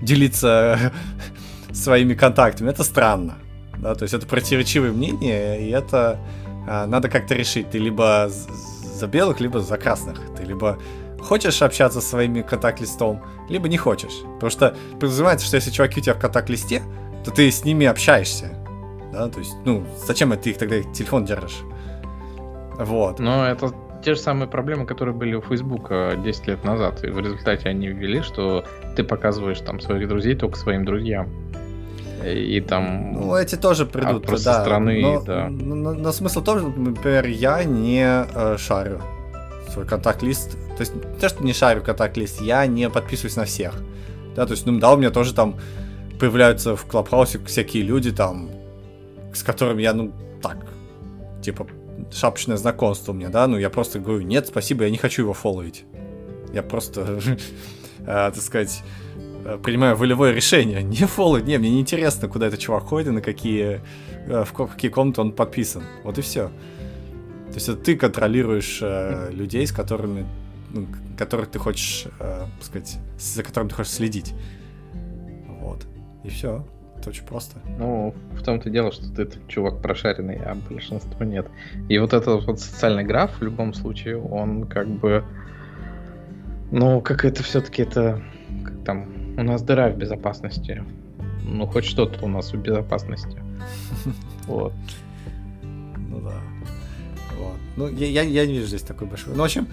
делиться 0.01 0.93
своими 1.73 2.13
контактами, 2.13 2.69
это 2.69 2.83
странно. 2.83 3.37
Да, 3.79 3.95
то 3.95 4.03
есть 4.03 4.13
это 4.13 4.25
противоречивые 4.25 4.91
мнения, 4.91 5.59
и 5.59 5.69
это 5.69 6.19
а, 6.67 6.87
надо 6.87 7.09
как-то 7.09 7.35
решить. 7.35 7.69
Ты 7.69 7.77
либо 7.77 8.29
за 8.29 9.07
белых, 9.07 9.39
либо 9.39 9.59
за 9.59 9.77
красных. 9.77 10.19
Ты 10.35 10.43
либо 10.43 10.79
хочешь 11.19 11.61
общаться 11.61 12.01
со 12.01 12.07
своими 12.07 12.41
контакт-листом, 12.41 13.21
либо 13.49 13.67
не 13.67 13.77
хочешь. 13.77 14.21
Потому 14.35 14.49
что 14.49 14.75
подразумевается, 14.93 15.45
что 15.45 15.57
если 15.57 15.71
чуваки 15.71 15.99
у 15.99 16.03
тебя 16.03 16.13
в 16.13 16.19
контакт-листе, 16.19 16.81
то 17.23 17.31
ты 17.31 17.49
с 17.49 17.65
ними 17.65 17.85
общаешься. 17.85 18.51
Да, 19.11 19.29
то 19.29 19.39
есть, 19.39 19.53
ну, 19.65 19.85
зачем 20.05 20.35
ты 20.37 20.51
их 20.51 20.57
тогда 20.57 20.81
телефон 20.81 21.25
держишь? 21.25 21.61
Вот. 22.77 23.19
Но 23.19 23.45
это 23.45 23.73
те 24.03 24.13
же 24.13 24.19
самые 24.19 24.47
проблемы, 24.47 24.85
которые 24.85 25.15
были 25.15 25.35
у 25.35 25.41
Фейсбука 25.41 26.15
10 26.23 26.47
лет 26.47 26.63
назад. 26.63 27.03
И 27.03 27.07
в 27.07 27.19
результате 27.19 27.69
они 27.69 27.87
ввели, 27.87 28.21
что 28.21 28.65
ты 28.95 29.03
показываешь 29.03 29.59
там 29.61 29.79
своих 29.79 30.07
друзей 30.07 30.35
только 30.35 30.57
своим 30.57 30.85
друзьям. 30.85 31.29
И, 32.33 32.61
там... 32.61 33.13
Ну, 33.13 33.35
эти 33.35 33.55
тоже 33.55 33.85
придут, 33.85 34.25
просто 34.25 34.53
да. 34.53 34.61
страны, 34.61 35.01
но, 35.01 35.21
да. 35.21 35.49
Но, 35.49 35.75
но, 35.75 35.93
но 35.93 36.11
смысл 36.11 36.41
что, 36.41 36.55
например, 36.55 37.27
я 37.27 37.63
не 37.63 38.03
э, 38.03 38.57
шарю 38.57 39.01
свой 39.71 39.85
контакт-лист. 39.85 40.51
То 40.77 40.81
есть, 40.81 40.95
не 40.95 41.19
то, 41.19 41.29
что 41.29 41.43
не 41.43 41.53
шарю 41.53 41.83
контакт-лист, 41.83 42.41
я 42.41 42.65
не 42.65 42.89
подписываюсь 42.89 43.35
на 43.35 43.45
всех. 43.45 43.73
Да, 44.35 44.45
то 44.45 44.51
есть, 44.51 44.65
ну, 44.65 44.79
да, 44.79 44.93
у 44.93 44.97
меня 44.97 45.11
тоже 45.11 45.33
там 45.33 45.55
появляются 46.19 46.75
в 46.75 46.85
Клабхаусе 46.85 47.39
всякие 47.45 47.83
люди 47.83 48.11
там, 48.11 48.49
с 49.33 49.43
которыми 49.43 49.81
я, 49.81 49.93
ну, 49.93 50.11
так, 50.41 50.57
типа, 51.41 51.67
шапочное 52.11 52.57
знакомство 52.57 53.11
у 53.11 53.15
меня, 53.15 53.29
да, 53.29 53.47
ну, 53.47 53.57
я 53.57 53.69
просто 53.69 53.99
говорю, 53.99 54.21
нет, 54.21 54.47
спасибо, 54.47 54.83
я 54.85 54.89
не 54.89 54.97
хочу 54.97 55.23
его 55.23 55.33
фолловить. 55.33 55.85
Я 56.53 56.63
просто, 56.63 57.19
э, 57.99 58.05
так 58.05 58.37
сказать, 58.37 58.81
принимаю 59.63 59.95
волевое 59.95 60.33
решение. 60.33 60.83
Не 60.83 61.05
фолловить, 61.05 61.45
не, 61.45 61.57
мне 61.57 61.69
не 61.69 61.79
интересно, 61.79 62.27
куда 62.27 62.47
этот 62.47 62.59
чувак 62.59 62.83
ходит 62.83 63.13
на 63.13 63.21
какие, 63.21 63.81
э, 64.27 64.43
в 64.43 64.53
какие 64.53 64.91
комнаты 64.91 65.21
он 65.21 65.31
подписан. 65.31 65.83
Вот 66.03 66.17
и 66.17 66.21
все. 66.21 66.49
То 67.49 67.55
есть 67.55 67.69
это 67.69 67.77
ты 67.77 67.95
контролируешь 67.95 68.79
э, 68.81 69.29
людей, 69.31 69.65
с 69.65 69.71
которыми, 69.71 70.25
ну, 70.71 70.87
которых 71.17 71.49
ты 71.49 71.59
хочешь, 71.59 72.07
э, 72.19 72.45
сказать, 72.61 72.97
за 73.17 73.43
которыми 73.43 73.69
ты 73.69 73.75
хочешь 73.75 73.93
следить. 73.93 74.33
Вот. 75.61 75.85
И 76.23 76.29
все. 76.29 76.65
Это 76.97 77.09
очень 77.09 77.25
просто. 77.25 77.59
Ну, 77.77 78.15
в 78.33 78.41
том-то 78.41 78.69
дело, 78.69 78.91
что 78.91 79.09
ты 79.09 79.29
чувак 79.47 79.81
прошаренный, 79.81 80.37
а 80.37 80.55
большинство 80.69 81.23
нет. 81.23 81.47
И 81.87 81.97
вот 81.99 82.13
этот 82.13 82.45
вот 82.45 82.59
социальный 82.59 83.03
граф 83.03 83.39
в 83.39 83.43
любом 83.43 83.73
случае, 83.73 84.17
он 84.21 84.65
как 84.65 84.87
бы... 84.87 85.23
Ну, 86.71 86.99
как 87.01 87.25
это 87.25 87.43
все-таки 87.43 87.83
это... 87.83 88.21
Как 88.63 88.83
там, 88.83 89.14
у 89.37 89.43
нас 89.43 89.61
дыра 89.61 89.89
в 89.89 89.97
безопасности. 89.97 90.83
Ну, 91.43 91.67
хоть 91.67 91.85
что-то 91.85 92.25
у 92.25 92.27
нас 92.27 92.53
в 92.53 92.57
безопасности. 92.57 93.37
Вот. 94.47 94.73
Ну 95.63 96.21
да. 96.21 96.35
Вот. 97.39 97.57
Ну, 97.77 97.87
я, 97.87 98.07
я, 98.07 98.21
я 98.21 98.45
не 98.45 98.53
вижу 98.53 98.67
здесь 98.67 98.83
такой 98.83 99.07
большой. 99.07 99.33
Ну, 99.33 99.41
в 99.41 99.45
общем, 99.45 99.67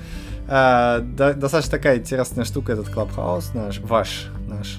э, 0.49 1.01
да, 1.03 1.35
достаточно 1.35 1.73
такая 1.73 1.99
интересная 1.99 2.47
штука 2.47 2.73
этот 2.73 2.89
Клабхаус 2.89 3.53
наш, 3.53 3.81
ваш, 3.81 4.29
наш. 4.49 4.79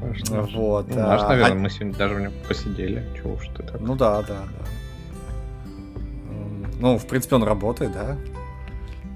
Ваш, 0.00 0.30
наш. 0.30 0.54
Вот. 0.54 0.88
Ну, 0.88 0.96
наш, 0.96 1.20
а, 1.20 1.28
наверное, 1.28 1.52
а... 1.52 1.60
мы 1.60 1.70
сегодня 1.70 1.94
даже 1.94 2.14
в 2.14 2.20
нем 2.20 2.32
посидели. 2.48 3.04
Чего 3.14 3.34
уж 3.34 3.48
ты 3.48 3.62
так. 3.62 3.78
Ну 3.78 3.94
да, 3.94 4.22
да, 4.22 4.38
да. 4.58 4.66
Ну, 6.80 6.96
в 6.96 7.06
принципе, 7.06 7.36
он 7.36 7.42
работает, 7.42 7.92
да. 7.92 8.16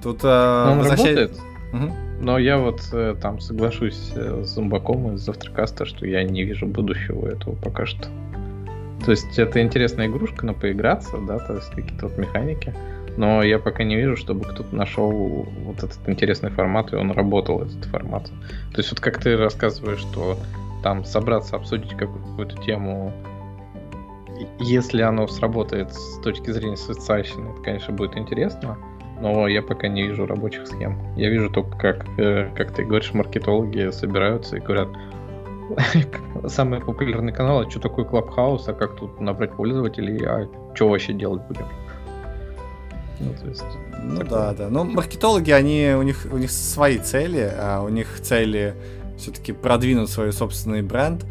Тут 0.03 0.21
э, 0.23 0.71
он 0.71 0.79
возвращает... 0.79 1.19
работает. 1.19 1.52
Угу. 1.73 1.93
Но 2.21 2.39
я 2.39 2.59
вот 2.59 2.81
э, 2.93 3.17
там 3.21 3.41
соглашусь 3.41 4.13
э, 4.15 4.43
с 4.45 4.49
Зомбаком 4.49 5.15
из 5.15 5.21
Завтракаста, 5.21 5.85
что 5.85 6.07
я 6.07 6.23
не 6.23 6.45
вижу 6.45 6.67
будущего 6.67 7.27
этого 7.27 7.55
пока 7.57 7.87
что. 7.87 8.09
То 9.05 9.11
есть 9.11 9.39
это 9.39 9.61
интересная 9.61 10.07
игрушка, 10.07 10.47
на 10.47 10.55
поиграться, 10.55 11.17
да, 11.27 11.39
то 11.39 11.55
есть 11.55 11.71
какие-то 11.71 12.07
вот 12.07 12.19
механики. 12.19 12.73
Но 13.17 13.43
я 13.43 13.59
пока 13.59 13.85
не 13.85 13.97
вижу, 13.97 14.17
чтобы 14.17 14.45
кто-то 14.45 14.75
нашел 14.75 15.11
вот 15.11 15.79
этот 15.79 15.99
интересный 16.07 16.51
формат, 16.51 16.93
и 16.93 16.97
он 16.97 17.11
работал, 17.11 17.63
этот 17.63 17.85
формат. 17.87 18.27
То 18.73 18.79
есть 18.79 18.91
вот 18.91 19.01
как 19.01 19.19
ты 19.19 19.37
рассказываешь, 19.37 19.99
что 19.99 20.39
там 20.83 21.05
собраться, 21.05 21.57
обсудить 21.57 21.95
какую-то 21.97 22.57
тему, 22.63 23.13
если 24.59 25.03
оно 25.03 25.27
сработает 25.27 25.93
с 25.93 26.19
точки 26.21 26.51
зрения 26.51 26.77
социальщины, 26.77 27.51
это, 27.51 27.63
конечно, 27.63 27.93
будет 27.93 28.17
интересно, 28.17 28.79
но 29.23 29.47
я 29.47 29.63
пока 29.63 29.87
не 29.87 30.03
вижу 30.03 30.27
рабочих 30.27 30.67
схем. 30.67 30.99
Я 31.17 31.31
вижу 31.31 31.49
только, 31.49 31.79
как, 31.79 32.07
э, 32.19 32.51
как 32.57 32.73
ты 32.73 32.85
говоришь, 32.85 33.15
маркетологи 33.15 33.91
собираются 33.93 34.57
и 34.57 34.61
говорят, 34.61 34.89
самый 36.49 36.81
популярный 36.81 37.33
канал, 37.33 37.61
а 37.61 37.71
что 37.71 37.79
такое 37.79 38.05
Клабхаус, 38.05 38.67
а 38.69 38.73
как 38.73 38.97
тут 38.97 39.21
набрать 39.21 39.53
пользователей, 39.53 40.27
а 40.27 40.49
что 40.75 40.89
вообще 40.89 41.13
делать 41.13 41.43
будем? 41.47 41.67
Ну, 43.21 43.33
то 43.41 43.49
есть, 43.49 43.65
ну 44.03 44.17
такое. 44.17 44.31
да, 44.31 44.55
да. 44.55 44.69
Ну, 44.69 44.83
маркетологи, 44.83 45.53
они, 45.53 45.95
у 45.97 46.03
них, 46.03 46.27
у 46.33 46.37
них 46.37 46.51
свои 46.51 46.99
цели, 46.99 47.49
а 47.57 47.83
у 47.83 47.89
них 47.89 48.21
цели 48.21 48.75
все-таки 49.17 49.53
продвинуть 49.53 50.11
свой 50.11 50.33
собственный 50.33 50.83
бренд, 50.83 51.25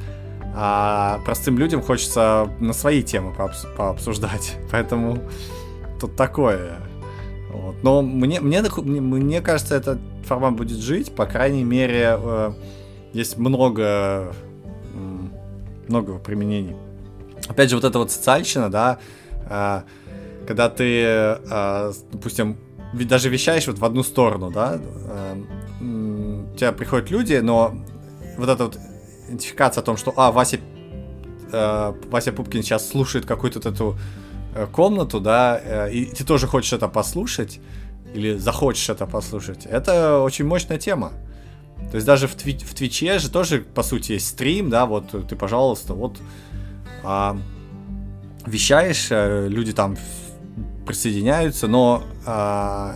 а 0.56 1.20
простым 1.26 1.58
людям 1.58 1.82
хочется 1.82 2.50
на 2.62 2.72
свои 2.72 3.04
темы 3.04 3.34
пообс- 3.38 3.68
пообсуждать. 3.76 4.56
Поэтому 4.72 5.18
тут 6.00 6.16
такое. 6.16 6.78
Вот. 7.52 7.76
Но 7.84 8.02
мне, 8.02 8.40
мне, 8.40 8.62
мне 8.62 9.42
кажется, 9.42 9.76
этот 9.76 10.00
формат 10.26 10.56
будет 10.56 10.78
жить, 10.78 11.14
по 11.14 11.26
крайней 11.26 11.64
мере, 11.64 12.18
э, 12.18 12.54
есть 13.14 13.38
много, 13.38 14.34
много 15.88 16.18
применений. 16.18 16.76
Опять 17.48 17.70
же, 17.70 17.76
вот 17.76 17.86
эта 17.86 18.00
вот 18.00 18.12
социальщина, 18.12 18.70
да, 18.70 19.00
а, 19.50 19.84
когда 20.48 20.70
ты, 20.70 21.04
а, 21.06 21.92
допустим, 22.12 22.58
даже 22.94 23.30
вещаешь 23.30 23.68
вот 23.68 23.80
в 23.80 23.86
одну 23.86 24.04
сторону, 24.04 24.52
да, 24.52 24.80
у 25.82 26.56
тебя 26.56 26.72
приходят 26.72 27.12
люди, 27.12 27.36
но 27.36 27.74
вот 28.38 28.50
эта 28.50 28.66
вот 28.66 28.78
идентификация 29.28 29.82
о 29.82 29.86
том, 29.86 29.98
что, 29.98 30.14
а, 30.16 30.32
Вася, 30.32 30.60
Вася 31.52 32.32
Пупкин 32.32 32.64
сейчас 32.64 32.90
слушает 32.90 33.26
какую-то 33.26 33.68
эту 33.68 33.98
э, 33.98 34.21
комнату, 34.72 35.20
да, 35.20 35.60
э, 35.64 35.92
и 35.92 36.06
ты 36.06 36.24
тоже 36.24 36.48
хочешь 36.48 36.74
это 36.74 36.88
послушать, 36.88 37.60
или 38.14 38.38
захочешь 38.38 38.90
это 38.90 39.06
послушать, 39.06 39.66
это 39.66 40.20
очень 40.20 40.46
мощная 40.46 40.78
тема. 40.78 41.14
То 41.90 41.96
есть 41.96 42.06
даже 42.06 42.28
в, 42.28 42.36
тви- 42.36 42.64
в 42.64 42.74
Твиче 42.74 43.20
же 43.20 43.30
тоже, 43.30 43.60
по 43.62 43.84
сути, 43.84 44.14
есть 44.14 44.28
стрим, 44.28 44.70
да, 44.70 44.86
вот 44.86 45.28
ты, 45.28 45.36
пожалуйста, 45.36 45.94
вот 45.94 46.18
а, 47.04 47.38
вещаешь, 48.46 49.08
э, 49.10 49.48
люди 49.48 49.74
там 49.74 49.98
присоединяются, 50.86 51.68
но 51.68 52.04
а, 52.26 52.96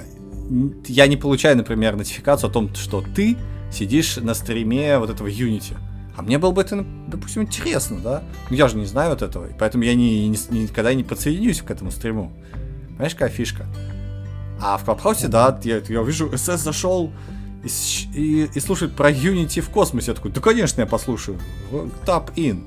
я 0.87 1.07
не 1.07 1.17
получаю, 1.17 1.57
например, 1.57 1.95
нотификацию 1.95 2.49
о 2.49 2.53
том, 2.53 2.73
что 2.75 3.03
ты 3.15 3.37
сидишь 3.71 4.17
на 4.17 4.33
стриме 4.33 4.97
вот 4.99 5.09
этого 5.09 5.27
Unity. 5.27 5.75
А 6.17 6.21
мне 6.21 6.37
было 6.37 6.51
бы 6.51 6.61
это, 6.61 6.85
допустим, 7.07 7.43
интересно, 7.43 7.99
да? 7.99 8.23
Но 8.49 8.55
я 8.55 8.67
же 8.67 8.77
не 8.77 8.85
знаю 8.85 9.11
вот 9.11 9.21
этого, 9.21 9.47
и 9.47 9.53
поэтому 9.57 9.83
я 9.83 9.95
не, 9.95 10.27
не, 10.29 10.37
никогда 10.49 10.93
не 10.93 11.03
подсоединюсь 11.03 11.61
к 11.61 11.69
этому 11.69 11.91
стриму. 11.91 12.31
Понимаешь, 12.89 13.13
какая 13.13 13.29
фишка? 13.29 13.65
А 14.61 14.77
в 14.77 14.85
Клабхаусе, 14.85 15.27
да, 15.27 15.59
я, 15.63 15.81
я 15.87 16.01
вижу, 16.03 16.31
СС 16.37 16.61
зашел, 16.61 17.11
и, 17.63 17.67
и, 18.13 18.49
и 18.53 18.59
слушать 18.59 18.95
про 18.95 19.11
Unity 19.11 19.59
в 19.59 19.69
космосе. 19.69 20.11
Я 20.11 20.15
такой, 20.15 20.31
да, 20.31 20.39
конечно, 20.39 20.81
я 20.81 20.87
послушаю. 20.87 21.37
Tap 22.05 22.33
in. 22.35 22.63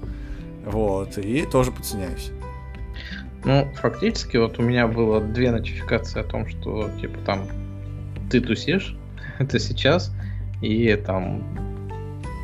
Вот, 0.67 1.17
и 1.17 1.47
тоже 1.47 1.73
подсоединяюсь. 1.73 2.31
Ну, 3.45 3.67
фактически, 3.77 4.37
вот 4.37 4.59
у 4.59 4.63
меня 4.63 4.87
было 4.87 5.21
две 5.21 5.51
нотификации 5.51 6.21
о 6.21 6.25
том, 6.25 6.47
что, 6.49 6.91
типа, 7.01 7.19
там, 7.25 7.49
ты 8.31 8.41
тусишь, 8.41 8.95
это 9.39 9.59
сейчас, 9.59 10.13
и 10.61 10.95
там, 10.97 11.43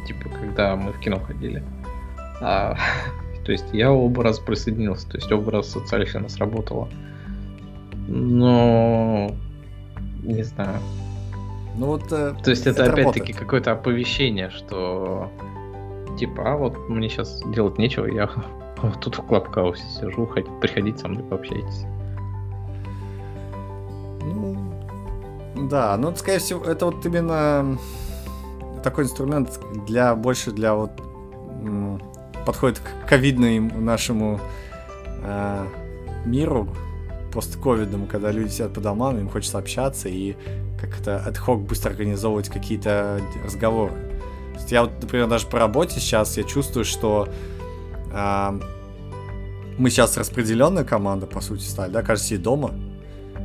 типа, 0.06 0.28
когда 0.28 0.76
мы 0.76 0.92
в 0.92 1.00
кино 1.00 1.18
ходили. 1.18 1.62
А, 2.40 2.76
то 3.44 3.52
есть 3.52 3.66
я 3.72 3.92
оба 3.92 4.22
раза 4.22 4.42
присоединился, 4.42 5.08
то 5.08 5.16
есть 5.16 5.30
оба 5.30 5.50
раза 5.50 5.70
социальщина 5.70 6.28
сработала. 6.28 6.88
Но, 8.06 9.34
не 10.22 10.42
знаю, 10.42 10.78
ну 11.76 11.86
вот. 11.86 12.12
Э, 12.12 12.34
То 12.42 12.50
есть 12.50 12.66
это, 12.66 12.84
это 12.84 12.92
опять-таки 12.92 13.32
какое-то 13.32 13.72
оповещение, 13.72 14.50
что 14.50 15.30
типа, 16.18 16.52
а 16.52 16.56
вот 16.56 16.76
мне 16.88 17.08
сейчас 17.08 17.42
делать 17.46 17.78
нечего, 17.78 18.06
я 18.06 18.30
вот 18.82 19.00
тут 19.00 19.18
в 19.18 19.22
Клабхаусе 19.22 19.82
сижу, 19.88 20.26
приходите 20.60 20.98
со 20.98 21.08
мной 21.08 21.24
пообщайтесь. 21.24 21.84
Ну, 24.22 24.56
да, 25.68 25.96
ну, 25.96 26.14
скорее 26.14 26.38
всего, 26.38 26.64
это 26.64 26.86
вот 26.86 27.04
именно 27.04 27.78
такой 28.84 29.04
инструмент 29.04 29.58
для 29.86 30.14
больше 30.14 30.52
для 30.52 30.74
вот 30.74 30.92
подходит 32.46 32.78
к 32.78 33.08
ковидному 33.08 33.80
нашему 33.80 34.40
э, 35.22 35.66
миру 36.26 36.68
постковидному, 37.32 38.06
когда 38.06 38.30
люди 38.30 38.50
сидят 38.50 38.74
по 38.74 38.80
домам, 38.80 39.18
им 39.18 39.28
хочется 39.28 39.58
общаться, 39.58 40.08
и 40.08 40.36
как-то 40.80 41.18
отхок 41.18 41.62
быстро 41.62 41.90
организовывать 41.90 42.48
какие-то 42.48 43.20
разговоры. 43.42 43.92
Я 44.68 44.82
вот, 44.82 44.92
например, 45.02 45.26
даже 45.26 45.46
по 45.46 45.58
работе 45.58 45.98
сейчас 45.98 46.36
я 46.36 46.44
чувствую, 46.44 46.84
что 46.84 47.28
э, 48.12 48.60
мы 49.78 49.90
сейчас 49.90 50.16
распределенная 50.16 50.84
команда, 50.84 51.26
по 51.26 51.40
сути, 51.40 51.62
стали, 51.62 51.90
да, 51.90 52.02
каждый 52.02 52.24
сидит 52.24 52.42
дома. 52.42 52.72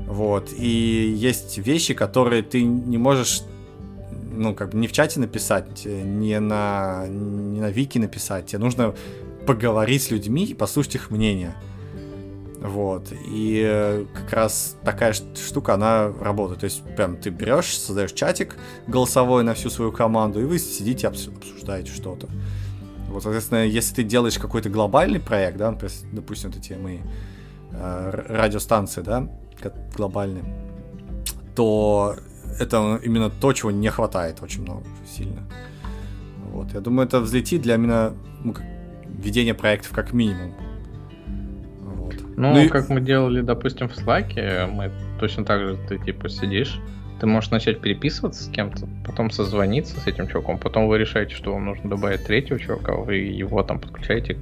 Вот. 0.08 0.50
И 0.56 1.16
есть 1.18 1.58
вещи, 1.58 1.94
которые 1.94 2.44
ты 2.44 2.64
не 2.64 2.98
можешь 2.98 3.42
ну, 4.40 4.56
как 4.56 4.72
бы 4.72 4.78
не 4.78 4.88
в 4.88 4.92
чате 4.92 5.20
написать, 5.20 5.86
не 5.86 6.40
на, 6.40 7.06
не 7.08 7.60
на 7.60 7.70
вики 7.70 8.00
написать. 8.00 8.48
Тебе 8.48 8.60
нужно 8.60 8.96
поговорить 9.46 10.04
с 10.04 10.12
людьми 10.12 10.46
и 10.46 10.54
послушать 10.54 10.96
их 10.96 11.12
мнение. 11.12 11.56
Вот. 12.62 13.12
И 13.28 13.62
э, 13.66 14.06
как 14.14 14.34
раз 14.34 14.78
такая 14.84 15.14
штука, 15.14 15.74
она 15.74 16.12
работает. 16.22 16.62
То 16.62 16.66
есть, 16.66 16.84
прям 16.96 17.18
ты 17.18 17.30
берешь, 17.30 17.78
создаешь 17.78 18.14
чатик 18.14 18.58
голосовой 18.88 19.44
на 19.44 19.54
всю 19.54 19.70
свою 19.70 19.92
команду, 19.92 20.42
и 20.42 20.46
вы 20.46 20.60
сидите, 20.60 21.08
обсуждаете 21.08 21.92
что-то. 21.92 22.28
Вот, 23.10 23.24
соответственно, 23.24 23.66
если 23.66 23.96
ты 23.96 24.04
делаешь 24.04 24.38
какой-то 24.38 24.70
глобальный 24.70 25.20
проект, 25.20 25.58
да, 25.58 25.76
допустим, 26.12 26.52
вот 26.52 26.60
эти 26.60 26.74
мои 26.74 27.00
э, 27.72 28.24
радиостанции, 28.28 29.02
да, 29.02 29.30
глобальные, 29.96 30.44
то 31.56 32.16
это 32.60 32.99
именно 33.03 33.30
то, 33.30 33.53
чего 33.53 33.72
не 33.72 33.89
хватает 33.89 34.41
очень 34.41 34.62
много, 34.64 34.84
сильно. 35.07 35.43
Вот, 36.51 36.74
я 36.74 36.80
думаю, 36.80 37.07
это 37.07 37.20
взлетит 37.20 37.62
для 37.62 37.76
именно 37.76 38.14
ну, 38.43 38.55
ведения 39.05 39.53
проектов 39.53 39.91
как 39.91 40.14
минимум. 40.14 40.53
Вот. 41.82 42.16
Ну, 42.36 42.53
ну 42.53 42.60
и... 42.60 42.68
как 42.68 42.89
мы 42.89 43.01
делали, 43.01 43.41
допустим, 43.41 43.88
в 43.88 43.97
Slack, 43.97 44.68
мы 44.68 44.91
точно 45.20 45.45
так 45.45 45.62
же, 45.62 45.78
ты 45.88 45.97
типа 45.99 46.30
сидишь, 46.30 46.80
ты 47.20 47.28
можешь 47.28 47.51
начать 47.51 47.82
переписываться 47.82 48.43
с 48.43 48.47
кем-то, 48.47 48.88
потом 49.05 49.30
созвониться 49.30 49.99
с 49.99 50.07
этим 50.07 50.28
чуваком, 50.28 50.57
потом 50.57 50.88
вы 50.88 50.97
решаете, 50.97 51.36
что 51.36 51.53
вам 51.53 51.66
нужно 51.66 51.89
добавить 51.89 52.26
третьего 52.26 52.60
чувака, 52.60 52.95
вы 52.95 53.18
его 53.18 53.62
там 53.64 53.80
подключаете 53.80 54.38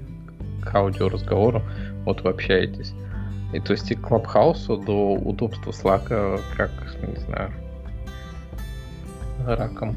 к 0.64 0.76
аудиоразговору, 0.76 1.62
вот 2.06 2.22
вы 2.22 2.30
общаетесь. 2.30 2.94
И 3.54 3.60
то 3.60 3.74
есть 3.74 3.90
и 3.92 3.96
к 3.96 4.02
Клабхаусу 4.02 4.78
до 4.78 5.14
удобства 5.14 5.72
Slack, 5.72 6.42
как, 6.56 6.72
не 7.02 7.16
знаю, 7.22 7.52
раком. 9.56 9.96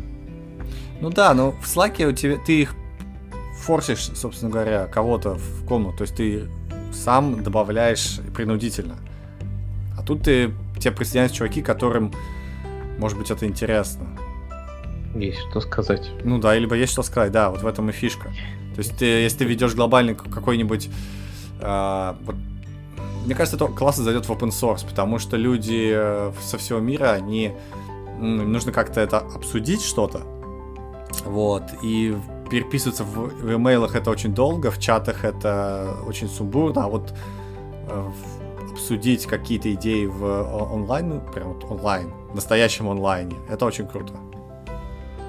Ну 1.01 1.11
да, 1.11 1.35
но 1.35 1.53
в 1.53 1.65
Slack 1.65 2.05
у 2.07 2.13
тебя, 2.13 2.39
ты 2.45 2.63
их 2.63 2.75
форсишь, 3.59 4.11
собственно 4.15 4.51
говоря, 4.51 4.87
кого-то 4.87 5.35
в 5.35 5.67
комнату, 5.67 5.99
то 5.99 6.03
есть 6.03 6.17
ты 6.17 6.49
сам 6.93 7.43
добавляешь 7.43 8.21
принудительно. 8.35 8.97
А 9.99 10.03
тут 10.03 10.23
ты, 10.23 10.53
тебе 10.79 10.93
присоединяются 10.93 11.39
чуваки, 11.39 11.63
которым 11.63 12.13
может 13.01 13.17
быть, 13.17 13.31
это 13.31 13.47
интересно. 13.47 14.07
Есть 15.15 15.39
что 15.49 15.61
сказать. 15.63 16.11
Ну 16.23 16.39
да, 16.39 16.57
либо 16.57 16.77
есть 16.77 16.93
что 16.93 17.03
сказать, 17.03 17.33
да, 17.33 17.49
вот 17.49 17.63
в 17.63 17.67
этом 17.67 17.89
и 17.89 17.93
фишка. 17.93 18.29
То 18.75 18.79
есть, 18.79 18.97
ты, 18.99 19.07
если 19.07 19.39
ты 19.39 19.45
ведешь 19.47 19.75
глобальный 19.75 20.15
какой-нибудь... 20.15 20.91
Э, 21.61 22.15
вот, 22.21 22.37
мне 23.25 23.35
кажется, 23.35 23.57
это 23.57 23.67
классно 23.69 24.05
зайдет 24.05 24.27
в 24.27 24.31
open 24.31 24.51
source, 24.51 24.87
потому 24.87 25.19
что 25.19 25.39
люди 25.39 25.93
э, 25.95 26.33
со 26.43 26.59
всего 26.59 26.79
мира, 26.79 27.13
они... 27.13 27.53
Ну, 28.21 28.45
нужно 28.45 28.73
как-то 28.73 29.01
это 29.01 29.19
обсудить 29.19 29.83
что-то. 29.83 30.21
Вот, 31.25 31.63
и 31.83 32.17
переписываться 32.51 33.05
в, 33.05 33.29
в 33.29 33.55
имейлах 33.55 33.95
это 33.95 34.11
очень 34.11 34.35
долго, 34.35 34.71
в 34.71 34.79
чатах 34.79 35.25
это 35.25 35.97
очень 36.07 36.29
сумбурно, 36.29 36.85
а 36.85 36.89
вот 36.89 37.15
э, 37.89 38.11
обсудить 38.73 39.27
какие-то 39.27 39.73
идеи 39.75 40.07
в 40.07 40.73
онлайн, 40.73 41.09
ну, 41.09 41.21
прям 41.33 41.55
вот 41.55 41.65
онлайн, 41.71 42.13
в 42.31 42.35
настоящем 42.35 42.89
онлайне. 42.89 43.37
Это 43.49 43.67
очень 43.67 43.87
круто. 43.87 44.15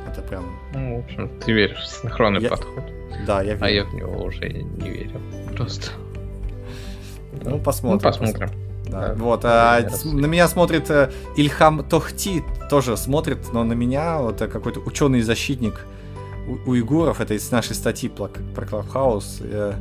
Это 0.07 0.21
прям... 0.21 0.43
Ну, 0.73 1.01
в 1.01 1.05
общем, 1.05 1.29
ты 1.39 1.51
веришь 1.51 1.79
в 1.79 1.87
синхронный 1.87 2.41
я... 2.41 2.49
подход. 2.49 2.83
Да, 3.25 3.41
я 3.41 3.53
верю. 3.53 3.65
А 3.65 3.69
я 3.69 3.83
в 3.85 3.93
него 3.93 4.23
уже 4.23 4.49
не 4.49 4.89
верю. 4.89 5.21
Просто. 5.55 5.91
Ну, 7.43 7.59
посмотрим. 7.59 7.97
Ну, 7.97 7.99
посмотрим. 7.99 8.49
Да. 8.49 8.60
Да, 8.91 9.13
вот, 9.15 9.41
а, 9.45 9.87
на 10.03 10.25
меня 10.25 10.47
смотрит 10.49 10.89
э, 10.89 11.11
Ильхам 11.37 11.83
Тохти, 11.83 12.43
тоже 12.69 12.97
смотрит, 12.97 13.53
но 13.53 13.63
на 13.63 13.71
меня 13.71 14.19
вот 14.19 14.41
э, 14.41 14.47
какой-то 14.47 14.81
ученый-защитник 14.81 15.85
у- 16.47 16.69
уйгуров, 16.69 17.21
это 17.21 17.33
из 17.33 17.49
нашей 17.51 17.73
статьи 17.73 18.09
про, 18.09 18.27
про 18.27 18.65
Клабхаус, 18.65 19.39
э, 19.41 19.73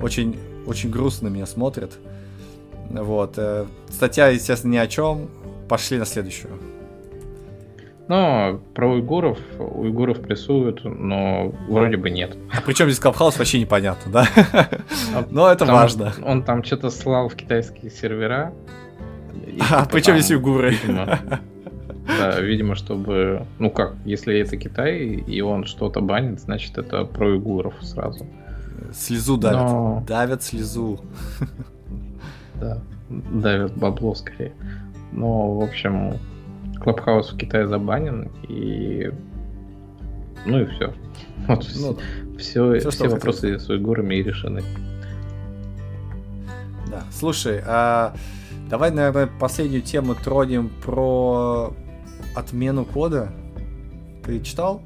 очень, 0.00 0.38
очень 0.66 0.90
грустно 0.90 1.28
меня 1.28 1.46
смотрит. 1.46 1.92
Вот. 2.90 3.38
Статья, 3.90 4.28
естественно, 4.28 4.72
ни 4.72 4.76
о 4.76 4.86
чем. 4.86 5.30
Пошли 5.68 5.96
на 5.98 6.04
следующую. 6.04 6.52
Ну, 8.12 8.60
про 8.74 8.92
уйгуров, 8.92 9.38
уйгуров 9.58 10.20
прессуют, 10.20 10.84
но 10.84 11.50
вроде 11.66 11.96
бы 11.96 12.10
нет. 12.10 12.36
А 12.54 12.60
причем 12.60 12.84
здесь 12.84 12.98
Клабхаус 12.98 13.38
вообще 13.38 13.58
непонятно, 13.58 14.12
да? 14.12 14.68
Но 15.30 15.50
это 15.50 15.64
важно. 15.64 16.12
Он 16.22 16.42
там 16.42 16.62
что-то 16.62 16.90
слал 16.90 17.30
в 17.30 17.34
китайские 17.36 17.90
сервера. 17.90 18.52
А 19.70 19.86
причем 19.86 20.18
здесь 20.18 20.30
уйгуры? 20.30 20.76
Да, 22.18 22.38
видимо, 22.38 22.74
чтобы... 22.74 23.46
Ну 23.58 23.70
как, 23.70 23.94
если 24.04 24.38
это 24.40 24.58
Китай, 24.58 24.98
и 24.98 25.40
он 25.40 25.64
что-то 25.64 26.02
банит, 26.02 26.38
значит, 26.38 26.76
это 26.76 27.06
про 27.06 27.28
уйгуров 27.28 27.72
сразу. 27.80 28.26
Слезу 28.92 29.38
давят. 29.38 29.62
Но... 29.62 30.04
Давят 30.06 30.42
слезу 30.42 31.00
да, 32.56 32.78
давят 33.08 33.74
бабло 33.74 34.14
скорее. 34.14 34.52
Но, 35.12 35.54
в 35.54 35.62
общем, 35.62 36.18
Клабхаус 36.82 37.32
в 37.32 37.36
Китае 37.36 37.66
забанен, 37.66 38.30
и... 38.48 39.12
Ну 40.44 40.60
и 40.60 40.66
все. 40.66 40.92
Вот 41.48 41.66
ну, 41.74 41.98
все, 42.38 42.78
все, 42.78 42.90
все 42.90 43.08
вопросы 43.08 43.58
с 43.58 43.68
уйгурами 43.68 44.16
и 44.16 44.22
решены. 44.22 44.62
Да, 46.88 47.02
слушай, 47.10 47.60
а 47.66 48.14
давай, 48.68 48.90
наверное, 48.92 49.28
последнюю 49.40 49.82
тему 49.82 50.14
тронем 50.14 50.70
про 50.84 51.72
отмену 52.36 52.84
кода. 52.84 53.32
Ты 54.24 54.40
читал? 54.40 54.82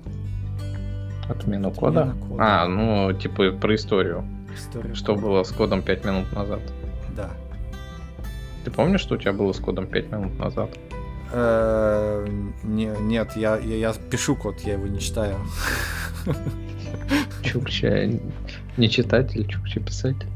Отмену 1.28 1.72
кода? 1.72 2.02
Отмена 2.02 2.26
кода. 2.26 2.42
А, 2.42 2.68
ну, 2.68 3.12
типа 3.12 3.52
про 3.52 3.74
историю. 3.74 4.24
История 4.54 4.94
что 4.94 5.14
кода. 5.14 5.26
было 5.26 5.42
с 5.42 5.52
кодом 5.52 5.82
5 5.82 6.04
минут 6.04 6.32
назад. 6.32 6.60
Да. 7.14 7.30
Ты 8.64 8.70
помнишь, 8.70 9.00
что 9.00 9.16
у 9.16 9.18
тебя 9.18 9.32
было 9.32 9.52
с 9.52 9.58
кодом 9.58 9.86
5 9.86 10.10
минут 10.12 10.38
назад? 10.38 10.70
Э, 11.32 12.26
нет, 12.64 13.36
я, 13.36 13.58
я, 13.58 13.76
я 13.76 13.92
пишу 13.92 14.36
код, 14.36 14.60
я 14.60 14.74
его 14.74 14.86
не 14.86 15.00
читаю. 15.00 15.36
Чукча 17.42 18.08
не 18.76 18.90
читатель, 18.90 19.46
Чукча 19.46 19.80
писатель. 19.80 20.28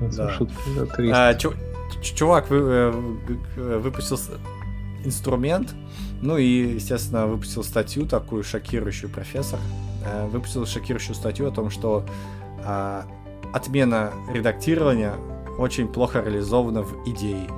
Да. 0.00 0.36
А, 1.12 1.34
чувак 1.34 2.50
вы, 2.50 2.58
э, 2.58 2.90
выпустил 3.78 4.18
инструмент, 5.04 5.74
ну 6.20 6.38
и, 6.38 6.74
естественно, 6.74 7.26
выпустил 7.26 7.62
статью 7.62 8.06
такую 8.06 8.42
шокирующую 8.42 9.10
профессор. 9.10 9.60
Э, 10.04 10.26
выпустил 10.26 10.66
шокирующую 10.66 11.14
статью 11.14 11.48
о 11.48 11.50
том, 11.50 11.70
что 11.70 12.04
а, 12.64 13.04
отмена 13.52 14.12
редактирования 14.32 15.14
очень 15.58 15.86
плохо 15.88 16.20
реализована 16.20 16.82
в 16.82 17.08
идее. 17.08 17.48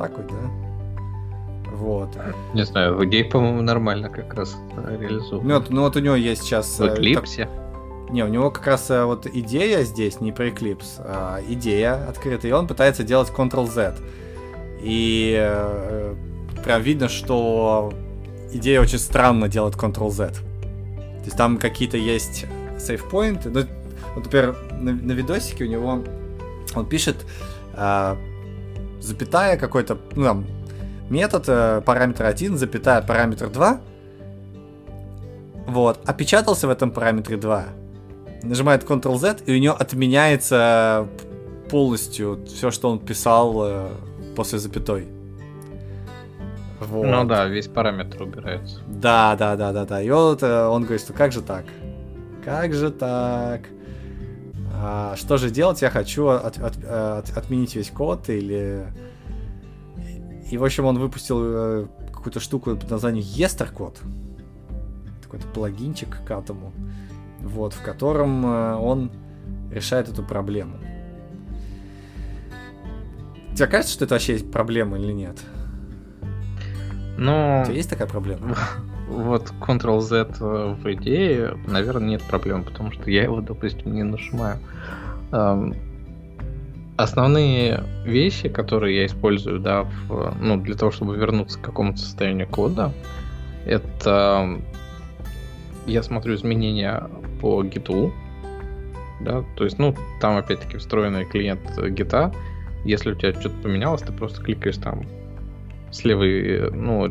Это 0.00 0.08
так 0.08 0.18
вот, 0.18 0.26
да? 0.26 0.70
Вот. 1.72 2.08
Не 2.54 2.64
знаю, 2.64 2.96
в 2.96 3.04
идее, 3.04 3.24
по-моему, 3.24 3.62
нормально 3.62 4.08
как 4.08 4.34
раз 4.34 4.56
реализовано. 4.76 5.48
Ну 5.48 5.54
вот, 5.54 5.70
ну 5.70 5.80
вот 5.82 5.96
у 5.96 6.00
него 6.00 6.14
есть 6.14 6.42
сейчас... 6.42 6.78
В? 6.78 6.86
Так... 6.86 6.98
Не, 8.10 8.24
у 8.24 8.28
него 8.28 8.50
как 8.50 8.66
раз 8.66 8.90
э, 8.90 9.04
вот 9.04 9.26
идея 9.26 9.84
здесь, 9.84 10.20
не 10.20 10.32
про 10.32 10.48
Eclipse, 10.48 10.98
а 10.98 11.40
идея 11.48 12.08
открытая, 12.08 12.50
и 12.50 12.54
он 12.54 12.66
пытается 12.66 13.04
делать 13.04 13.30
Ctrl-Z. 13.30 13.94
И 14.82 15.36
э, 15.40 16.14
прям 16.64 16.82
видно, 16.82 17.08
что 17.08 17.92
идея 18.52 18.80
очень 18.80 18.98
странно 18.98 19.48
делать 19.48 19.74
Ctrl-Z. 19.74 20.32
То 20.32 21.24
есть 21.24 21.36
там 21.36 21.56
какие-то 21.56 21.98
есть 21.98 22.46
сейфпоинты, 22.80 23.50
ну, 23.50 23.60
вот, 24.16 24.24
например, 24.24 24.56
на, 24.72 24.92
на 24.92 25.12
видосике 25.12 25.64
у 25.64 25.68
него 25.68 26.02
он 26.74 26.86
пишет 26.86 27.24
э, 27.74 28.16
запятая 29.00 29.56
какой-то, 29.56 29.98
ну 30.16 30.24
там, 30.24 30.46
метод, 31.08 31.44
э, 31.48 31.82
параметр 31.84 32.24
1, 32.24 32.56
запятая, 32.56 33.02
параметр 33.02 33.48
2. 33.48 33.80
Вот, 35.66 36.00
опечатался 36.08 36.66
в 36.66 36.70
этом 36.70 36.90
параметре 36.90 37.36
2. 37.36 37.64
Нажимает 38.42 38.84
Ctrl-Z, 38.84 39.42
и 39.46 39.54
у 39.54 39.58
него 39.58 39.74
отменяется 39.74 41.06
полностью 41.70 42.44
все, 42.46 42.70
что 42.70 42.90
он 42.90 42.98
писал 42.98 43.54
э, 43.64 43.88
после 44.34 44.58
запятой. 44.58 45.06
Вот. 46.80 47.06
Ну 47.06 47.24
да, 47.24 47.46
весь 47.46 47.68
параметр 47.68 48.22
убирается. 48.22 48.80
Да, 48.88 49.36
да, 49.36 49.54
да, 49.56 49.72
да, 49.72 49.84
да. 49.84 50.02
И 50.02 50.10
вот 50.10 50.42
э, 50.42 50.66
он 50.66 50.82
говорит, 50.82 51.02
что 51.02 51.12
как 51.12 51.30
же 51.30 51.42
так? 51.42 51.64
Как 52.44 52.72
же 52.72 52.90
так? 52.90 53.60
А, 54.82 55.14
что 55.16 55.36
же 55.36 55.50
делать? 55.50 55.82
Я 55.82 55.90
хочу 55.90 56.28
от, 56.28 56.58
от, 56.58 56.82
от, 56.84 57.36
отменить 57.36 57.76
весь 57.76 57.90
код 57.90 58.30
или... 58.30 58.86
И, 60.50 60.56
в 60.56 60.64
общем, 60.64 60.86
он 60.86 60.98
выпустил 60.98 61.38
э, 61.42 61.86
какую-то 62.12 62.40
штуку 62.40 62.74
под 62.76 62.90
названием 62.90 63.24
Yestercode. 63.24 63.98
Какой-то 65.22 65.46
плагинчик 65.48 66.24
к 66.26 66.30
этому. 66.30 66.72
Вот, 67.40 67.74
в 67.74 67.82
котором 67.82 68.44
э, 68.46 68.74
он 68.76 69.12
решает 69.70 70.08
эту 70.08 70.22
проблему. 70.22 70.78
Тебе 73.54 73.66
кажется, 73.66 73.92
что 73.92 74.06
это 74.06 74.14
вообще 74.14 74.32
есть 74.32 74.50
проблема 74.50 74.98
или 74.98 75.12
нет? 75.12 75.38
Ну... 77.18 77.60
У 77.60 77.64
тебя 77.66 77.76
есть 77.76 77.90
такая 77.90 78.08
проблема? 78.08 78.56
вот 79.10 79.52
Ctrl-Z 79.60 80.38
в 80.40 80.92
идее, 80.92 81.58
наверное, 81.66 82.08
нет 82.08 82.22
проблем, 82.22 82.64
потому 82.64 82.92
что 82.92 83.10
я 83.10 83.24
его, 83.24 83.40
допустим, 83.40 83.92
не 83.92 84.02
нажимаю. 84.02 84.58
Основные 86.96 87.84
вещи, 88.04 88.48
которые 88.48 88.98
я 88.98 89.06
использую, 89.06 89.58
да, 89.60 89.84
в, 90.06 90.34
ну, 90.38 90.58
для 90.58 90.74
того, 90.74 90.90
чтобы 90.90 91.16
вернуться 91.16 91.58
к 91.58 91.62
какому-то 91.62 91.98
состоянию 91.98 92.46
кода, 92.46 92.92
это 93.64 94.60
я 95.86 96.02
смотрю 96.02 96.34
изменения 96.34 97.08
по 97.40 97.62
гиту, 97.62 98.12
да, 99.22 99.44
то 99.56 99.64
есть, 99.64 99.78
ну, 99.78 99.94
там 100.20 100.36
опять-таки 100.36 100.76
встроенный 100.76 101.24
клиент 101.24 101.60
гита, 101.88 102.34
если 102.84 103.12
у 103.12 103.14
тебя 103.14 103.32
что-то 103.32 103.56
поменялось, 103.62 104.02
ты 104.02 104.12
просто 104.12 104.42
кликаешь 104.42 104.76
там 104.76 105.06
с 105.90 106.04
левой, 106.04 106.70
ну, 106.70 107.08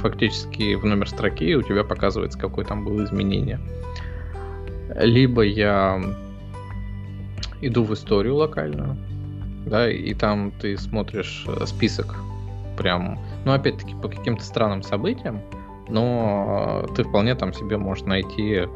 фактически 0.00 0.74
в 0.74 0.84
номер 0.84 1.08
строки, 1.08 1.44
и 1.44 1.54
у 1.54 1.62
тебя 1.62 1.84
показывается, 1.84 2.38
какое 2.38 2.66
там 2.66 2.84
было 2.84 3.04
изменение. 3.04 3.60
Либо 4.94 5.42
я 5.42 6.02
иду 7.66 7.84
в 7.84 7.92
историю 7.94 8.36
локальную, 8.36 8.96
да, 9.66 9.90
и 9.90 10.12
там 10.14 10.52
ты 10.60 10.76
смотришь 10.76 11.44
э, 11.48 11.66
список 11.66 12.16
прям, 12.76 13.18
ну, 13.44 13.52
опять-таки, 13.52 13.94
по 13.94 14.08
каким-то 14.08 14.44
странным 14.44 14.82
событиям, 14.82 15.40
но 15.88 16.86
ты 16.94 17.04
вполне 17.04 17.34
там 17.34 17.52
себе 17.52 17.76
можешь 17.76 18.04
найти, 18.04 18.66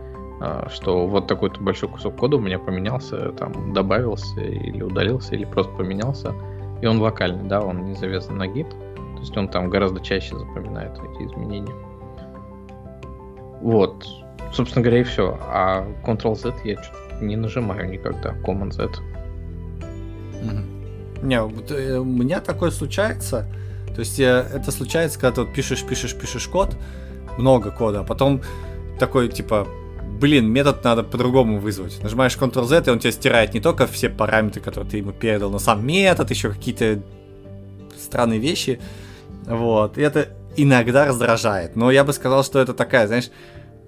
э, 0.40 0.66
что 0.70 1.06
вот 1.06 1.26
такой-то 1.26 1.60
большой 1.60 1.88
кусок 1.88 2.16
кода 2.16 2.36
у 2.36 2.40
меня 2.40 2.58
поменялся, 2.58 3.32
там 3.32 3.72
добавился 3.72 4.40
или 4.40 4.82
удалился, 4.82 5.34
или 5.34 5.44
просто 5.44 5.72
поменялся, 5.74 6.34
и 6.80 6.86
он 6.86 7.00
локальный, 7.00 7.48
да, 7.48 7.60
он 7.60 7.84
не 7.84 7.94
завязан 7.94 8.36
на 8.36 8.46
гид. 8.46 8.68
То 9.18 9.22
есть 9.22 9.36
он 9.36 9.48
там 9.48 9.68
гораздо 9.68 10.00
чаще 10.00 10.38
запоминает 10.38 10.92
эти 10.92 11.26
изменения. 11.26 11.74
Вот. 13.60 14.06
Собственно 14.52 14.84
говоря, 14.84 15.00
и 15.00 15.02
все. 15.02 15.36
А 15.42 15.84
Ctrl-Z 16.06 16.54
я 16.62 16.76
не 17.20 17.36
нажимаю 17.36 17.88
никогда. 17.88 18.34
Command-Z. 18.44 18.90
Не, 21.22 21.36
э, 21.36 21.98
у 21.98 22.04
меня 22.04 22.40
такое 22.40 22.70
случается. 22.70 23.46
То 23.94 24.00
есть 24.00 24.20
э, 24.20 24.46
это 24.54 24.70
случается, 24.70 25.18
когда 25.18 25.36
ты 25.36 25.40
вот 25.42 25.54
пишешь, 25.54 25.84
пишешь, 25.84 26.14
пишешь 26.14 26.46
код, 26.46 26.76
много 27.38 27.70
кода, 27.70 28.00
а 28.00 28.04
потом 28.04 28.42
такой, 28.98 29.28
типа, 29.28 29.66
блин, 30.20 30.48
метод 30.48 30.84
надо 30.84 31.02
по-другому 31.02 31.58
вызвать. 31.58 32.00
Нажимаешь 32.02 32.36
Ctrl-Z, 32.36 32.84
и 32.86 32.90
он 32.90 32.98
тебе 32.98 33.12
стирает 33.12 33.54
не 33.54 33.60
только 33.60 33.86
все 33.86 34.08
параметры, 34.08 34.60
которые 34.60 34.90
ты 34.90 34.98
ему 34.98 35.12
передал, 35.12 35.50
но 35.50 35.58
сам 35.58 35.84
метод, 35.86 36.30
еще 36.30 36.50
какие-то 36.50 37.02
странные 37.98 38.38
вещи. 38.38 38.80
Вот. 39.46 39.98
И 39.98 40.02
это 40.02 40.28
иногда 40.56 41.06
раздражает. 41.06 41.76
Но 41.76 41.90
я 41.90 42.04
бы 42.04 42.12
сказал, 42.12 42.44
что 42.44 42.60
это 42.60 42.74
такая, 42.74 43.06
знаешь, 43.06 43.30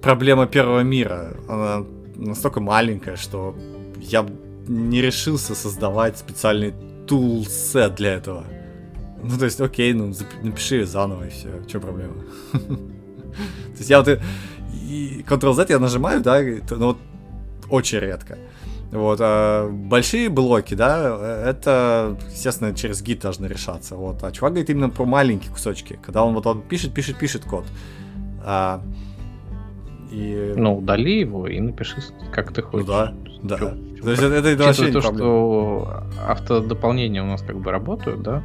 проблема 0.01 0.47
первого 0.47 0.81
мира. 0.81 1.35
Она 1.49 1.85
настолько 2.21 2.61
маленькая, 2.61 3.17
что 3.17 3.57
я 3.99 4.27
не 4.69 5.01
решился 5.01 5.55
создавать 5.55 6.19
специальный 6.19 6.75
тулсет 7.07 7.95
для 7.97 8.15
этого. 8.15 8.45
Ну, 9.23 9.39
то 9.39 9.45
есть, 9.45 9.61
окей, 9.61 9.93
ну, 9.93 10.13
напиши 10.43 10.85
заново 10.87 11.27
и 11.27 11.31
все. 11.31 11.49
Что 11.69 11.81
проблема? 11.81 12.15
То 12.53 13.79
есть 13.79 13.91
я 13.91 13.99
вот 13.99 14.09
и 14.91 15.25
Ctrl-Z 15.27 15.67
я 15.69 15.79
нажимаю, 15.79 16.21
да, 16.21 16.41
но 16.71 16.87
вот 16.89 16.99
очень 17.69 17.99
редко. 17.99 18.39
Вот, 18.91 19.21
а 19.23 19.69
большие 19.71 20.29
блоки, 20.29 20.75
да, 20.75 21.45
это, 21.47 22.19
естественно, 22.33 22.75
через 22.75 23.03
гид 23.03 23.21
должны 23.21 23.47
решаться. 23.47 23.95
Вот, 23.95 24.25
а 24.25 24.33
чувак 24.33 24.55
говорит 24.55 24.71
именно 24.71 24.91
про 24.91 25.05
маленькие 25.05 25.53
кусочки, 25.53 25.99
когда 26.03 26.25
он 26.25 26.35
вот 26.35 26.47
он 26.47 26.63
пишет, 26.63 26.93
пишет, 26.93 27.17
пишет 27.17 27.45
код. 27.45 27.65
А, 28.43 28.83
и... 30.11 30.55
Ну, 30.57 30.79
удали 30.79 31.21
его 31.21 31.47
и 31.47 31.61
напиши, 31.61 31.97
как 32.33 32.53
ты 32.53 32.63
хочешь. 32.63 32.87
Ну, 32.87 32.93
да, 32.93 33.15
да. 33.43 33.59
Чё, 33.59 33.77
то 34.03 34.11
есть 34.11 34.23
это, 34.23 34.49
это 34.49 34.65
вообще 34.65 34.93
то, 34.93 35.01
что 35.01 36.05
автодополнения 36.27 37.23
у 37.23 37.27
нас 37.27 37.43
как 37.43 37.59
бы 37.59 37.71
работают, 37.71 38.23
да, 38.23 38.43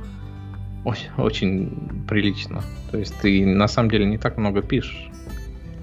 очень, 0.84 1.10
очень 1.18 2.06
прилично. 2.08 2.62
То 2.92 2.98
есть 2.98 3.16
ты 3.20 3.46
на 3.46 3.68
самом 3.68 3.90
деле 3.90 4.06
не 4.06 4.18
так 4.18 4.38
много 4.38 4.62
пишешь. 4.62 5.10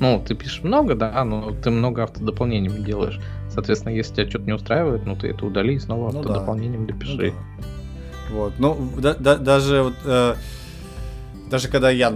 Ну, 0.01 0.23
ты 0.27 0.35
пишешь 0.35 0.63
много, 0.63 0.95
да, 0.95 1.25
но 1.25 1.53
ты 1.53 1.71
много 1.71 2.05
автодополнений 2.05 2.71
делаешь. 2.83 3.21
Соответственно, 3.51 3.93
если 3.93 4.15
тебя 4.15 4.29
что-то 4.29 4.47
не 4.47 4.53
устраивает, 4.53 5.07
ну 5.07 5.15
ты 5.15 5.29
это 5.29 5.47
удали 5.47 5.75
и 5.75 5.79
снова 5.79 6.11
ну, 6.13 6.21
автодополнением 6.21 6.87
да. 6.87 6.95
допиши. 6.95 7.17
Ну, 7.17 7.23
да. 7.23 7.67
Вот, 8.31 8.53
ну, 8.59 8.91
да, 8.99 9.15
да, 9.15 9.37
даже 9.37 9.83
вот, 9.83 9.95
э, 10.05 10.35
даже 11.51 11.69
когда 11.69 11.91
я 11.91 12.13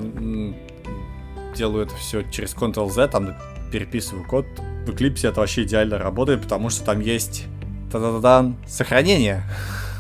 делаю 1.54 1.84
это 1.84 1.94
все 1.96 2.22
через 2.30 2.54
Ctrl-Z, 2.54 3.08
там 3.08 3.34
переписываю 3.70 4.24
код, 4.24 4.46
в 4.86 4.90
Eclipse 4.90 5.28
это 5.28 5.40
вообще 5.40 5.64
идеально 5.64 5.98
работает, 5.98 6.42
потому 6.42 6.70
что 6.70 6.84
там 6.84 7.00
есть 7.00 7.44
та 7.90 7.98
-да 7.98 8.20
-да 8.20 8.54
сохранение. 8.66 9.42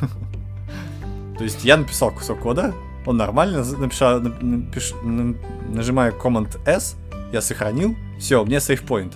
То 1.38 1.44
есть 1.44 1.64
я 1.64 1.76
написал 1.76 2.10
кусок 2.12 2.40
кода, 2.40 2.72
он 3.04 3.16
нормально, 3.16 3.64
напишу, 3.78 4.20
напиш, 4.20 4.94
нажимаю 5.68 6.12
Command 6.12 6.58
S, 6.66 6.96
я 7.32 7.40
сохранил, 7.40 7.96
все, 8.18 8.42
у 8.42 8.46
меня 8.46 8.60
сейфпоинт. 8.60 9.14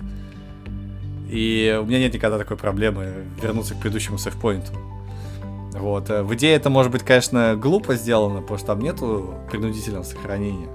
и 1.28 1.78
у 1.80 1.84
меня 1.84 1.98
нет 2.00 2.14
никогда 2.14 2.38
такой 2.38 2.56
проблемы 2.56 3.24
вернуться 3.40 3.74
к 3.74 3.78
предыдущему 3.78 4.18
сейфпоинту. 4.18 4.72
Вот. 5.74 6.10
Э, 6.10 6.22
в 6.22 6.34
идее 6.34 6.56
это 6.56 6.70
может 6.70 6.92
быть, 6.92 7.02
конечно, 7.02 7.56
глупо 7.56 7.94
сделано, 7.94 8.40
потому 8.40 8.58
что 8.58 8.66
там 8.68 8.80
нету 8.80 9.34
принудительного 9.50 10.02
сохранения. 10.02 10.68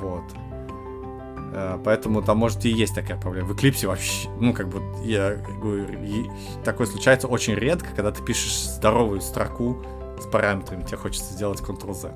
Вот. 0.00 0.24
Э, 1.52 1.78
поэтому 1.84 2.22
там, 2.22 2.38
может, 2.38 2.64
и 2.64 2.70
есть 2.70 2.94
такая 2.94 3.18
проблема. 3.18 3.48
В 3.48 3.56
Eclipse 3.56 3.86
вообще, 3.86 4.28
ну, 4.40 4.52
как 4.52 4.68
бы, 4.68 4.80
я 5.04 5.36
говорю, 5.60 5.86
такое 6.64 6.86
случается 6.86 7.28
очень 7.28 7.54
редко, 7.54 7.88
когда 7.94 8.10
ты 8.10 8.22
пишешь 8.22 8.56
здоровую 8.56 9.20
строку 9.20 9.84
с 10.20 10.26
параметрами, 10.26 10.82
тебе 10.82 10.96
хочется 10.96 11.32
сделать 11.34 11.60
Ctrl-Z. 11.60 12.12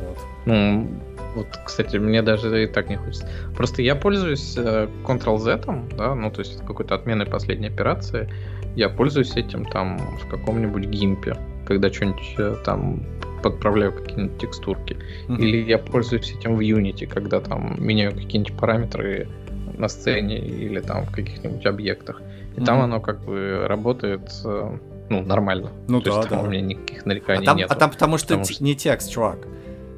Вот. 0.00 0.18
Ну, 0.46 0.88
вот, 1.34 1.48
кстати, 1.66 1.96
мне 1.96 2.22
даже 2.22 2.64
и 2.64 2.66
так 2.66 2.88
не 2.88 2.96
хочется. 2.96 3.28
Просто 3.54 3.82
я 3.82 3.94
пользуюсь 3.94 4.56
э, 4.56 4.88
Ctrl-Z, 5.04 5.96
да, 5.96 6.14
ну, 6.14 6.30
то 6.30 6.40
есть 6.40 6.64
какой-то 6.66 6.94
отменой 6.94 7.26
последней 7.26 7.68
операции. 7.68 8.32
Я 8.74 8.88
пользуюсь 8.88 9.36
этим 9.36 9.64
там 9.66 9.98
в 9.98 10.28
каком-нибудь 10.28 10.84
гимпе, 10.86 11.36
когда 11.66 11.92
что-нибудь 11.92 12.34
э, 12.38 12.56
там 12.64 13.02
подправляю 13.42 13.92
какие-нибудь 13.92 14.38
текстурки. 14.38 14.96
Mm-hmm. 15.28 15.38
Или 15.38 15.68
я 15.68 15.78
пользуюсь 15.78 16.32
этим 16.32 16.56
в 16.56 16.60
Unity, 16.60 17.06
когда 17.06 17.40
там 17.40 17.76
меняю 17.78 18.12
какие-нибудь 18.12 18.56
параметры 18.56 19.28
на 19.76 19.88
сцене 19.88 20.38
или 20.38 20.80
там 20.80 21.04
в 21.04 21.12
каких-нибудь 21.12 21.64
объектах. 21.66 22.22
И 22.56 22.60
mm-hmm. 22.60 22.64
там 22.64 22.80
оно 22.80 23.00
как 23.00 23.24
бы 23.24 23.66
работает 23.68 24.30
э, 24.44 24.78
ну, 25.08 25.22
нормально. 25.22 25.70
Ну 25.88 26.00
То 26.00 26.10
да, 26.10 26.16
есть, 26.16 26.28
там 26.28 26.38
да. 26.38 26.44
у 26.44 26.50
меня 26.50 26.60
никаких 26.62 27.04
нареканий 27.04 27.42
а 27.42 27.46
там, 27.46 27.56
нет. 27.56 27.70
А 27.70 27.74
там 27.74 27.90
потому 27.90 28.18
что, 28.18 28.28
потому 28.28 28.44
что 28.44 28.64
не 28.64 28.74
текст, 28.74 29.10
чувак. 29.10 29.46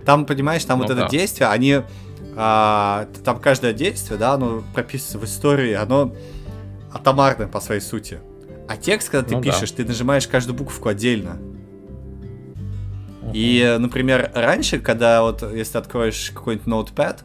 Там, 0.05 0.27
понимаешь, 0.27 0.65
там 0.65 0.79
ну, 0.79 0.87
вот 0.87 0.97
да. 0.97 1.03
это 1.03 1.11
действие, 1.11 1.49
они... 1.49 1.81
А, 2.37 3.09
там 3.25 3.41
каждое 3.41 3.73
действие, 3.73 4.19
да, 4.19 4.35
оно 4.35 4.63
прописано 4.75 5.21
в 5.21 5.25
истории, 5.25 5.73
оно 5.73 6.15
атомарное 6.93 7.49
по 7.49 7.61
своей 7.61 7.81
сути. 7.81 8.21
А 8.69 8.77
текст, 8.77 9.11
когда 9.11 9.29
ты 9.29 9.37
ну, 9.37 9.43
пишешь, 9.43 9.71
да. 9.73 9.79
ты 9.79 9.85
нажимаешь 9.87 10.29
каждую 10.29 10.57
буковку 10.57 10.89
отдельно. 10.89 11.39
И, 13.35 13.77
например, 13.79 14.31
раньше, 14.35 14.79
когда 14.79 15.23
вот, 15.23 15.43
если 15.43 15.73
ты 15.73 15.79
откроешь 15.79 16.31
какой-нибудь 16.35 16.67
Notepad, 16.67 17.21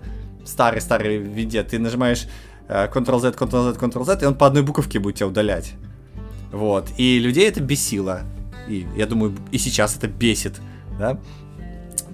старый-старый 0.45 1.17
виде, 1.17 1.63
ты 1.63 1.79
нажимаешь 1.79 2.27
Ctrl-Z, 2.67 3.31
Ctrl-Z, 3.31 3.77
Ctrl-Z, 3.77 4.19
и 4.21 4.25
он 4.25 4.35
по 4.35 4.47
одной 4.47 4.63
буковке 4.63 4.99
будет 4.99 5.15
тебя 5.15 5.27
удалять. 5.27 5.73
Вот. 6.51 6.89
И 6.97 7.19
людей 7.19 7.47
это 7.47 7.61
бесило. 7.61 8.21
И 8.67 8.87
я 8.95 9.05
думаю, 9.05 9.35
и 9.51 9.57
сейчас 9.57 9.97
это 9.97 10.07
бесит, 10.07 10.61
да. 10.97 11.19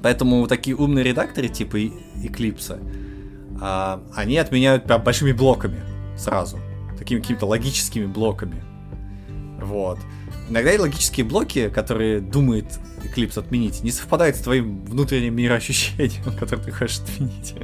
Поэтому 0.02 0.48
такие 0.48 0.76
умные 0.76 1.04
редакторы 1.04 1.50
типа 1.50 1.78
Eclipse, 1.78 2.80
а, 3.62 4.02
они 4.16 4.38
отменяют 4.38 4.86
прям 4.86 5.04
большими 5.04 5.32
блоками 5.32 5.82
сразу. 6.18 6.58
Такими 6.98 7.20
какими-то 7.20 7.46
логическими 7.46 8.06
блоками. 8.06 8.64
Вот. 9.62 10.00
Иногда 10.50 10.74
и 10.74 10.78
логические 10.78 11.26
блоки, 11.26 11.70
которые 11.70 12.20
думает 12.20 12.66
Eclipse 13.04 13.39
отменить, 13.39 13.84
не 13.84 13.91
совпадают 13.91 14.36
с 14.36 14.39
твоим 14.39 14.84
внутренним 14.86 15.36
мироощущением, 15.36 16.24
которое 16.39 16.64
ты 16.64 16.72
хочешь 16.72 17.00
отменить. 17.00 17.56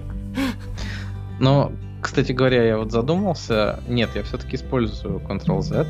Но, 1.40 1.72
кстати 2.02 2.32
говоря, 2.32 2.64
я 2.64 2.78
вот 2.78 2.92
задумался. 2.92 3.80
Нет, 3.88 4.12
я 4.16 4.24
все-таки 4.24 4.56
использую 4.56 5.20
Ctrl-Z. 5.20 5.88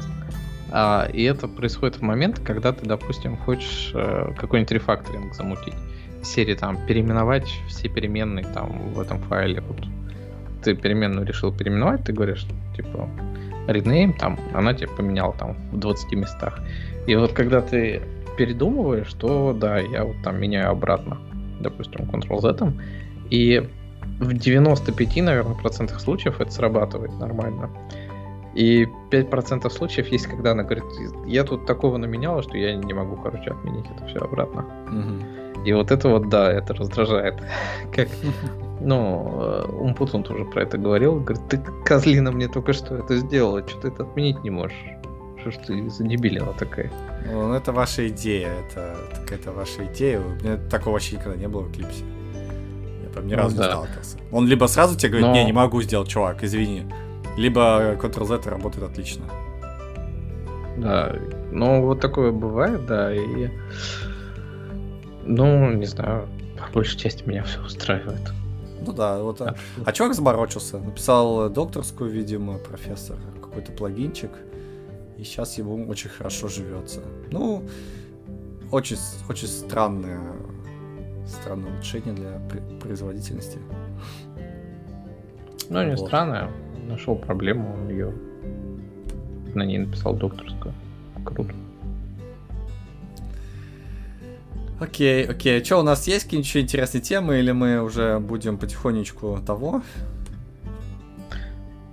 А, 0.71 1.07
и 1.11 1.23
это 1.23 1.47
происходит 1.47 1.97
в 1.97 2.01
момент, 2.01 2.39
когда 2.39 2.71
ты, 2.71 2.85
допустим, 2.85 3.37
хочешь 3.37 3.91
э, 3.93 4.31
какой-нибудь 4.37 4.71
рефакторинг 4.71 5.35
замутить 5.35 5.75
серии 6.25 6.55
там 6.55 6.85
переименовать 6.85 7.47
все 7.67 7.87
переменные 7.87 8.45
там 8.45 8.93
в 8.93 8.99
этом 8.99 9.19
файле. 9.21 9.61
Вот 9.61 9.77
ты 10.63 10.75
переменную 10.75 11.25
решил 11.25 11.53
переименовать, 11.53 12.03
ты 12.03 12.13
говоришь, 12.13 12.45
типа, 12.75 13.09
rename, 13.67 14.17
там, 14.17 14.39
она 14.53 14.73
тебе 14.73 14.87
поменяла 14.87 15.33
там 15.33 15.55
в 15.71 15.77
20 15.77 16.13
местах. 16.13 16.59
И 17.07 17.15
вот 17.15 17.33
когда 17.33 17.61
ты 17.61 18.01
передумываешь, 18.37 19.13
то 19.13 19.53
да, 19.53 19.79
я 19.79 20.03
вот 20.03 20.15
там 20.23 20.39
меняю 20.39 20.71
обратно, 20.71 21.17
допустим, 21.59 22.01
Ctrl-Z, 22.09 22.73
И 23.29 23.67
в 24.19 24.33
95, 24.33 25.17
наверное, 25.17 25.55
процентах 25.55 25.99
случаев 25.99 26.39
это 26.41 26.51
срабатывает 26.51 27.13
нормально. 27.19 27.69
И 28.55 28.87
5% 29.11 29.69
случаев 29.69 30.07
есть, 30.07 30.27
когда 30.27 30.51
она 30.51 30.63
говорит, 30.63 30.85
я 31.27 31.43
тут 31.43 31.65
такого 31.65 31.97
наменяла, 31.97 32.41
что 32.41 32.57
я 32.57 32.73
не 32.75 32.93
могу, 32.93 33.17
короче, 33.17 33.51
отменить 33.51 33.85
это 33.93 34.05
все 34.07 34.19
обратно. 34.19 34.65
Угу. 34.87 35.34
И 35.65 35.73
вот 35.73 35.91
это 35.91 36.09
вот, 36.09 36.29
да, 36.29 36.51
это 36.51 36.73
раздражает. 36.73 37.35
Как, 37.95 38.07
ну, 38.81 39.41
э, 39.41 39.65
Умпутун 39.71 40.23
тоже 40.23 40.45
про 40.45 40.61
это 40.61 40.77
говорил. 40.77 41.19
Говорит, 41.19 41.47
ты, 41.49 41.59
козлина, 41.83 42.31
мне 42.31 42.47
только 42.47 42.73
что 42.73 42.97
это 42.97 43.17
сделала, 43.17 43.67
что 43.67 43.81
ты 43.81 43.87
это 43.87 44.03
отменить 44.03 44.43
не 44.43 44.51
можешь. 44.51 44.77
Что 45.41 45.51
ж 45.51 45.55
ты 45.67 45.89
за 45.89 46.03
дебилина 46.03 46.53
такая? 46.57 46.91
Ну, 47.31 47.53
это 47.53 47.71
ваша 47.71 48.07
идея, 48.07 48.49
это 48.67 48.95
какая-то 49.21 49.51
ваша 49.51 49.85
идея. 49.85 50.19
У 50.19 50.43
меня 50.43 50.57
такого 50.69 50.93
вообще 50.93 51.15
никогда 51.15 51.35
не 51.35 51.47
было 51.47 51.61
в 51.61 51.71
Эклипсе. 51.71 52.03
Я 53.03 53.09
прям 53.09 53.27
ни 53.27 53.35
ну, 53.35 53.37
разу 53.37 53.57
да. 53.57 53.63
не 53.63 53.69
сталкивался. 53.69 54.17
Он 54.31 54.47
либо 54.47 54.65
сразу 54.67 54.97
тебе 54.97 55.09
говорит, 55.09 55.27
Но... 55.27 55.33
не, 55.33 55.45
не 55.45 55.53
могу 55.53 55.81
сделать, 55.81 56.07
чувак, 56.07 56.43
извини. 56.43 56.85
Либо 57.37 57.95
Ctrl-Z 57.95 58.49
работает 58.49 58.91
отлично. 58.91 59.25
Да, 60.77 61.15
ну 61.51 61.81
вот 61.81 62.01
такое 62.01 62.31
бывает, 62.31 62.85
да, 62.85 63.13
и... 63.13 63.49
Ну, 65.25 65.73
не 65.73 65.85
знаю, 65.85 66.27
по 66.57 66.73
большей 66.73 66.97
части 66.97 67.27
меня 67.27 67.43
все 67.43 67.59
устраивает. 67.61 68.31
Ну 68.85 68.93
да, 68.93 69.21
вот. 69.21 69.41
А, 69.41 69.55
а 69.83 69.91
чувак 69.91 70.13
заморочился. 70.13 70.77
Написал 70.77 71.49
докторскую, 71.49 72.11
видимо, 72.11 72.57
профессор, 72.59 73.17
какой-то 73.41 73.71
плагинчик. 73.71 74.31
И 75.17 75.23
сейчас 75.23 75.57
ему 75.57 75.87
очень 75.87 76.09
хорошо 76.09 76.47
живется. 76.47 77.01
Ну, 77.31 77.63
очень, 78.71 78.97
очень 79.29 79.47
странное, 79.47 80.21
странное 81.25 81.71
улучшение 81.71 82.13
для 82.13 82.41
производительности. 82.79 83.57
Ну, 85.69 85.83
не 85.83 85.95
вот. 85.95 86.07
странное 86.07 86.51
нашел 86.87 87.15
проблему, 87.15 87.73
он 87.73 87.89
ее 87.89 88.13
на 89.55 89.63
ней 89.63 89.79
написал 89.79 90.13
докторскую. 90.13 90.73
Круто. 91.23 91.53
Окей, 94.79 95.25
окей. 95.25 95.63
Что, 95.63 95.79
у 95.79 95.83
нас 95.83 96.07
есть 96.07 96.25
какие-нибудь 96.25 96.57
интересные 96.57 97.01
темы, 97.01 97.39
или 97.39 97.51
мы 97.51 97.81
уже 97.81 98.19
будем 98.19 98.57
потихонечку 98.57 99.39
того? 99.45 99.81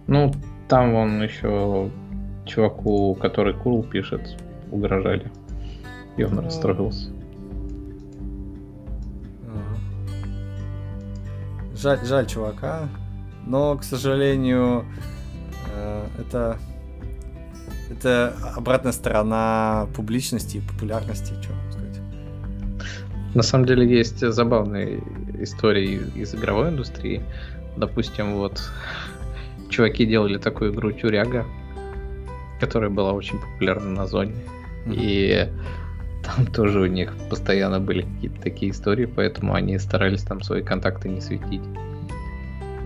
Ну, 0.06 0.32
там 0.68 0.94
он 0.94 1.22
еще 1.22 1.90
чуваку, 2.44 3.14
который 3.14 3.54
Курл 3.54 3.82
пишет, 3.82 4.36
угрожали. 4.70 5.30
И 6.16 6.24
он 6.24 6.38
расстроился. 6.40 7.10
Жаль, 11.74 12.04
жаль 12.04 12.26
чувака 12.26 12.88
но, 13.46 13.76
к 13.76 13.84
сожалению, 13.84 14.84
э, 15.74 16.06
это 16.18 16.58
это 17.90 18.34
обратная 18.56 18.92
сторона 18.92 19.86
публичности 19.94 20.58
и 20.58 20.60
популярности, 20.60 21.34
что. 21.42 21.81
На 23.34 23.42
самом 23.42 23.64
деле 23.66 23.86
есть 23.86 24.18
забавные 24.18 25.02
истории 25.40 26.00
из 26.14 26.34
игровой 26.34 26.68
индустрии. 26.68 27.22
Допустим, 27.76 28.34
вот 28.34 28.62
чуваки 29.70 30.04
делали 30.04 30.36
такую 30.36 30.72
игру 30.72 30.92
Тюряга, 30.92 31.46
которая 32.60 32.90
была 32.90 33.12
очень 33.12 33.38
популярна 33.38 33.90
на 33.90 34.06
зоне. 34.06 34.34
Mm-hmm. 34.86 34.94
И 34.96 35.48
там 36.22 36.46
тоже 36.46 36.80
у 36.80 36.86
них 36.86 37.14
постоянно 37.30 37.80
были 37.80 38.02
какие-то 38.02 38.40
такие 38.42 38.72
истории, 38.72 39.06
поэтому 39.06 39.54
они 39.54 39.78
старались 39.78 40.22
там 40.22 40.42
свои 40.42 40.62
контакты 40.62 41.08
не 41.08 41.20
светить. 41.20 41.62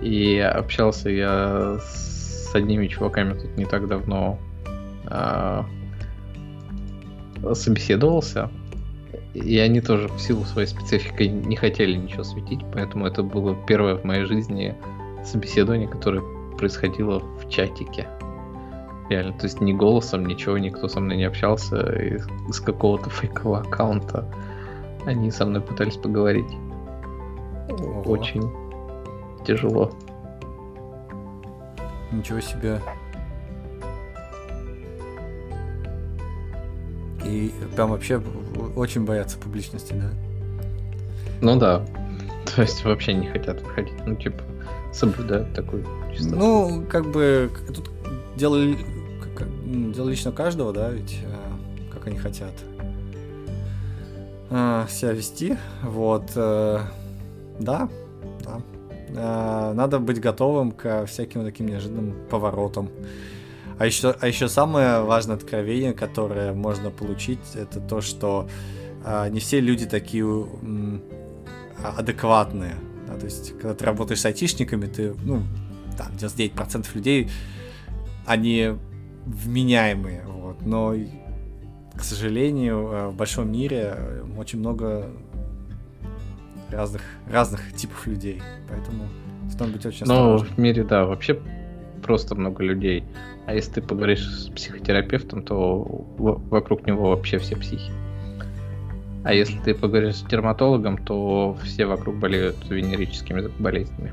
И 0.03 0.39
общался 0.39 1.11
я 1.11 1.79
с 1.81 2.55
одними 2.55 2.87
чуваками 2.87 3.35
тут 3.35 3.57
не 3.57 3.65
так 3.65 3.89
давно. 3.89 4.39
А, 5.07 5.67
собеседовался. 7.55 8.51
И 9.45 9.59
они 9.59 9.83
тоже 9.83 10.09
в 10.09 10.19
силу 10.19 10.45
своей 10.45 10.67
специфики 10.67 11.25
не 11.25 11.57
хотели 11.57 11.95
ничего 11.95 12.25
светить, 12.25 12.61
поэтому 12.73 13.07
это 13.07 13.23
было 13.23 13.55
первое 13.67 13.97
в 13.97 14.05
моей 14.05 14.25
жизни 14.25 14.75
собеседование, 15.25 15.87
которое 15.87 16.23
происходило 16.57 17.19
в 17.21 17.49
чатике. 17.51 18.09
Реально, 19.11 19.35
то 19.35 19.45
есть 19.45 19.61
ни 19.61 19.75
голосом, 19.75 20.25
ничего, 20.25 20.57
никто 20.57 20.89
со 20.89 21.01
мной 21.01 21.19
не 21.19 21.25
общался, 21.25 21.77
из 22.49 22.61
какого-то 22.61 23.11
фейкового 23.11 23.61
аккаунта 23.61 24.27
они 25.05 25.31
со 25.31 25.45
мной 25.45 25.61
пытались 25.61 25.97
поговорить. 25.97 26.51
Ого. 27.69 28.03
Очень 28.07 28.51
тяжело. 29.47 29.93
Ничего 32.11 32.41
себе. 32.41 32.81
И 37.25 37.53
прям 37.75 37.91
вообще 37.91 38.23
очень 38.77 39.05
боятся 39.05 39.39
публичности, 39.39 39.95
да? 39.95 40.11
Ну 41.41 41.59
да. 41.59 41.85
То 42.55 42.63
есть 42.63 42.85
вообще 42.85 43.15
не 43.15 43.27
хотят 43.27 43.61
выходить. 43.63 43.95
Ну, 44.07 44.15
типа, 44.15 44.43
соблюдают 44.93 45.53
такую 45.55 45.85
чистоту. 46.15 46.37
Ну, 46.37 46.87
как 46.89 47.11
бы, 47.11 47.51
тут 47.75 47.91
дело, 48.37 48.59
дело 49.65 50.09
лично 50.09 50.33
каждого, 50.33 50.73
да, 50.73 50.91
ведь 50.91 51.19
э, 51.25 51.93
как 51.93 52.07
они 52.07 52.19
хотят 52.19 52.53
э, 54.51 54.87
себя 54.89 55.13
вести. 55.13 55.57
Вот. 55.83 56.31
Э, 56.37 56.81
да, 57.59 57.89
да. 58.45 58.61
Э, 59.09 59.73
надо 59.75 59.99
быть 59.99 60.21
готовым 60.21 60.73
к 60.73 61.07
всяким 61.07 61.45
таким 61.45 61.67
неожиданным 61.67 62.15
поворотам. 62.31 62.91
А 63.79 63.87
еще, 63.87 64.15
а 64.19 64.27
еще 64.27 64.49
самое 64.49 65.03
важное 65.03 65.37
откровение, 65.37 65.93
которое 65.93 66.53
можно 66.55 66.91
получить, 66.91 67.41
это 67.55 67.81
то, 67.81 68.01
что 68.01 68.49
э, 69.05 69.29
не 69.31 69.41
все 69.41 69.61
люди 69.61 69.87
такие 69.87 70.25
э, 70.25 70.99
адекватные. 71.99 72.77
Да, 73.07 73.17
то 73.17 73.27
есть, 73.27 73.53
когда 73.53 73.75
ты 73.75 73.85
работаешь 73.85 74.21
с 74.21 74.25
айтишниками, 74.25 74.87
ты, 74.87 75.15
ну, 75.23 75.43
там, 75.99 76.09
99% 76.13 76.87
людей, 76.95 77.31
они 78.25 78.73
вменяемые, 79.27 80.25
вот, 80.27 80.63
но, 80.63 80.95
к 81.95 82.03
сожалению, 82.03 82.77
э, 82.93 83.09
в 83.09 83.15
большом 83.15 83.53
мире 83.53 83.95
очень 84.39 84.59
много 84.59 85.11
разных, 86.71 87.03
разных 87.31 87.75
типов 87.75 88.07
людей. 88.07 88.43
Поэтому 88.69 89.05
стоит 89.51 89.73
быть 89.73 89.85
очень 89.85 90.07
Ну, 90.07 90.39
в 90.39 90.59
мире, 90.59 90.83
да, 90.83 91.05
вообще 91.05 91.41
просто 92.03 92.35
много 92.35 92.63
людей. 92.63 93.05
А 93.47 93.55
если 93.55 93.75
ты 93.75 93.83
поговоришь 93.83 94.27
с 94.27 94.49
психотерапевтом, 94.49 95.43
то 95.43 95.83
вокруг 96.19 96.87
него 96.87 97.11
вообще 97.11 97.39
все 97.39 97.57
психи. 97.57 97.93
А 99.25 99.35
если 99.35 99.59
ты 99.59 99.75
поговоришь 99.75 100.17
с 100.17 100.23
дерматологом, 100.23 100.99
то 100.99 101.57
все 101.65 101.87
вокруг 101.87 102.17
болеют 102.17 102.57
венерическими 102.69 103.49
болезнями. 103.59 104.13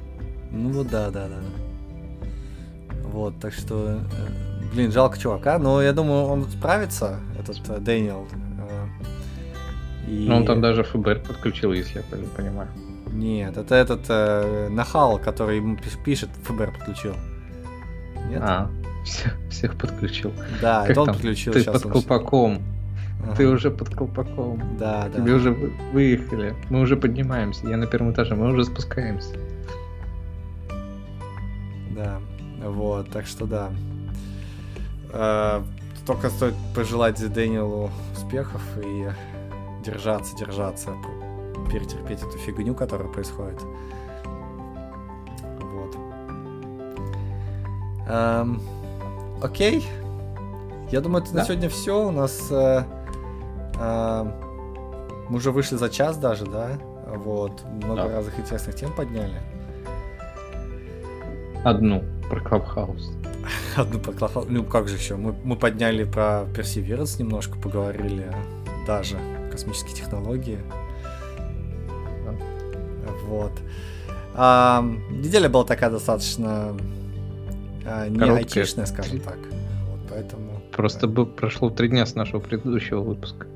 Ну 0.52 0.70
вот 0.70 0.90
да, 0.90 1.12
да, 1.12 1.28
да. 1.28 1.40
Вот, 3.04 3.40
так 3.40 3.54
что, 3.54 3.90
э, 3.90 4.74
блин, 4.74 4.92
жалко 4.92 5.20
чувака, 5.20 5.60
но 5.60 5.84
я 5.84 5.94
думаю, 5.94 6.24
он 6.24 6.46
справится, 6.46 7.20
этот 7.40 7.58
э, 7.70 7.80
Дэниел. 7.80 8.28
И... 10.08 10.26
Ну, 10.28 10.38
он 10.38 10.46
там 10.46 10.62
даже 10.62 10.84
ФБР 10.84 11.20
подключил, 11.20 11.74
если 11.74 11.98
я 12.00 12.04
правильно 12.04 12.32
понимаю. 12.36 12.70
Нет, 13.12 13.56
это 13.58 13.76
этот 13.76 14.06
э, 14.10 14.70
нахал, 14.70 15.20
который 15.20 15.58
ему 15.58 15.78
пишет, 16.04 16.30
ФБР 16.44 16.72
подключил. 16.72 17.14
Нет? 18.30 18.42
А, 18.42 18.70
всех, 19.04 19.38
всех 19.50 19.76
подключил. 19.76 20.32
Да, 20.62 20.82
как 20.82 20.92
это 20.92 21.02
он 21.02 21.06
там? 21.08 21.16
подключил. 21.16 21.54
Ты 21.54 21.64
под 21.64 21.84
колпаком. 21.84 22.62
Ага. 23.24 23.36
Ты 23.36 23.48
уже 23.48 23.72
под 23.72 23.90
колпаком. 23.90 24.78
Да, 24.78 25.08
да. 25.08 25.20
Тебе 25.20 25.34
уже 25.34 25.52
выехали. 25.52 26.56
Мы 26.70 26.82
уже 26.82 26.98
поднимаемся. 26.98 27.68
Я 27.68 27.78
на 27.78 27.88
первом 27.88 28.12
этаже, 28.12 28.36
мы 28.36 28.52
уже 28.52 28.66
спускаемся. 28.66 29.36
Да, 31.92 32.20
вот, 32.64 33.10
так 33.12 33.26
что 33.26 33.46
да. 33.46 33.70
Э, 35.12 35.64
только 36.06 36.30
стоит 36.30 36.56
пожелать 36.76 37.34
Дэниелу 37.34 37.92
успехов 38.14 38.62
и 38.84 39.10
держаться, 39.86 40.36
держаться, 40.36 40.92
перетерпеть 41.72 42.20
эту 42.20 42.38
фигню, 42.40 42.74
которая 42.74 43.08
происходит. 43.08 43.62
Эм, 48.08 48.62
окей. 49.42 49.86
Я 50.92 51.02
думаю, 51.02 51.24
это 51.24 51.34
да? 51.34 51.40
на 51.40 51.46
сегодня 51.46 51.70
все. 51.70 52.08
У 52.08 52.12
нас 52.12 52.48
э, 52.52 52.84
э, 53.80 54.24
мы 55.30 55.38
уже 55.38 55.52
вышли 55.52 55.76
за 55.76 55.90
час 55.90 56.18
даже, 56.18 56.46
да? 56.46 56.72
Вот. 57.08 57.64
Много 57.66 58.04
да. 58.04 58.16
разных 58.16 58.40
интересных 58.40 58.76
тем 58.76 58.94
подняли. 58.94 59.42
Одну 61.64 62.04
про 62.30 62.40
Клабхаус. 62.42 63.12
Одну 63.78 64.00
про 64.00 64.12
Клабхаус. 64.12 64.48
Ну 64.50 64.64
как 64.64 64.88
же 64.88 64.96
еще? 64.96 65.16
Мы, 65.16 65.34
мы 65.44 65.56
подняли 65.56 66.04
про 66.04 66.46
Perseverance 66.54 67.20
немножко, 67.20 67.58
поговорили 67.58 68.32
даже 68.86 69.18
космические 69.52 69.96
технологии. 69.96 70.60
Вот. 73.28 73.52
А, 74.36 74.84
неделя 75.10 75.50
была 75.50 75.64
такая 75.64 75.90
достаточно 75.90 76.76
а, 77.86 78.08
не 78.08 78.30
айтишная, 78.30 78.86
скажем 78.86 79.20
так. 79.20 79.38
Вот 79.90 80.00
поэтому. 80.10 80.62
Просто 80.72 81.08
бы 81.08 81.26
прошло 81.26 81.70
три 81.70 81.90
дня 81.90 82.06
с 82.06 82.16
нашего 82.16 82.40
предыдущего 82.40 83.02
выпуска. 83.02 83.48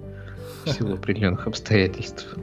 В 0.66 0.70
силу 0.70 0.94
определенных 0.96 1.48
обстоятельств. 1.48 2.36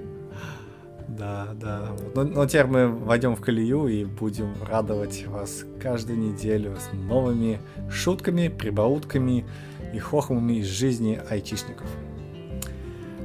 Да, 1.08 1.48
да. 1.54 1.90
Но, 2.14 2.24
но 2.24 2.46
теперь 2.46 2.66
мы 2.66 2.88
войдем 2.88 3.36
в 3.36 3.40
колею 3.40 3.86
и 3.86 4.04
будем 4.04 4.54
радовать 4.68 5.26
вас 5.26 5.64
каждую 5.80 6.18
неделю 6.18 6.76
с 6.76 6.92
новыми 6.92 7.60
шутками, 7.88 8.48
прибаутками 8.48 9.44
и 9.92 9.98
хохмами 9.98 10.54
из 10.54 10.66
жизни 10.66 11.20
айтишников. 11.30 11.86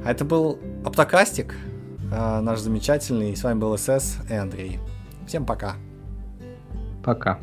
А 0.04 0.12
это 0.12 0.24
был 0.24 0.58
Оптокастик, 0.84 1.56
а, 2.12 2.40
наш 2.40 2.60
замечательный. 2.60 3.32
И 3.32 3.36
с 3.36 3.44
вами 3.44 3.58
был 3.58 3.76
СС 3.76 4.18
и 4.30 4.34
Андрей. 4.34 4.78
Всем 5.26 5.44
пока. 5.44 5.74
Пока. 7.04 7.38